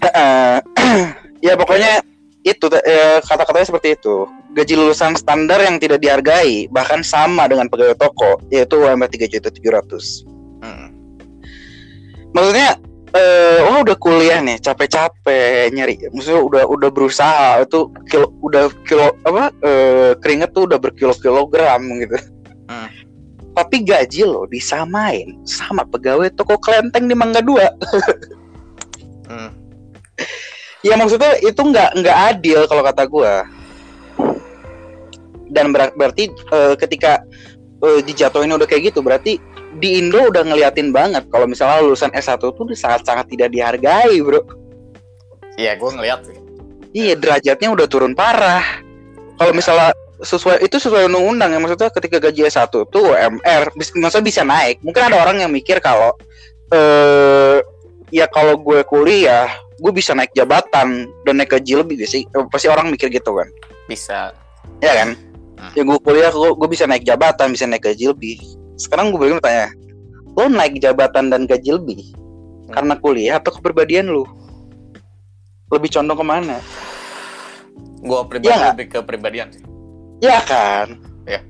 Eh, 0.00 0.58
ya 1.46 1.54
pokoknya 1.60 2.00
itu 2.40 2.66
eh, 2.72 3.20
kata-katanya 3.20 3.68
seperti 3.68 4.00
itu. 4.00 4.24
Gaji 4.56 4.74
lulusan 4.74 5.12
standar 5.14 5.60
yang 5.60 5.76
tidak 5.76 6.00
dihargai 6.00 6.66
bahkan 6.72 7.04
sama 7.04 7.44
dengan 7.46 7.68
pegawai 7.68 7.94
toko 8.00 8.40
yaitu 8.48 8.80
UMR 8.80 9.06
3 9.06 9.28
juta 9.28 9.52
700. 9.52 10.24
Hmm. 10.64 10.88
Maksudnya 12.32 12.80
eh 13.10 13.60
oh 13.66 13.82
udah 13.82 13.96
kuliah 13.98 14.38
nih 14.38 14.62
capek-capek 14.62 15.74
nyari 15.74 15.98
maksudnya 16.14 16.46
udah 16.46 16.62
udah 16.70 16.90
berusaha 16.94 17.58
itu 17.58 17.90
kilo 18.06 18.30
udah 18.38 18.70
kilo 18.86 19.18
apa 19.26 19.50
eh, 19.66 20.14
keringet 20.22 20.54
tuh 20.54 20.70
udah 20.70 20.78
berkilo-kilogram 20.78 21.82
gitu 22.06 22.18
Hmm. 22.70 22.86
Tapi 23.60 23.84
gaji 23.84 24.24
lo 24.24 24.48
disamain 24.48 25.36
sama 25.44 25.84
pegawai 25.84 26.32
toko 26.32 26.56
kelenteng 26.56 27.04
di 27.04 27.12
Mangga 27.12 27.44
Dua. 27.44 27.68
Hmm. 29.28 29.52
ya 30.80 30.96
maksudnya 30.96 31.36
itu 31.44 31.60
nggak 31.60 32.00
nggak 32.00 32.16
adil 32.32 32.64
kalau 32.64 32.80
kata 32.80 33.04
gua. 33.04 33.44
Dan 35.52 35.76
ber- 35.76 35.92
berarti 35.92 36.32
eh, 36.32 36.74
ketika 36.80 37.20
eh, 37.84 38.00
dijatuhin 38.00 38.56
udah 38.56 38.64
kayak 38.64 38.90
gitu 38.90 39.04
berarti 39.04 39.36
di 39.76 40.00
Indo 40.00 40.32
udah 40.32 40.42
ngeliatin 40.42 40.90
banget 40.90 41.28
kalau 41.30 41.46
misalnya 41.46 41.84
lulusan 41.84 42.10
S1 42.10 42.40
tuh 42.40 42.66
sangat-sangat 42.72 43.28
tidak 43.28 43.52
dihargai 43.52 44.18
bro. 44.24 44.40
Iya 45.60 45.76
gue 45.76 45.90
ngeliat 45.92 46.20
sih. 46.24 46.38
Iya 46.96 47.14
derajatnya 47.14 47.68
udah 47.70 47.86
turun 47.86 48.16
parah. 48.16 48.64
Kalau 49.38 49.52
misalnya 49.54 49.94
sesuai 50.20 50.60
itu 50.60 50.76
sesuai 50.76 51.08
undang-undang 51.08 51.50
ya 51.50 51.58
maksudnya 51.58 51.88
ketika 51.88 52.20
gaji 52.20 52.44
S1 52.44 52.68
tuh 52.68 52.84
UMR 52.92 53.72
bis- 53.72 53.96
maksudnya 53.96 54.26
bisa 54.26 54.42
naik. 54.44 54.76
Mungkin 54.84 55.02
ada 55.08 55.16
orang 55.16 55.40
yang 55.40 55.50
mikir 55.50 55.80
kalau 55.80 56.12
eh 56.70 57.58
ya 58.12 58.28
kalau 58.28 58.58
gue 58.58 58.84
kuliah 58.84 59.48
gue 59.80 59.92
bisa 59.94 60.12
naik 60.12 60.36
jabatan 60.36 61.08
dan 61.24 61.34
naik 61.40 61.56
gaji 61.56 61.80
lebih 61.80 62.04
sih? 62.04 62.28
Eh, 62.28 62.44
pasti 62.52 62.68
orang 62.68 62.92
mikir 62.92 63.08
gitu 63.08 63.32
kan? 63.32 63.48
Bisa. 63.88 64.36
Ya 64.80 64.92
kan? 65.04 65.16
Hmm. 65.60 65.72
ya 65.76 65.84
gue 65.84 65.98
kuliah 66.00 66.32
gue, 66.32 66.56
gue 66.56 66.68
bisa 66.68 66.88
naik 66.88 67.04
jabatan 67.04 67.52
bisa 67.52 67.68
naik 67.68 67.84
gaji 67.84 68.12
lebih. 68.12 68.36
Sekarang 68.76 69.12
gue 69.12 69.20
bingung 69.20 69.40
tanya 69.40 69.68
lo 70.32 70.46
naik 70.46 70.78
jabatan 70.78 71.28
dan 71.28 71.44
gaji 71.44 71.76
lebih 71.76 72.00
Hmm. 72.70 72.76
karena 72.78 72.94
kuliah 72.96 73.34
atau 73.42 73.50
kepribadian 73.50 74.06
lu 74.06 74.22
lebih 75.68 75.90
condong 75.90 76.18
ke 76.18 76.26
mana? 76.26 76.56
Gue 78.00 78.20
pribadi 78.30 78.54
nggak? 78.54 78.72
lebih 78.78 78.86
ke 78.88 78.98
pribadian 79.02 79.48
sih 79.50 79.62
ya 80.20 80.38
kan? 80.42 80.86
Iya. 81.24 81.40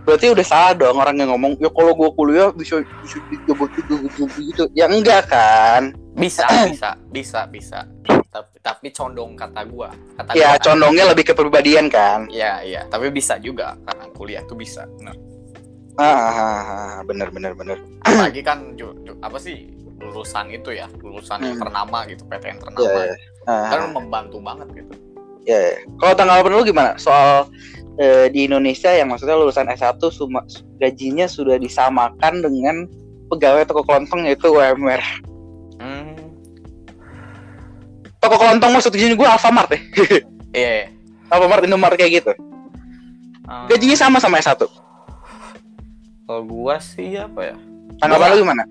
berarti 0.00 0.26
udah 0.26 0.42
salah 0.42 0.72
dong 0.72 0.96
orang 0.96 1.12
yang 1.14 1.30
ngomong 1.30 1.60
ya 1.60 1.68
kalau 1.68 1.92
gue 1.92 2.10
kuliah 2.14 2.48
bisa 2.50 2.80
bisa 2.98 3.20
dijabat 3.28 3.68
gitu 3.76 3.94
gitu. 4.40 4.64
Ya 4.72 4.88
enggak 4.88 5.28
kan? 5.28 5.92
Bisa 6.16 6.48
bisa 6.72 6.96
bisa 7.10 7.40
bisa. 7.46 7.78
Tapi 8.26 8.58
tapi 8.58 8.86
condong 8.90 9.34
kata 9.34 9.62
gua 9.66 9.90
kata 10.16 10.34
ya 10.34 10.50
gua. 10.50 10.56
kan. 10.56 10.62
condongnya 10.64 11.04
lebih 11.06 11.24
ke 11.24 11.30
kepribadian 11.30 11.86
kan? 11.86 12.26
Iya 12.26 12.62
iya. 12.62 12.80
Tapi 12.86 13.10
bisa 13.10 13.36
juga 13.38 13.76
karena 13.82 14.06
kuliah 14.10 14.42
tuh 14.46 14.54
bisa. 14.54 14.86
Nah, 14.98 15.14
ah, 15.96 16.06
ah, 16.06 16.32
ah, 16.32 16.94
bener 17.04 17.28
bener 17.28 17.52
bener. 17.52 17.78
Apalagi 18.06 18.40
kan 18.40 18.74
ju- 18.74 18.96
ju- 19.04 19.18
apa 19.20 19.36
sih 19.36 19.68
lulusan 20.00 20.48
itu 20.48 20.72
ya 20.72 20.88
lulusan 20.96 21.44
yang 21.44 21.54
Hmm. 21.54 21.64
ternama 21.68 22.08
gitu 22.08 22.24
PTN 22.24 22.46
ya 22.48 22.54
ternama. 22.56 22.88
Ya 23.04 23.14
Ah, 23.46 23.68
kan 23.68 23.80
membantu 23.92 24.40
banget 24.40 24.68
gitu. 24.74 24.94
Ya, 25.42 25.56
ya. 25.56 25.76
kalau 25.96 26.12
tanggapan 26.12 26.52
lu 26.52 26.62
gimana 26.62 26.90
soal 26.96 27.48
eh, 28.00 28.26
di 28.32 28.48
Indonesia 28.48 28.88
yang 28.88 29.12
maksudnya 29.12 29.36
lulusan 29.36 29.68
S1 29.68 30.00
suma, 30.08 30.40
gajinya 30.80 31.28
sudah 31.28 31.60
disamakan 31.60 32.40
dengan 32.40 32.88
pegawai 33.28 33.68
toko 33.68 33.84
kelontong 33.84 34.26
yaitu 34.26 34.50
UMR 34.50 34.98
hmm. 35.78 36.18
toko 38.18 38.36
kelontong 38.40 38.72
maksudnya 38.74 39.14
gue 39.14 39.28
Alfamart 39.28 39.70
ya. 39.70 39.80
Iya 40.50 40.70
iya. 40.82 40.88
Alfamart 41.30 41.62
Indomaret 41.62 41.94
kayak 41.94 42.26
gitu. 42.26 42.32
Eh, 42.34 43.64
gajinya 43.70 43.94
sama 43.94 44.18
sama 44.18 44.42
S1 44.42 44.66
kalau 46.30 46.46
gua 46.46 46.78
sih 46.78 47.18
apa 47.18 47.42
ya? 47.42 47.56
Tanggapan 47.98 48.38
lu 48.38 48.46
gimana? 48.46 48.62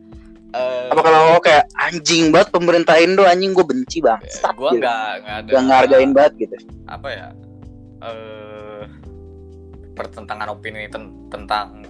Eh, 0.55 0.87
apa 0.95 1.01
kalau 1.03 1.43
kayak 1.43 1.67
anjing 1.75 2.31
banget 2.31 2.55
pemerintah 2.55 2.95
Indo 2.95 3.27
anjing 3.27 3.51
gue 3.51 3.67
benci 3.67 3.99
bang 3.99 4.15
ya, 4.23 4.49
gua 4.55 4.71
nggak 4.79 5.03
nggak 5.21 5.35
ada 5.43 5.49
gak 5.51 5.63
ngehargain 5.67 6.11
banget 6.15 6.33
gitu. 6.39 6.55
Apa 6.87 7.07
ya? 7.11 7.27
Eh 7.99 8.48
pertentangan 9.99 10.47
opini 10.47 10.87
ten- 10.87 11.27
tentang 11.27 11.83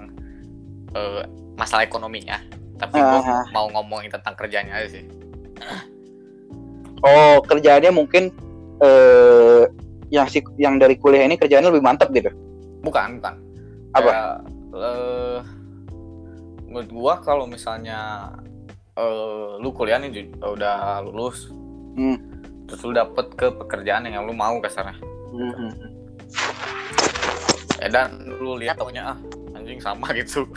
eh, 0.98 1.22
masalah 1.54 1.86
ekonominya 1.86 2.42
tapi 2.82 2.98
gua 2.98 3.22
Aha. 3.22 3.40
mau 3.54 3.70
ngomongin 3.70 4.10
tentang 4.10 4.34
kerjanya 4.34 4.82
aja 4.82 4.98
sih 4.98 5.06
oh 7.06 7.38
kerjaannya 7.46 7.92
mungkin 7.94 8.34
eh 8.82 9.64
yang 10.10 10.26
si 10.26 10.42
yang 10.58 10.82
dari 10.82 10.98
kuliah 10.98 11.22
ini 11.22 11.38
kerjaannya 11.38 11.70
lebih 11.70 11.86
mantap 11.86 12.10
gitu 12.10 12.34
bukan 12.82 13.22
bukan 13.22 13.36
Apa? 13.94 14.10
Kayak 14.10 14.34
eh 14.80 15.40
menurut 16.66 16.90
gua 16.90 17.14
kalau 17.22 17.46
misalnya 17.46 18.32
eh 18.98 19.50
lu 19.62 19.70
kuliah 19.70 20.02
nih 20.02 20.34
udah 20.42 21.06
lulus 21.06 21.54
Hmm. 22.00 22.16
terus 22.64 22.80
lu 22.88 22.96
dapet 22.96 23.28
ke 23.36 23.52
pekerjaan 23.52 24.08
yang 24.08 24.24
lu 24.24 24.32
mau 24.32 24.56
kasarnya 24.58 24.96
Mhm. 25.30 25.70
Eh 27.80 27.90
dan 27.90 28.10
lu 28.34 28.56
lihat 28.56 28.76
taunya 28.76 29.04
ah 29.06 29.18
anjing 29.54 29.80
sama 29.80 30.12
gitu 30.20 30.48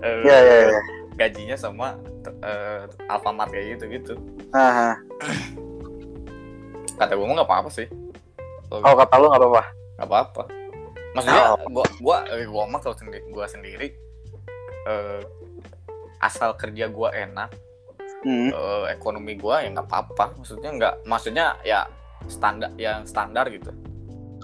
Eh, 0.00 0.22
Iya 0.22 0.36
iya 0.38 0.56
iya. 0.68 0.80
gajinya 1.16 1.54
sama 1.54 1.98
eh 2.40 2.82
Alfamart 3.06 3.50
kayak 3.50 3.76
gitu 3.76 3.84
gitu 3.90 4.14
Aha. 4.50 4.94
kata 6.94 7.12
gue 7.12 7.24
mau 7.24 7.34
nggak 7.34 7.46
apa-apa 7.46 7.70
sih 7.70 7.88
Oh 8.70 8.96
kata 8.96 9.14
lu 9.16 9.28
nggak 9.28 9.36
apa-apa. 9.38 9.62
nggak 9.94 10.08
apa-apa 10.08 10.42
maksudnya 11.12 11.42
Oh. 11.46 11.58
gua 11.68 11.84
gua 11.98 12.16
eh, 12.26 12.46
gua 12.46 12.64
mah 12.64 12.80
kalau 12.80 12.96
sendiri 12.96 13.20
gua 13.28 13.44
sendiri 13.44 13.92
eh, 14.86 15.20
asal 16.18 16.54
kerja 16.54 16.88
gua 16.88 17.12
enak 17.12 17.52
Hmm. 18.22 18.48
eh, 18.48 18.84
ekonomi 18.88 19.34
gua 19.34 19.60
ya 19.60 19.68
nggak 19.68 19.84
apa-apa 19.84 20.38
maksudnya 20.38 20.70
nggak 20.70 20.94
maksudnya 21.04 21.58
ya 21.60 21.84
standar 22.24 22.70
yang 22.76 23.02
standar 23.02 23.50
gitu 23.50 23.74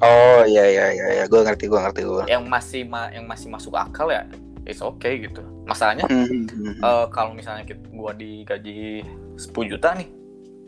Oh 0.01 0.43
iya 0.45 0.65
iya 0.65 0.87
iya 0.91 1.07
iya. 1.13 1.25
Gue 1.25 1.41
ngerti 1.41 1.67
gue 1.67 1.77
ngerti 1.77 2.03
gue. 2.03 2.25
yang 2.27 2.45
masih 2.45 2.85
ma- 2.85 3.09
yang 3.09 3.25
masih 3.25 3.49
masuk 3.49 3.73
akal 3.73 4.09
ya 4.09 4.23
it's 4.63 4.79
okay 4.79 5.19
gitu 5.19 5.41
masalahnya 5.65 6.05
Mhm. 6.05 6.79
eh, 6.79 7.07
kalau 7.09 7.33
misalnya 7.33 7.65
gua 7.89 8.13
digaji 8.13 9.01
10 9.35 9.65
juta 9.67 9.93
nih 9.93 10.09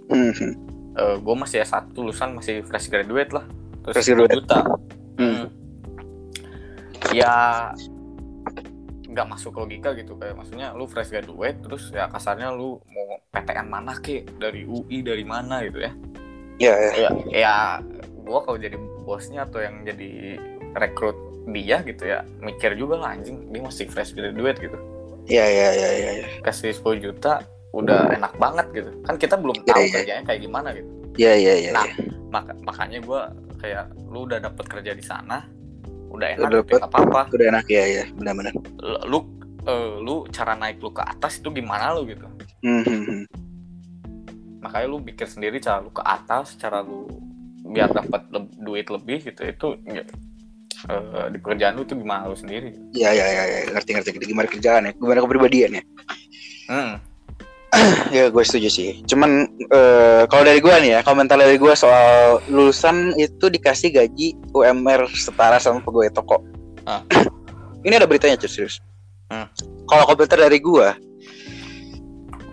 Mhm. 0.08 0.50
eh, 0.94 1.16
gue 1.16 1.34
masih 1.36 1.60
S1 1.60 1.92
lulusan 1.94 2.32
masih 2.32 2.62
fresh 2.62 2.88
graduate 2.88 3.30
lah 3.30 3.44
terus 3.82 3.94
Fresh 3.94 4.08
10 4.08 4.16
graduate. 4.18 4.34
juta. 4.36 4.58
Hmm. 5.16 5.44
ya 7.10 7.34
nggak 9.04 9.26
masuk 9.26 9.52
logika 9.54 9.90
gitu 9.92 10.14
kayak 10.14 10.32
maksudnya 10.32 10.70
lu 10.70 10.86
fresh 10.86 11.10
graduate 11.10 11.58
terus 11.60 11.90
ya 11.90 12.06
kasarnya 12.06 12.48
lu 12.50 12.78
mau 12.86 13.04
PTN 13.28 13.66
mana 13.66 13.92
ke 13.96 14.22
dari 14.32 14.62
UI 14.62 15.02
dari 15.02 15.22
mana 15.22 15.60
gitu 15.60 15.76
ya 15.78 15.92
Iya 16.58 16.74
iya. 16.76 16.90
ya 16.94 17.10
ya 17.32 17.54
gue 18.14 18.38
kalau 18.38 18.56
jadi 18.56 18.76
bosnya 19.02 19.44
atau 19.44 19.58
yang 19.58 19.82
jadi 19.82 20.36
rekrut 20.74 21.16
dia 21.50 21.82
gitu 21.82 22.04
ya 22.04 22.22
mikir 22.38 22.76
juga 22.76 23.00
lah 23.00 23.16
anjing 23.16 23.48
dia 23.48 23.60
masih 23.60 23.88
fresh 23.88 24.12
graduate 24.12 24.60
gitu 24.60 24.78
Iya 25.26 25.46
iya 25.46 25.68
iya 25.72 25.90
iya. 25.92 26.10
iya. 26.16 26.26
kasih 26.42 26.74
10 26.74 27.00
juta 27.00 27.44
udah 27.70 28.10
enak 28.10 28.34
banget 28.36 28.66
gitu 28.74 28.90
kan 29.04 29.14
kita 29.14 29.34
belum 29.38 29.56
Iya, 29.56 29.66
tahu 29.68 29.82
iya. 29.82 29.92
kerjanya 29.94 30.22
kayak 30.26 30.40
gimana 30.42 30.68
gitu 30.74 30.90
Iya 31.18 31.32
iya 31.36 31.54
iya. 31.58 31.70
Nah, 31.74 31.86
iya. 31.86 31.94
Maka, 32.30 32.52
makanya 32.62 32.98
gue 33.02 33.20
kayak 33.58 33.84
lu 34.08 34.24
udah 34.24 34.38
dapet 34.38 34.64
kerja 34.66 34.92
di 34.94 35.02
sana 35.02 35.42
udah 36.10 36.28
enak 36.34 36.46
Udah 36.46 36.60
gitu, 36.62 36.72
nggak 36.78 36.90
apa-apa 36.90 37.20
Udah 37.30 37.46
enak 37.50 37.66
ya 37.66 37.84
ya 37.86 38.04
benar-benar. 38.14 38.54
Lu 39.06 39.18
eh, 39.62 39.92
lu 40.00 40.24
cara 40.30 40.54
naik 40.54 40.80
lu 40.80 40.90
ke 40.90 41.02
atas 41.02 41.38
itu 41.38 41.48
gimana 41.50 41.94
lu 41.94 42.06
gitu 42.06 42.26
Mhm. 42.60 43.24
makanya 44.60 44.86
lu 44.86 45.00
pikir 45.00 45.24
sendiri 45.24 45.56
cara 45.56 45.80
lu 45.80 45.88
ke 45.88 46.02
atas 46.02 46.52
cara 46.54 46.84
lu 46.84 47.08
biar 47.70 47.88
dapat 47.94 48.26
le- 48.34 48.50
duit 48.58 48.86
lebih 48.90 49.22
gitu 49.22 49.42
itu 49.46 49.68
ya, 49.86 50.02
eh, 50.90 51.26
di 51.30 51.38
pekerjaan 51.38 51.78
lu 51.78 51.86
itu 51.86 51.94
gimana 51.94 52.26
lu 52.26 52.34
sendiri 52.34 52.74
Iya 52.90 53.10
iya 53.14 53.26
iya. 53.30 53.42
iya. 53.46 53.58
Ngerti 53.70 53.90
ngerti. 53.94 54.10
Gimana 54.26 54.50
kerjaan 54.50 54.90
ya? 54.90 54.92
Gimana 54.98 55.22
kepribadian 55.22 55.78
ya? 55.78 55.82
hmm. 56.68 56.94
Ya 58.10 58.26
gue 58.34 58.42
setuju 58.42 58.66
sih. 58.66 58.90
Cuman 59.06 59.46
eh, 59.70 60.22
kalau 60.26 60.42
dari 60.42 60.58
gue 60.58 60.74
nih 60.74 60.98
ya, 60.98 61.00
komentar 61.06 61.38
dari 61.38 61.54
gue 61.54 61.70
soal 61.78 62.42
lulusan 62.50 63.14
itu 63.14 63.46
dikasih 63.46 63.94
gaji 63.94 64.34
UMR 64.50 65.06
setara 65.14 65.62
sama 65.62 65.78
pegawai 65.78 66.10
toko. 66.10 66.42
Ah. 66.82 67.06
Ini 67.86 67.96
ada 67.96 68.10
beritanya 68.10 68.34
cuy 68.36 68.50
serius. 68.50 68.82
Hmm. 69.30 69.46
Kalau 69.86 70.04
komentar 70.10 70.42
dari 70.42 70.58
gue, 70.58 70.86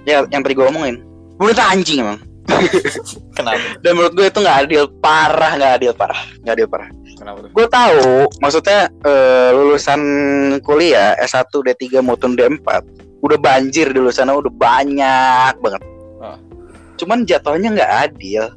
ya 0.06 0.22
yang 0.30 0.46
tadi 0.46 0.54
gue 0.54 0.70
omongin, 0.70 1.02
menurut 1.42 1.58
anjing 1.58 2.06
emang. 2.06 2.22
kenapa 3.38 3.60
Dan 3.84 3.92
menurut 4.00 4.14
gue 4.16 4.28
itu 4.32 4.40
nggak 4.40 4.58
adil, 4.66 4.84
parah 5.04 5.52
nggak 5.60 5.74
adil 5.82 5.92
parah, 5.94 6.22
nggak 6.44 6.54
adil 6.58 6.68
parah. 6.68 6.90
kenapa 7.18 7.38
tuh 7.44 7.50
Gue 7.52 7.66
tahu, 7.68 8.04
maksudnya 8.40 8.80
eh, 9.04 9.50
lulusan 9.52 10.02
kuliah 10.64 11.18
S1, 11.20 11.52
D3 11.52 12.00
maupun 12.02 12.34
D4 12.34 12.68
udah 13.18 13.38
banjir 13.42 13.90
di 13.92 14.00
sana 14.14 14.38
udah 14.38 14.54
banyak 14.54 15.54
banget. 15.58 15.82
Ah. 16.22 16.38
Cuman 16.96 17.26
jatuhnya 17.26 17.74
nggak 17.74 17.92
adil. 18.10 18.54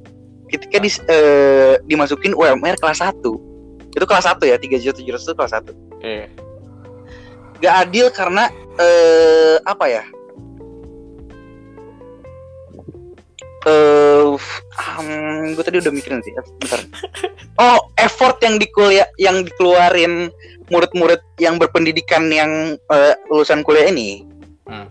Ketika 0.52 0.76
dis- 0.82 1.02
eh, 1.08 1.78
dimasukin 1.86 2.34
UMR 2.34 2.76
kelas 2.76 3.00
1 3.00 3.50
itu 3.90 4.04
kelas 4.06 4.26
1 4.26 4.46
ya 4.46 4.56
3 4.58 4.78
juta 4.78 4.98
700 5.02 5.26
itu 5.26 5.34
kelas 5.34 5.52
1 5.58 5.74
eh 6.06 6.26
Gak 7.60 7.74
adil 7.88 8.08
karena 8.08 8.48
eh, 8.80 9.60
apa 9.66 9.84
ya 9.90 10.02
eh 13.66 14.24
um, 14.96 15.08
gue 15.52 15.64
tadi 15.64 15.84
udah 15.84 15.92
mikirin 15.92 16.24
sih 16.24 16.32
bentar. 16.32 16.80
Oh 17.60 17.92
effort 18.00 18.40
yang 18.40 18.56
di 18.56 18.64
kuliah 18.72 19.04
yang 19.20 19.44
dikeluarin 19.44 20.32
murid-murid 20.70 21.20
yang 21.36 21.60
berpendidikan 21.60 22.30
yang 22.32 22.78
eh, 22.88 23.14
lulusan 23.28 23.60
kuliah 23.60 23.90
ini 23.90 24.24
Hmm. 24.64 24.86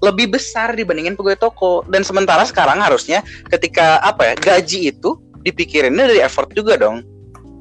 lebih 0.00 0.32
besar 0.32 0.72
dibandingin 0.72 1.12
pegawai 1.12 1.36
toko. 1.36 1.84
Dan 1.84 2.00
sementara 2.00 2.40
sekarang 2.42 2.80
harusnya 2.80 3.20
ketika 3.46 4.00
apa 4.00 4.32
ya 4.32 4.34
gaji 4.34 4.88
itu 4.88 5.20
dipikirinnya 5.44 6.08
dari 6.08 6.24
effort 6.24 6.48
juga 6.56 6.80
dong. 6.80 7.04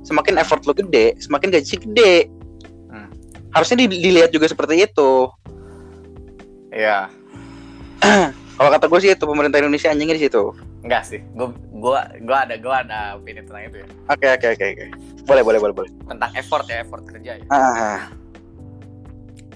Semakin 0.08 0.40
effort 0.40 0.64
lo 0.64 0.72
gede 0.72 1.20
semakin 1.20 1.52
gaji 1.52 1.76
gede. 1.76 2.14
Hmm. 2.88 3.12
harusnya 3.52 3.84
di- 3.84 4.00
dilihat 4.00 4.32
juga 4.32 4.48
seperti 4.48 4.88
itu. 4.88 5.28
Ya 6.72 7.12
kalau 8.58 8.70
kata 8.74 8.86
gue 8.90 9.00
sih 9.00 9.10
itu 9.14 9.26
pemerintah 9.30 9.62
Indonesia 9.62 9.94
anjingnya 9.94 10.18
di 10.18 10.24
situ. 10.26 10.44
Enggak 10.82 11.04
sih 11.06 11.20
gua 11.38 11.54
gua 11.78 12.00
gua 12.26 12.38
ada 12.48 12.56
gua 12.58 12.76
ada 12.82 13.00
opini 13.20 13.46
tentang 13.46 13.70
itu 13.70 13.78
ya. 13.84 13.88
Oke 14.10 14.26
oke 14.34 14.48
oke 14.58 14.66
oke. 14.66 14.86
Boleh 15.30 15.44
boleh 15.46 15.60
boleh 15.62 15.74
boleh. 15.76 15.92
Tentang 16.10 16.32
effort 16.34 16.66
ya 16.66 16.82
effort 16.82 17.04
kerja 17.06 17.32
ya. 17.38 17.46
Ah, 17.54 18.10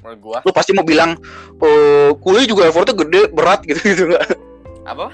menurut 0.04 0.20
gua. 0.22 0.38
Lu 0.46 0.52
pasti 0.54 0.72
mau 0.76 0.86
bilang 0.86 1.18
oh, 1.58 2.14
kuliah 2.22 2.46
juga 2.46 2.70
effortnya 2.70 2.94
gede 2.94 3.22
berat 3.34 3.66
gitu 3.70 3.82
gitu 3.82 4.04
nggak? 4.12 4.24
Apa? 4.86 5.08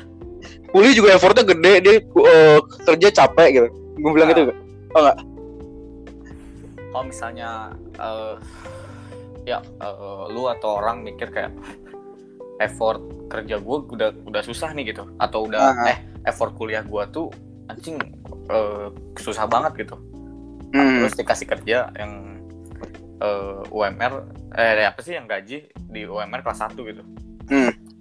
Kuliah 0.68 0.94
juga 0.96 1.16
effortnya 1.16 1.48
gede 1.48 1.74
dia 1.80 1.94
eh, 2.04 2.60
kerja 2.84 3.08
capek 3.24 3.50
gitu. 3.56 3.68
Gue 3.98 4.12
bilang 4.14 4.30
Ah. 4.30 4.34
gitu 4.36 4.42
nggak? 4.52 4.60
kalau 6.88 7.14
misalnya 7.14 7.78
eh, 8.02 8.36
ya 9.46 9.62
eh, 9.62 10.24
lu 10.34 10.50
atau 10.50 10.82
orang 10.82 11.06
mikir 11.06 11.30
kayak 11.30 11.54
effort 12.58 13.02
kerja 13.28 13.60
gue 13.60 13.78
udah 13.94 14.10
udah 14.26 14.42
susah 14.44 14.74
nih 14.74 14.94
gitu. 14.96 15.08
Atau 15.22 15.50
udah 15.50 15.74
Aha. 15.74 15.86
eh 15.94 15.98
effort 16.28 16.54
kuliah 16.58 16.84
gue 16.84 17.04
tuh 17.14 17.30
anjing 17.70 17.98
eh, 18.52 18.88
susah 19.20 19.46
banget 19.48 19.88
gitu. 19.88 19.98
Hmm. 20.68 21.00
terus 21.00 21.16
dikasih 21.16 21.48
kerja 21.48 21.88
yang 21.96 22.44
eh, 23.24 23.72
UMR 23.72 24.14
eh 24.60 24.84
apa 24.84 25.00
sih 25.00 25.16
yang 25.16 25.24
gaji 25.24 25.72
di 25.72 26.02
UMR 26.04 26.44
kelas 26.44 26.68
1 26.68 26.76
gitu. 26.76 27.04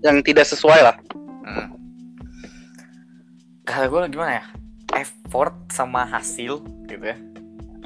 Yang 0.02 0.16
tidak 0.26 0.46
sesuai 0.50 0.80
lah. 0.82 0.96
Hmm. 1.46 1.78
kata 3.66 3.86
gue 3.90 4.00
gimana 4.10 4.42
ya? 4.42 4.44
Effort 4.94 5.54
sama 5.70 6.06
hasil 6.06 6.62
gitu 6.86 7.04
ya. 7.06 7.18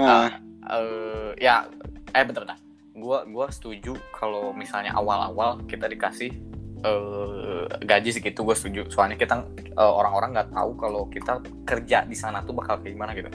Ah, 0.00 0.40
eh 0.72 1.30
ya 1.40 1.68
eh 2.12 2.24
bentar 2.24 2.44
bentar. 2.44 2.58
Gua 2.96 3.24
gua 3.24 3.48
setuju 3.48 3.96
kalau 4.12 4.52
misalnya 4.52 4.92
awal-awal 4.92 5.60
kita 5.64 5.88
dikasih 5.88 6.36
eh 6.80 7.64
gaji 7.84 8.10
segitu 8.10 8.40
gue 8.42 8.56
setuju. 8.56 8.82
Soalnya 8.88 9.16
kita 9.16 9.44
eh, 9.56 9.92
orang-orang 9.92 10.32
nggak 10.32 10.50
tahu 10.52 10.70
kalau 10.76 11.02
kita 11.08 11.38
kerja 11.64 12.04
di 12.04 12.16
sana 12.16 12.40
tuh 12.42 12.56
bakal 12.56 12.80
kayak 12.80 12.94
gimana 12.96 13.12
gitu. 13.12 13.30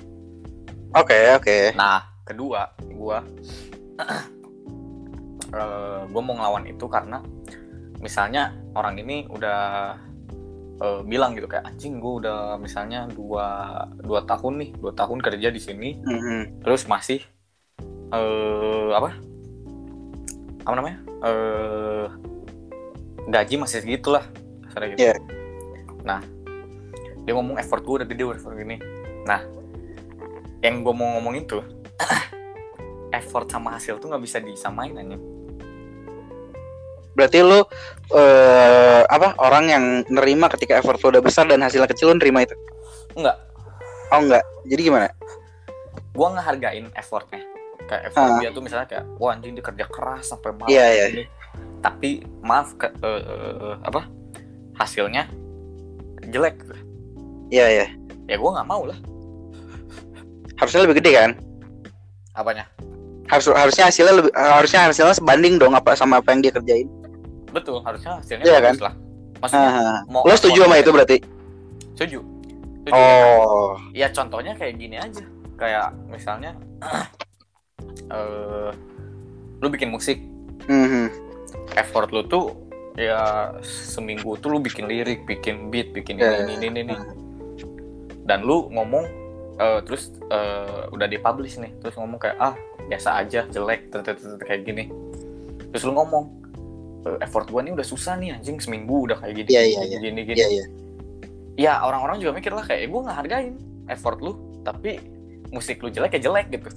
Oke 0.96 1.36
oke. 1.36 1.58
Nah 1.78 2.02
kedua 2.26 2.74
gua 2.90 3.22
eh 5.56 6.02
gua 6.10 6.22
mau 6.26 6.34
ngelawan 6.36 6.66
itu 6.66 6.86
karena 6.90 7.22
misalnya 8.02 8.52
orang 8.74 8.98
ini 9.00 9.30
udah 9.30 9.62
eh, 10.82 11.02
bilang 11.06 11.32
gitu 11.34 11.48
kayak 11.48 11.64
anjing 11.70 12.04
gue 12.04 12.14
udah 12.26 12.60
misalnya 12.60 13.08
dua 13.08 13.72
dua 14.04 14.26
tahun 14.28 14.54
nih 14.62 14.70
dua 14.76 14.92
tahun 14.92 15.20
kerja 15.24 15.48
di 15.50 15.62
sini 15.62 15.90
Mhm. 16.04 16.66
terus 16.66 16.86
masih 16.86 17.22
eh 18.12 18.90
apa? 18.92 19.16
Apa 20.66 20.76
namanya? 20.76 21.00
Eh 21.24 22.06
gaji 23.26 23.56
masih 23.58 23.82
segitu 23.82 24.14
lah 24.14 24.26
gitu. 24.76 25.00
Iya. 25.00 25.16
nah 26.04 26.20
dia 27.24 27.34
ngomong 27.34 27.58
effort 27.58 27.82
gue 27.82 28.04
udah 28.04 28.08
gede 28.08 28.24
udah 28.24 28.38
effort 28.38 28.54
gini 28.54 28.78
nah 29.26 29.42
yang 30.62 30.84
gue 30.84 30.94
mau 30.94 31.18
ngomong 31.18 31.34
itu 31.38 31.58
effort 33.18 33.48
sama 33.48 33.80
hasil 33.80 33.98
tuh 33.98 34.12
nggak 34.12 34.24
bisa 34.24 34.38
disamain 34.40 34.94
anjing 34.94 35.22
berarti 37.16 37.40
lu 37.40 37.64
eh, 38.12 39.02
apa 39.08 39.40
orang 39.40 39.66
yang 39.72 39.84
nerima 40.12 40.52
ketika 40.52 40.76
effort 40.76 41.00
lu 41.00 41.16
udah 41.16 41.24
besar 41.24 41.48
dan 41.48 41.64
hasilnya 41.64 41.88
kecil 41.88 42.12
lu 42.12 42.20
nerima 42.20 42.44
itu 42.44 42.54
enggak 43.16 43.40
oh 44.12 44.20
enggak 44.20 44.44
jadi 44.68 44.82
gimana 44.84 45.08
gue 46.12 46.28
ngehargain 46.28 46.88
effortnya 46.94 47.42
kayak 47.88 48.12
effort 48.12 48.28
Ah. 48.28 48.40
dia 48.42 48.50
tuh 48.52 48.60
misalnya 48.60 48.88
kayak 48.90 49.06
wah 49.16 49.32
anjing 49.32 49.56
dia 49.56 49.64
kerja 49.64 49.86
keras 49.88 50.28
sampai 50.28 50.52
malam 50.52 50.68
Iya, 50.68 50.86
iya. 50.92 51.06
gini. 51.14 51.24
Tapi 51.80 52.10
maaf 52.42 52.74
ke, 52.74 52.90
eh, 52.90 53.22
eh, 53.24 53.76
apa 53.82 54.10
hasilnya 54.76 55.30
jelek 56.26 56.58
Iya 57.48 57.66
ya. 57.70 57.88
ya 58.26 58.36
gue 58.36 58.52
nggak 58.52 58.66
mau 58.66 58.84
lah 58.84 58.98
Harusnya 60.56 60.82
lebih 60.84 60.98
gede 60.98 61.12
kan? 61.14 61.32
apanya 62.32 62.66
Harus 63.26 63.48
harusnya 63.48 63.88
hasilnya 63.88 64.14
lebih 64.16 64.32
harusnya 64.34 64.80
hasilnya 64.86 65.14
sebanding 65.14 65.56
dong 65.56 65.74
apa 65.74 65.94
sama 65.94 66.20
apa 66.20 66.30
yang 66.30 66.42
dia 66.42 66.52
kerjain. 66.52 66.88
betul 67.50 67.80
harusnya 67.82 68.20
hasilnya 68.20 68.44
Iya, 68.44 68.58
bagus 68.60 68.82
lah 68.82 68.94
maksudnya 69.38 69.72
mau 70.06 70.22
Lo 70.22 70.34
setuju 70.34 70.60
sama 70.62 70.76
itu 70.78 70.90
berarti? 70.90 71.18
setuju 71.94 72.20
Setuju. 72.82 72.94
Oh. 72.94 73.74
ya 73.92 74.08
contohnya 74.10 74.54
kayak 74.54 74.76
gini 74.76 74.96
aja 74.96 75.24
kayak 75.56 75.90
misalnya 76.06 76.52
eh 78.12 78.70
lu 79.58 79.68
bikin 79.70 79.90
musik 79.90 80.20
Mhm. 80.66 81.25
Effort 81.76 82.10
lu 82.10 82.24
tuh 82.24 82.56
ya 82.96 83.52
seminggu 83.62 84.40
tuh 84.40 84.56
lu 84.56 84.60
bikin 84.60 84.88
lirik 84.88 85.28
bikin 85.28 85.68
beat 85.68 85.92
bikin 85.92 86.16
Ya, 86.16 86.42
ini 86.42 86.56
ini 86.58 86.68
ini, 86.72 86.82
ini. 86.88 86.96
dan 88.24 88.42
lu 88.42 88.72
ngomong 88.72 89.04
eh, 89.56 89.80
terus 89.84 90.16
eh, 90.28 90.88
udah 90.90 91.06
dipublish 91.06 91.60
nih 91.60 91.76
terus 91.80 91.96
ngomong 91.96 92.18
kayak 92.18 92.40
ah 92.40 92.56
biasa 92.88 93.20
aja 93.20 93.44
jelek 93.50 93.92
kayak 94.42 94.64
gini 94.64 94.88
terus 95.70 95.84
lu 95.84 95.92
ngomong 95.92 96.26
"Eh, 97.04 97.18
effort 97.22 97.52
gua 97.52 97.62
nih 97.62 97.76
udah 97.76 97.84
susah 97.84 98.16
nih 98.16 98.34
anjing 98.34 98.58
seminggu 98.58 99.06
udah 99.06 99.20
kayak 99.20 99.44
gini 99.44 99.50
Iya, 99.52 99.62
iya, 99.66 99.82
iya. 99.86 99.98
gini 100.00 100.22
gini 100.24 100.38
Iya 100.40 100.48
iya. 100.50 100.66
ya 101.56 101.74
orang-orang 101.84 102.20
juga 102.20 102.32
mikir 102.32 102.52
lah 102.52 102.64
kayak 102.64 102.88
gue 102.88 103.00
nggak 103.02 103.18
hargain 103.18 103.54
effort 103.88 104.20
lu 104.20 104.34
tapi 104.62 105.00
musik 105.52 105.80
lu 105.80 105.88
jelek 105.88 106.16
ya 106.16 106.28
jelek 106.28 106.48
gitu 106.52 106.68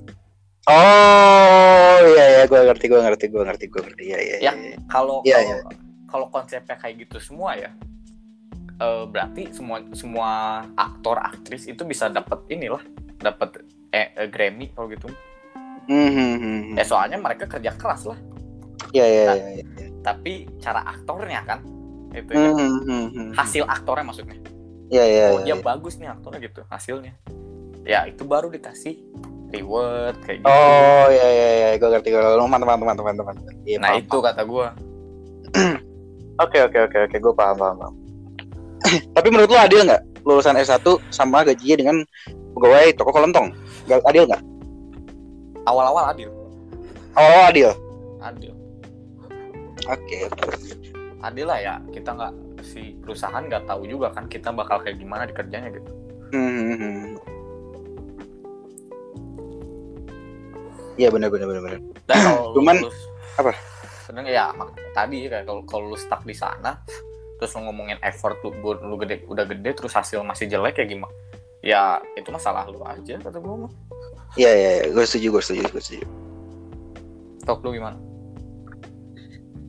Oh 0.67 1.97
iya 2.05 2.25
iya 2.29 2.43
gue 2.45 2.59
ngerti 2.59 2.87
gue 2.87 3.01
ngerti 3.01 3.25
gue 3.31 3.43
ngerti 3.43 3.65
gue 3.71 3.81
ngerti 3.87 4.03
iya 4.05 4.19
iya. 4.19 4.37
Ya. 4.41 4.53
iya. 4.53 4.75
kalau 4.91 5.23
Iya, 5.23 5.39
kalau 5.39 5.71
kalau 6.09 6.27
konsepnya 6.29 6.75
kayak 6.75 7.07
gitu 7.07 7.23
semua 7.23 7.55
ya 7.55 7.71
eh, 8.77 9.05
berarti 9.07 9.49
semua 9.51 9.81
semua 9.93 10.31
aktor 10.75 11.17
aktris 11.19 11.67
itu 11.67 11.83
bisa 11.83 12.09
dapat 12.09 12.43
inilah 12.49 12.83
dapat 13.17 13.63
eh, 13.91 14.13
eh, 14.15 14.29
Grammy 14.29 14.73
kalau 14.73 14.89
gitu 14.89 15.09
Mhm. 15.89 16.77
ya 16.77 16.85
soalnya 16.85 17.17
mereka 17.17 17.49
kerja 17.49 17.73
keras 17.73 18.05
lah 18.05 18.19
Iya 18.93 19.05
iya 19.05 19.25
Nah, 19.25 19.37
iya. 19.37 19.49
iya. 19.57 19.65
tapi 20.05 20.33
cara 20.61 20.85
aktornya 20.85 21.41
kan 21.45 21.61
itu 22.13 22.29
ya. 22.33 22.53
Mhm. 22.53 23.33
hasil 23.33 23.65
aktornya 23.65 24.05
maksudnya 24.05 24.37
Iya 24.89 25.05
iya. 25.05 25.25
oh 25.33 25.41
iya. 25.41 25.53
dia 25.53 25.57
bagus 25.59 25.97
nih 25.97 26.09
aktornya 26.09 26.41
gitu 26.45 26.61
hasilnya 26.69 27.13
ya 27.85 28.05
itu 28.05 28.25
baru 28.25 28.49
dikasih 28.49 29.01
reward 29.49 30.16
kayak 30.22 30.38
gitu 30.38 30.49
Oh 30.49 31.07
iya 31.09 31.26
iya 31.28 31.49
iya 31.51 31.68
gue 31.74 31.88
ngerti 31.88 32.09
gue 32.09 32.20
lu 32.20 32.44
mantap 32.44 32.68
mantap 32.68 32.84
mantap 32.84 33.05
mantap 33.05 33.24
mantap. 33.26 33.44
Iya, 33.62 33.76
nah 33.78 33.90
paham, 33.90 34.03
itu 34.03 34.16
kata 34.18 34.42
gue 34.42 34.66
Oke 36.44 36.59
oke 36.62 36.78
oke 36.80 36.99
oke 37.05 37.16
gue 37.18 37.34
paham 37.34 37.57
paham. 37.57 37.76
paham. 37.76 37.94
Tapi 39.16 39.28
menurut 39.28 39.49
lu 39.49 39.59
adil 39.59 39.82
nggak 39.82 40.03
lulusan 40.22 40.55
S1 40.55 40.84
sama 41.09 41.40
gajinya 41.42 41.76
dengan 41.76 41.96
pegawai 42.53 42.92
toko 42.94 43.11
kelontong? 43.11 43.49
Gak 43.84 44.05
adil 44.05 44.24
nggak? 44.24 44.42
awal-awal 45.64 46.09
adil 46.09 46.32
Oh 47.12 47.42
adil. 47.44 47.68
adil 48.18 48.53
Oke. 49.84 50.28
adil 51.18 51.44
lah 51.44 51.59
ya 51.59 51.74
kita 51.88 52.09
nggak 52.11 52.32
si 52.62 52.96
perusahaan 52.99 53.42
nggak 53.42 53.64
tahu 53.64 53.84
juga 53.84 54.09
kan 54.11 54.24
kita 54.26 54.49
bakal 54.49 54.80
kayak 54.80 54.96
gimana 54.96 55.24
di 55.24 55.32
kerjanya 55.32 55.68
gitu 55.70 55.92
Hmm. 56.28 57.16
Iya 60.99 61.09
benar 61.09 61.30
benar 61.30 61.46
benar 61.46 61.62
benar. 61.62 61.80
dan 62.05 62.16
kalau 62.18 62.42
lu 62.51 62.57
Cuman- 62.59 62.82
lulus 62.82 62.99
apa? 63.34 63.53
sebenarnya 64.03 64.32
ya 64.32 64.44
mak- 64.51 64.74
tadi 64.90 65.18
kayak 65.24 65.44
kalau 65.44 65.62
kalau 65.62 65.84
lu 65.86 65.96
stuck 65.96 66.24
di 66.24 66.32
sana 66.32 66.80
terus 67.36 67.55
lu 67.55 67.62
ngomongin 67.62 68.01
effort 68.01 68.34
lu 68.40 68.51
buat 68.57 68.80
lu 68.80 68.99
gede 68.99 69.22
udah 69.24 69.44
gede 69.44 69.70
terus 69.72 69.92
hasil 69.92 70.20
masih 70.22 70.49
jelek 70.49 70.74
ya 70.74 70.86
gimana 70.86 71.14
ya 71.61 71.82
itu 72.12 72.26
masalah 72.28 72.66
lu 72.66 72.82
aja 72.82 73.14
kata 73.16 73.36
gue 73.36 73.55
mah 73.59 73.72
Iya 74.34 74.51
iya 74.51 74.70
iya 74.76 74.86
gue 74.88 75.05
setuju 75.05 75.28
gue 75.30 75.42
setuju 75.42 75.62
gue 75.68 75.80
setuju. 75.80 76.07
Tok 77.42 77.62
lu 77.62 77.72
gimana 77.74 77.96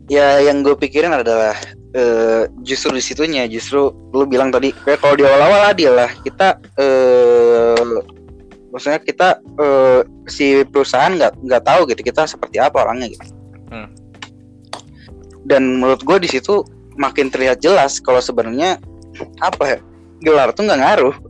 Ya 0.07 0.41
yang 0.41 0.59
gue 0.59 0.73
pikirin 0.73 1.13
adalah 1.13 1.53
eh, 1.91 2.43
justru 2.59 2.89
di 2.91 2.99
situnya 2.99 3.45
justru 3.45 3.87
lu 4.09 4.25
bilang 4.25 4.49
tadi 4.49 4.73
kayak 4.73 4.97
kalau 4.97 5.13
di 5.13 5.21
awal-awal 5.21 5.69
adil 5.69 5.93
lah 5.93 6.09
kita 6.19 6.57
eh 6.75 7.85
maksudnya 8.69 8.99
kita 9.01 9.41
eh, 9.41 10.01
si 10.29 10.63
perusahaan 10.65 11.13
nggak 11.13 11.33
nggak 11.41 11.63
tahu 11.65 11.89
gitu 11.89 12.01
kita 12.05 12.25
seperti 12.29 12.57
apa 12.61 12.85
orangnya 12.85 13.13
gitu. 13.13 13.25
Hmm. 13.69 13.89
Dan 15.45 15.81
menurut 15.81 16.01
gue 16.05 16.17
di 16.21 16.29
situ 16.29 16.61
makin 16.99 17.31
terlihat 17.31 17.63
jelas 17.63 17.97
kalau 18.03 18.19
sebenarnya 18.19 18.77
apa 19.39 19.63
ya 19.65 19.79
gelar 20.23 20.51
tuh 20.53 20.67
nggak 20.67 20.79
ngaruh. 20.79 21.15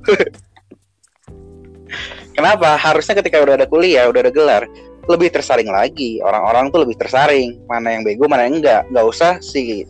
Kenapa? 2.37 2.79
Harusnya 2.79 3.19
ketika 3.19 3.43
udah 3.43 3.59
ada 3.59 3.67
kuliah, 3.67 4.07
udah 4.07 4.23
ada 4.23 4.31
gelar, 4.31 4.63
lebih 5.11 5.27
tersaring 5.27 5.67
lagi. 5.67 6.23
Orang-orang 6.23 6.71
tuh 6.71 6.87
lebih 6.87 6.95
tersaring. 6.95 7.59
Mana 7.67 7.99
yang 7.99 8.07
bego, 8.07 8.31
mana 8.31 8.47
yang 8.47 8.63
enggak. 8.63 8.87
Nggak 8.87 9.05
usah 9.05 9.31
si 9.43 9.83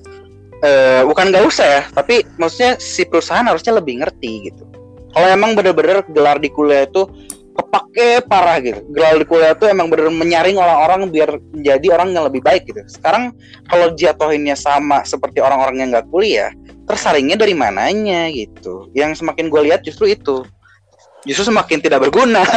eh 0.59 1.01
bukan 1.07 1.31
nggak 1.31 1.45
usah 1.47 1.67
ya, 1.79 1.81
tapi 1.95 2.19
maksudnya 2.35 2.75
si 2.83 3.07
perusahaan 3.07 3.47
harusnya 3.47 3.79
lebih 3.79 4.03
ngerti 4.03 4.51
gitu. 4.51 4.67
Kalau 5.15 5.27
emang 5.31 5.55
bener-bener 5.55 6.03
gelar 6.11 6.35
di 6.35 6.51
kuliah 6.51 6.83
itu 6.83 7.07
kepake 7.59 8.23
parah 8.25 8.57
gitu. 8.63 8.79
Gelar 8.95 9.19
di 9.19 9.27
kuliah 9.27 9.51
itu 9.51 9.67
emang 9.67 9.91
bener 9.91 10.07
menyaring 10.07 10.55
orang-orang 10.55 11.11
biar 11.11 11.35
menjadi 11.51 11.99
orang 11.99 12.15
yang 12.15 12.25
lebih 12.25 12.39
baik 12.39 12.63
gitu. 12.65 12.79
Sekarang 12.87 13.35
kalau 13.67 13.91
jatuhinnya 13.93 14.55
sama 14.55 15.03
seperti 15.03 15.43
orang-orang 15.43 15.83
yang 15.83 15.89
nggak 15.91 16.07
kuliah, 16.07 16.49
tersaringnya 16.87 17.35
dari 17.35 17.53
mananya 17.53 18.31
gitu. 18.31 18.87
Yang 18.95 19.21
semakin 19.21 19.51
gue 19.51 19.61
lihat 19.67 19.83
justru 19.83 20.15
itu. 20.15 20.47
Justru 21.27 21.51
semakin 21.51 21.83
tidak 21.83 22.07
berguna. 22.07 22.47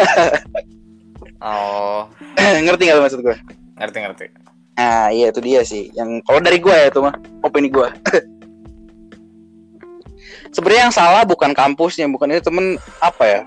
oh 1.45 2.07
ngerti 2.39 2.87
nggak 2.87 3.03
maksud 3.03 3.21
gue? 3.21 3.37
ngerti 3.73 3.99
ngerti 3.99 4.27
Nah, 4.73 5.13
iya 5.13 5.29
itu 5.29 5.41
dia 5.45 5.61
sih. 5.63 5.93
Yang 5.93 6.25
kalau 6.25 6.41
dari 6.41 6.57
gue 6.57 6.73
ya 6.73 6.89
itu 6.89 7.01
mah 7.05 7.13
opini 7.45 7.69
gue. 7.69 7.89
Sebenarnya 10.57 10.89
yang 10.89 10.97
salah 10.97 11.23
bukan 11.29 11.53
kampusnya, 11.53 12.09
bukan 12.09 12.33
itu 12.33 12.49
temen 12.49 12.81
apa 13.01 13.25
ya? 13.25 13.41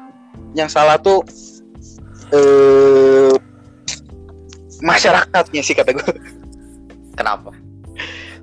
Yang 0.53 0.69
salah 0.77 1.01
tuh 1.01 1.25
eh 2.33 3.33
masyarakatnya 4.81 5.61
sih 5.61 5.75
kata 5.77 5.93
gue. 5.93 6.09
kenapa 7.17 7.53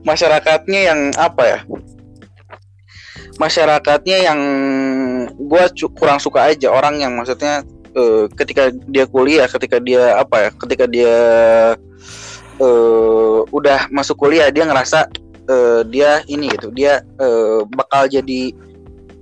Masyarakatnya 0.03 0.81
yang 0.83 1.01
apa 1.15 1.43
ya? 1.47 1.59
Masyarakatnya 3.39 4.19
yang 4.19 4.41
gue 5.39 5.65
kurang 5.95 6.19
suka 6.19 6.51
aja 6.51 6.75
orang 6.75 6.99
yang 6.99 7.15
maksudnya 7.15 7.63
eh, 7.95 8.27
ketika 8.35 8.75
dia 8.91 9.07
kuliah, 9.07 9.47
ketika 9.47 9.79
dia 9.79 10.19
apa 10.19 10.37
ya? 10.43 10.51
Ketika 10.59 10.85
dia 10.91 11.17
eh 12.59 13.39
udah 13.55 13.89
masuk 13.95 14.19
kuliah 14.27 14.51
dia 14.51 14.67
ngerasa 14.67 15.07
eh, 15.49 15.81
dia 15.89 16.27
ini 16.27 16.51
gitu 16.53 16.75
dia 16.75 17.01
eh, 17.23 17.61
bakal 17.73 18.11
jadi 18.11 18.53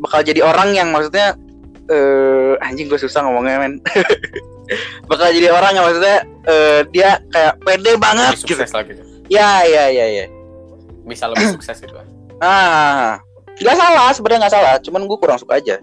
bakal 0.00 0.24
jadi 0.24 0.40
orang 0.40 0.72
yang 0.72 0.88
maksudnya 0.90 1.36
eh 1.92 2.56
anjing 2.64 2.88
gue 2.88 2.98
susah 2.98 3.20
ngomongnya 3.22 3.68
men 3.68 3.74
bakal 5.06 5.28
jadi 5.34 5.48
orang 5.50 5.72
yang 5.74 5.84
maksudnya 5.86 6.18
eh, 6.46 6.80
dia 6.90 7.10
kayak 7.30 7.54
pede 7.62 7.92
banget 7.98 8.34
lebih 8.34 8.46
gitu. 8.46 8.54
sukses 8.54 8.70
lagi. 8.74 8.90
Gitu. 8.94 9.02
ya 9.30 9.62
ya 9.66 9.84
ya 9.90 10.06
ya. 10.06 10.24
Bisa 11.06 11.30
lebih 11.30 11.58
sukses 11.58 11.76
gitu. 11.80 11.94
Ah. 12.40 13.20
Nggak 13.60 13.76
salah 13.76 14.08
sebenarnya 14.16 14.40
nggak 14.48 14.54
salah. 14.56 14.74
Cuman 14.80 15.04
gue 15.04 15.18
kurang 15.20 15.36
suka 15.36 15.60
aja. 15.60 15.76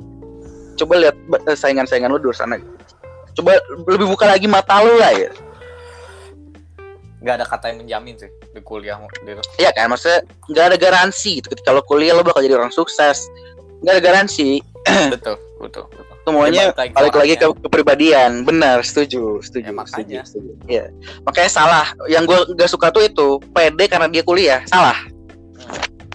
Coba 0.74 0.98
lihat 0.98 1.16
eh, 1.46 1.54
saingan-saingan 1.54 2.10
lu 2.10 2.18
di 2.18 2.34
sana. 2.34 2.58
Coba 3.38 3.62
lebih 3.86 4.10
buka 4.10 4.26
lagi 4.26 4.50
mata 4.50 4.82
lu 4.82 4.98
lah 4.98 5.14
ya. 5.14 5.30
Nggak 7.22 7.34
ada 7.38 7.46
kata 7.46 7.66
yang 7.70 7.86
menjamin 7.86 8.18
sih 8.18 8.30
di 8.54 8.62
kuliah 8.66 8.98
gitu 9.22 9.42
Iya 9.62 9.70
kan, 9.74 9.94
maksudnya 9.94 10.26
nggak 10.50 10.66
ada 10.74 10.78
garansi 10.82 11.38
gitu. 11.38 11.54
Ketika 11.54 11.70
lo 11.78 11.86
kuliah 11.86 12.18
lo 12.18 12.26
bakal 12.26 12.42
jadi 12.42 12.58
orang 12.58 12.74
sukses. 12.74 13.30
Nggak 13.86 13.94
ada 13.94 14.02
garansi. 14.02 14.66
betul 15.14 15.38
betul 15.62 15.86
betul 15.94 16.07
Semuanya 16.28 16.60
Ya, 16.60 16.76
balik 16.76 16.76
lagi 16.76 16.92
ke 16.92 16.98
balik 17.00 17.16
lagi 17.16 17.34
ke 17.40 17.48
kepribadian. 17.64 18.32
Benar, 18.44 18.84
setuju, 18.84 19.40
setuju, 19.40 19.72
Ya, 19.72 19.76
makanya. 19.76 20.22
setuju, 20.28 20.28
setuju. 20.28 20.52
Iya. 20.68 20.86
Makanya 21.24 21.52
salah. 21.56 21.88
Yang 22.12 22.24
gue 22.28 22.40
nggak 22.60 22.68
suka 22.68 22.92
tuh 22.92 23.08
itu 23.08 23.40
pede 23.56 23.88
karena 23.88 24.12
dia 24.12 24.28
kuliah. 24.28 24.60
Salah. 24.68 25.00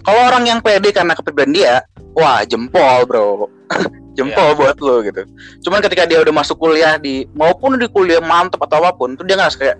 Kalau 0.05 0.21
orang 0.29 0.45
yang 0.45 0.59
pede 0.61 0.93
karena 0.93 1.17
kepribadian 1.17 1.53
dia, 1.57 1.75
wah 2.13 2.45
jempol 2.45 3.09
bro. 3.09 3.49
jempol 4.17 4.53
buat 4.53 4.77
lo 4.77 5.01
gitu. 5.01 5.25
Cuman 5.65 5.81
ketika 5.81 6.05
dia 6.05 6.21
udah 6.21 6.29
masuk 6.29 6.61
kuliah 6.61 7.01
di 7.01 7.25
maupun 7.33 7.81
di 7.81 7.89
kuliah 7.89 8.21
mantep 8.21 8.61
atau 8.61 8.85
apa 8.85 8.93
pun, 8.93 9.17
tuh 9.17 9.25
dia 9.25 9.33
nggak 9.33 9.57
kayak 9.57 9.77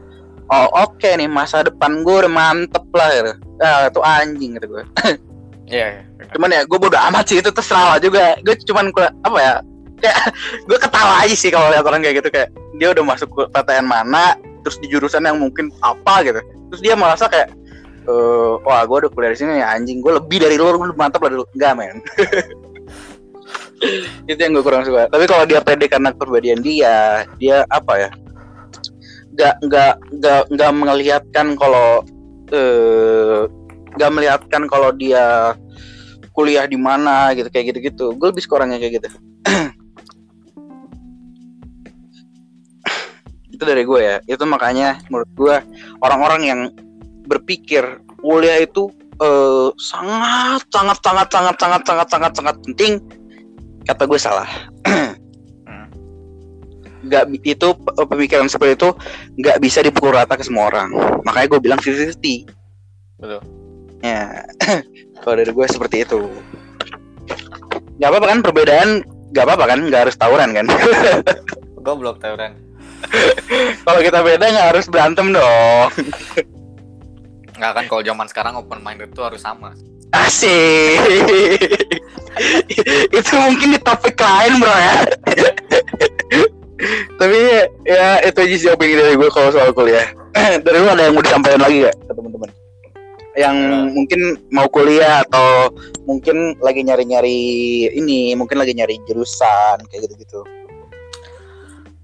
oh 0.49 0.67
oke 0.89 1.05
nih 1.05 1.29
masa 1.29 1.61
depan 1.61 2.01
gue 2.01 2.15
udah 2.25 2.33
mantep 2.33 2.81
lah 2.89 3.09
gitu. 3.13 3.33
Ah, 3.61 3.85
itu 3.85 4.01
anjing 4.01 4.57
gitu 4.57 4.65
gue. 4.65 4.83
iya 5.71 5.87
iya. 5.95 6.03
cuman 6.35 6.49
ya 6.51 6.61
gue 6.67 6.75
bodo 6.75 6.99
amat 7.09 7.23
sih 7.23 7.39
itu 7.39 7.49
terserah 7.49 7.95
lah 7.95 7.99
juga 7.99 8.35
gue 8.43 8.55
cuman 8.67 8.91
apa 9.23 9.37
ya 9.39 9.53
kayak 10.03 10.35
gue 10.67 10.77
ketawa 10.77 11.23
aja 11.23 11.35
sih 11.35 11.47
kalau 11.47 11.71
lihat 11.71 11.87
orang 11.87 12.03
kayak 12.03 12.19
gitu 12.19 12.29
kayak 12.29 12.51
dia 12.75 12.91
udah 12.91 13.03
masuk 13.07 13.31
ke 13.31 13.41
PTN 13.55 13.87
mana 13.87 14.35
terus 14.63 14.75
di 14.83 14.87
jurusan 14.91 15.23
yang 15.23 15.39
mungkin 15.39 15.71
apa 15.79 16.27
gitu. 16.27 16.43
Terus 16.43 16.81
dia 16.83 16.99
merasa 16.99 17.31
kayak 17.31 17.55
eh 18.03 18.53
wah 18.67 18.83
gue 18.83 19.07
udah 19.07 19.11
kuliah 19.15 19.31
di 19.31 19.39
sini 19.39 19.63
ya 19.63 19.71
anjing 19.71 20.03
gue 20.03 20.11
lebih 20.19 20.43
dari 20.43 20.59
lu 20.59 20.67
gue 20.67 20.91
mantap 20.99 21.23
lah 21.23 21.31
dulu. 21.31 21.47
Enggak 21.55 21.73
men. 21.79 21.97
Itu 24.31 24.39
yang 24.39 24.55
gue 24.59 24.63
kurang 24.63 24.83
suka. 24.83 25.07
Tapi 25.07 25.23
kalau 25.27 25.47
dia 25.47 25.63
pede 25.63 25.87
karena 25.87 26.11
kepribadian 26.11 26.59
dia 26.59 27.23
dia 27.39 27.63
apa 27.71 28.07
ya 28.07 28.09
nggak 29.33 29.55
nggak 29.65 29.93
nggak 30.21 30.41
nggak 30.53 30.71
melihatkan 30.77 31.47
kalau 31.57 32.05
eh 32.53 33.49
nggak 33.97 34.11
melihatkan 34.13 34.63
kalau 34.69 34.93
dia 34.93 35.57
kuliah 36.33 36.65
di 36.69 36.77
mana 36.77 37.33
gitu 37.33 37.49
kayak 37.49 37.73
gitu 37.73 37.79
gitu 37.81 38.05
gue 38.17 38.27
lebih 38.29 38.41
suka 38.45 38.61
orangnya 38.61 38.77
kayak 38.81 39.01
gitu 39.01 39.09
itu 43.63 43.71
dari 43.71 43.83
gue 43.87 43.99
ya. 44.03 44.17
Itu 44.27 44.43
makanya 44.43 44.99
menurut 45.07 45.31
gue 45.31 45.55
orang-orang 46.03 46.41
yang 46.43 46.59
berpikir 47.23 48.03
kuliah 48.19 48.59
itu 48.59 48.91
eh, 49.23 49.69
sangat 49.79 50.67
sangat 50.67 50.97
sangat 50.99 51.27
sangat 51.31 51.55
sangat 51.55 51.81
sangat 51.87 52.07
sangat 52.11 52.31
sangat 52.35 52.55
penting 52.67 52.93
kata 53.87 54.03
gue 54.03 54.19
salah. 54.19 54.49
Hmm. 54.83 55.15
nggak 57.03 57.35
itu 57.43 57.67
pemikiran 57.99 58.47
seperti 58.47 58.79
itu 58.79 58.89
nggak 59.35 59.59
bisa 59.59 59.83
dipukul 59.83 60.11
rata 60.11 60.35
ke 60.35 60.43
semua 60.43 60.71
orang. 60.71 60.91
Makanya 61.23 61.47
gue 61.55 61.59
bilang 61.63 61.79
50-50 61.79 62.47
betul. 63.19 63.41
Ya. 64.03 64.43
Kalau 65.23 65.35
dari 65.39 65.51
gue 65.51 65.65
seperti 65.67 66.03
itu. 66.03 66.27
Nggak 67.99 68.09
apa-apa 68.11 68.27
kan 68.27 68.39
perbedaan 68.43 68.89
nggak 69.35 69.45
apa-apa 69.47 69.65
kan 69.67 69.79
nggak 69.87 70.01
harus 70.07 70.15
tawuran 70.15 70.51
kan. 70.55 70.67
Goblok 71.85 72.23
tawuran 72.23 72.72
kalau 73.85 73.99
kita 74.01 74.19
beda 74.23 74.45
nggak 74.45 74.67
harus 74.75 74.85
berantem 74.87 75.33
dong. 75.33 75.89
Nggak 77.53 77.71
kan 77.77 77.85
kalau 77.85 78.01
zaman 78.01 78.27
sekarang 78.29 78.53
open 78.57 78.81
minded 78.81 79.13
itu 79.13 79.21
harus 79.21 79.41
sama. 79.41 79.73
Asik. 80.13 81.01
Itu 83.09 83.33
mungkin 83.37 83.77
di 83.77 83.79
topik 83.81 84.17
lain 84.17 84.61
bro 84.61 84.73
ya. 84.73 84.95
Tapi 87.17 87.39
ya 87.87 88.19
itu 88.25 88.39
aja 88.43 88.55
sih 88.57 88.69
opini 88.69 88.97
dari 88.97 89.15
gue 89.15 89.29
kalau 89.31 89.49
soal 89.53 89.73
kuliah. 89.73 90.05
Dari 90.35 90.77
lu 90.81 90.89
ada 90.89 91.07
yang 91.07 91.15
mau 91.17 91.23
disampaikan 91.23 91.61
lagi 91.61 91.85
gak 91.85 91.95
ke 92.09 92.13
teman-teman? 92.13 92.49
Yang 93.33 93.57
Ya. 93.57 93.77
mungkin 93.89 94.21
mau 94.53 94.67
kuliah 94.69 95.25
atau 95.25 95.73
mungkin 96.05 96.53
lagi 96.61 96.85
nyari-nyari 96.85 97.41
ini 97.97 98.37
mungkin 98.37 98.61
lagi 98.61 98.77
nyari 98.77 99.01
jurusan 99.09 99.81
kayak 99.89 100.05
gitu-gitu 100.05 100.45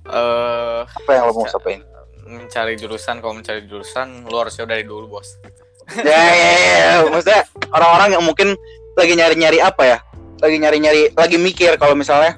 eh 0.09 0.81
apa 0.83 1.09
yang 1.13 1.23
lo 1.29 1.33
mau 1.37 1.45
sampaikan 1.45 1.85
mencari 2.29 2.77
jurusan 2.77 3.17
kalau 3.19 3.33
mencari 3.33 3.65
jurusan 3.65 4.29
lu 4.29 4.37
harusnya 4.37 4.69
dari 4.69 4.85
dulu 4.85 5.19
bos. 5.19 5.35
Ya, 5.89 6.05
ya, 6.05 6.29
ya, 6.37 6.53
ya. 6.69 6.95
maksudnya 7.09 7.41
orang-orang 7.73 8.13
yang 8.13 8.21
mungkin 8.21 8.53
lagi 8.93 9.17
nyari-nyari 9.17 9.57
apa 9.57 9.83
ya? 9.89 9.97
Lagi 10.37 10.61
nyari-nyari 10.61 11.17
lagi 11.17 11.41
mikir 11.41 11.81
kalau 11.81 11.97
misalnya 11.97 12.37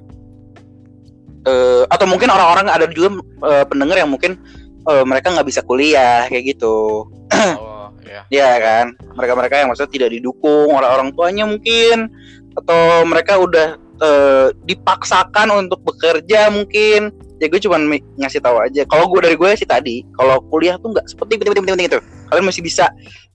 eh 1.43 1.83
atau 1.83 2.07
mungkin 2.07 2.31
orang-orang 2.31 2.71
ada 2.71 2.87
juga 2.87 3.19
eh, 3.51 3.67
pendengar 3.67 3.99
yang 3.99 4.07
mungkin 4.07 4.39
eh, 4.87 5.03
mereka 5.03 5.35
nggak 5.35 5.43
bisa 5.43 5.67
kuliah 5.67 6.31
kayak 6.31 6.55
gitu. 6.55 7.11
Oh 7.59 7.71
ya 8.07 8.23
ya 8.31 8.51
kan? 8.59 8.95
Mereka-mereka 9.19 9.55
yang 9.59 9.67
maksudnya 9.67 9.91
tidak 9.91 10.09
didukung 10.15 10.71
oleh 10.71 10.87
orang 10.87 11.11
tuanya 11.11 11.43
mungkin 11.43 12.07
atau 12.55 13.03
mereka 13.03 13.35
udah 13.35 13.75
eh, 13.99 14.47
dipaksakan 14.63 15.67
untuk 15.67 15.83
bekerja 15.83 16.47
mungkin 16.51 17.11
ya 17.41 17.49
gue 17.49 17.57
cuma 17.57 17.81
ngasih 18.21 18.37
tahu 18.37 18.61
aja. 18.61 18.85
Kalau 18.85 19.09
gue 19.09 19.19
dari 19.25 19.33
gue 19.33 19.49
sih 19.57 19.65
tadi 19.65 20.05
kalau 20.13 20.37
kuliah 20.53 20.77
tuh 20.77 20.93
nggak 20.93 21.09
seperti 21.09 21.41
penting-penting 21.41 21.89
itu 21.89 21.99
kalian 22.29 22.45
masih 22.45 22.61
bisa 22.61 22.85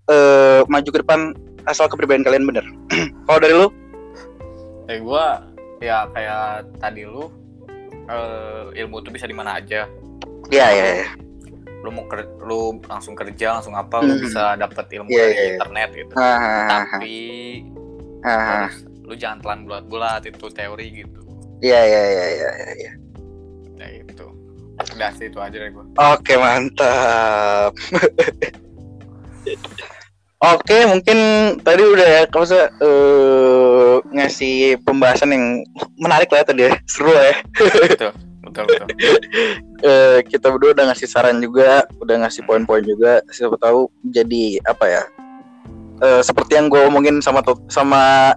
eh, 0.06 0.62
maju 0.70 0.86
ke 0.88 0.98
depan 1.02 1.34
asal 1.66 1.90
kepribadian 1.90 2.22
kalian 2.22 2.46
bener. 2.46 2.62
Kalau 3.26 3.38
dari 3.42 3.54
lu? 3.58 3.66
Eh 4.86 5.02
gua 5.02 5.42
ya 5.82 6.06
kayak 6.14 6.70
tadi 6.78 7.02
lu 7.02 7.26
eh, 8.06 8.78
ilmu 8.78 9.02
tuh 9.02 9.10
bisa 9.10 9.26
di 9.26 9.34
mana 9.34 9.58
aja. 9.58 9.90
Ya 10.46 10.66
ya 10.70 10.86
ya 11.02 11.08
lu 11.84 11.94
mau 11.94 12.06
ker- 12.10 12.26
lu 12.42 12.82
langsung 12.90 13.14
kerja 13.14 13.58
langsung 13.58 13.78
apa 13.78 14.02
lu 14.02 14.18
Mhm. 14.18 14.22
bisa 14.26 14.58
dapat 14.58 14.90
ilmu 14.90 15.06
Iya, 15.06 15.22
dari 15.22 15.30
iya, 15.30 15.38
iya. 15.38 15.50
internet 15.54 15.88
gitu. 15.94 16.12
Tapi 16.18 17.14
ah. 18.26 18.42
harus 18.42 18.74
lu 19.06 19.14
jangan 19.14 19.38
telan 19.38 19.60
bulat-bulat 19.70 20.22
itu 20.26 20.46
teori 20.50 20.86
gitu. 20.90 21.20
Iya 21.62 21.80
iya 21.86 22.02
iya 22.10 22.26
iya 22.26 22.50
iya, 22.58 22.70
iya. 22.74 22.92
Ya 23.84 24.02
itu 24.02 24.26
udah 24.76 25.10
sih 25.12 25.26
itu 25.28 25.38
aja 25.40 25.56
dari 25.56 25.72
gua 25.72 25.84
Oke 26.16 26.36
mantap. 26.36 27.72
Oke 30.36 30.84
mungkin 30.84 31.18
tadi 31.64 31.80
udah 31.80 32.08
ya 32.08 32.22
kamu 32.28 32.44
se- 32.44 32.72
eh, 32.76 33.94
ngasih 34.12 34.76
pembahasan 34.84 35.32
yang 35.32 35.44
menarik 35.96 36.28
lah 36.28 36.44
ya 36.44 36.46
tadi 36.46 36.62
ya 36.68 36.72
seru 36.84 37.08
lah 37.08 37.24
ya. 37.32 37.36
betul 37.88 38.10
betul 38.44 38.64
betul 38.68 38.86
Eh, 39.76 40.24
kita 40.28 40.48
berdua 40.48 40.72
udah 40.72 40.88
ngasih 40.88 41.08
saran 41.08 41.36
juga, 41.36 41.84
udah 42.00 42.24
ngasih 42.24 42.44
poin-poin 42.48 42.80
juga. 42.80 43.20
Siapa 43.28 43.60
tahu 43.60 43.92
jadi 44.08 44.56
apa 44.64 44.84
ya? 44.88 45.02
Eh, 46.00 46.20
seperti 46.24 46.56
yang 46.56 46.72
gue 46.72 46.80
omongin 46.84 47.20
sama 47.20 47.44
sama 47.68 48.32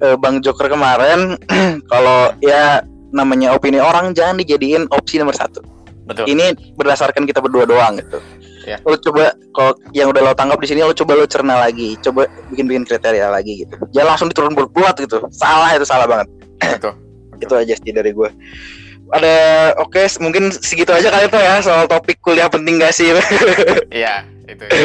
eh, 0.00 0.16
Bang 0.20 0.44
Joker 0.44 0.68
kemarin, 0.68 1.40
kalau 1.92 2.32
ya 2.40 2.84
namanya 3.14 3.54
opini 3.54 3.78
orang 3.78 4.10
jangan 4.12 4.36
dijadiin 4.42 4.90
opsi 4.90 5.22
nomor 5.22 5.38
satu. 5.38 5.62
betul 6.04 6.28
ini 6.28 6.52
berdasarkan 6.76 7.24
kita 7.24 7.40
berdua 7.40 7.64
doang 7.64 7.96
gitu. 7.96 8.20
Ya. 8.64 8.80
Lo 8.84 8.96
coba 8.96 9.36
kalau 9.52 9.72
yang 9.92 10.08
udah 10.12 10.20
lo 10.24 10.32
tangkap 10.32 10.56
di 10.60 10.68
sini 10.68 10.80
lo 10.84 10.96
coba 10.96 11.16
lo 11.16 11.24
cerna 11.28 11.60
lagi, 11.60 11.96
coba 12.00 12.28
bikin-bikin 12.52 12.84
kriteria 12.84 13.28
lagi 13.28 13.64
gitu. 13.64 13.76
Jangan 13.92 14.08
langsung 14.16 14.28
diturun 14.32 14.56
buat 14.56 14.96
gitu. 14.96 15.24
Salah 15.32 15.72
itu 15.76 15.84
salah 15.84 16.08
banget. 16.08 16.28
betul 16.60 16.92
Itu 17.44 17.54
aja 17.56 17.74
sih 17.76 17.92
dari 17.92 18.12
gue. 18.12 18.28
Ada 19.12 19.36
oke 19.84 20.00
mungkin 20.24 20.48
segitu 20.48 20.92
aja 20.96 21.12
kali 21.12 21.28
itu 21.28 21.36
ya 21.36 21.60
soal 21.60 21.84
topik 21.84 22.20
kuliah 22.24 22.48
penting 22.48 22.80
gak 22.80 22.96
sih? 22.96 23.12
iya 23.92 24.24
itu, 24.48 24.64
itu. 24.64 24.84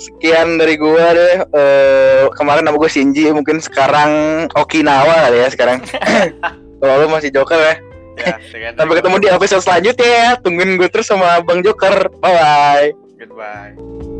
Sekian 0.00 0.56
dari 0.56 0.80
gue 0.80 1.04
deh. 1.16 1.34
Eh, 1.52 2.24
kemarin 2.32 2.64
nama 2.64 2.76
gue 2.76 2.88
Shinji, 2.88 3.28
mungkin 3.32 3.60
sekarang 3.60 4.44
Okinawa 4.56 5.28
kali 5.28 5.44
ya 5.44 5.48
sekarang. 5.52 5.84
Kalau 6.82 6.98
lo 6.98 7.06
masih 7.14 7.30
Joker 7.30 7.62
ya. 7.62 7.74
ya 8.18 8.74
Sampai 8.74 8.98
ketemu 8.98 9.16
di 9.22 9.28
episode 9.30 9.62
selanjutnya 9.62 10.08
ya. 10.10 10.28
Tungguin 10.42 10.74
gue 10.74 10.90
terus 10.90 11.06
sama 11.06 11.38
Bang 11.46 11.62
Joker. 11.62 12.10
Bye 12.18 12.34
bye. 12.34 12.88
goodbye 13.22 14.11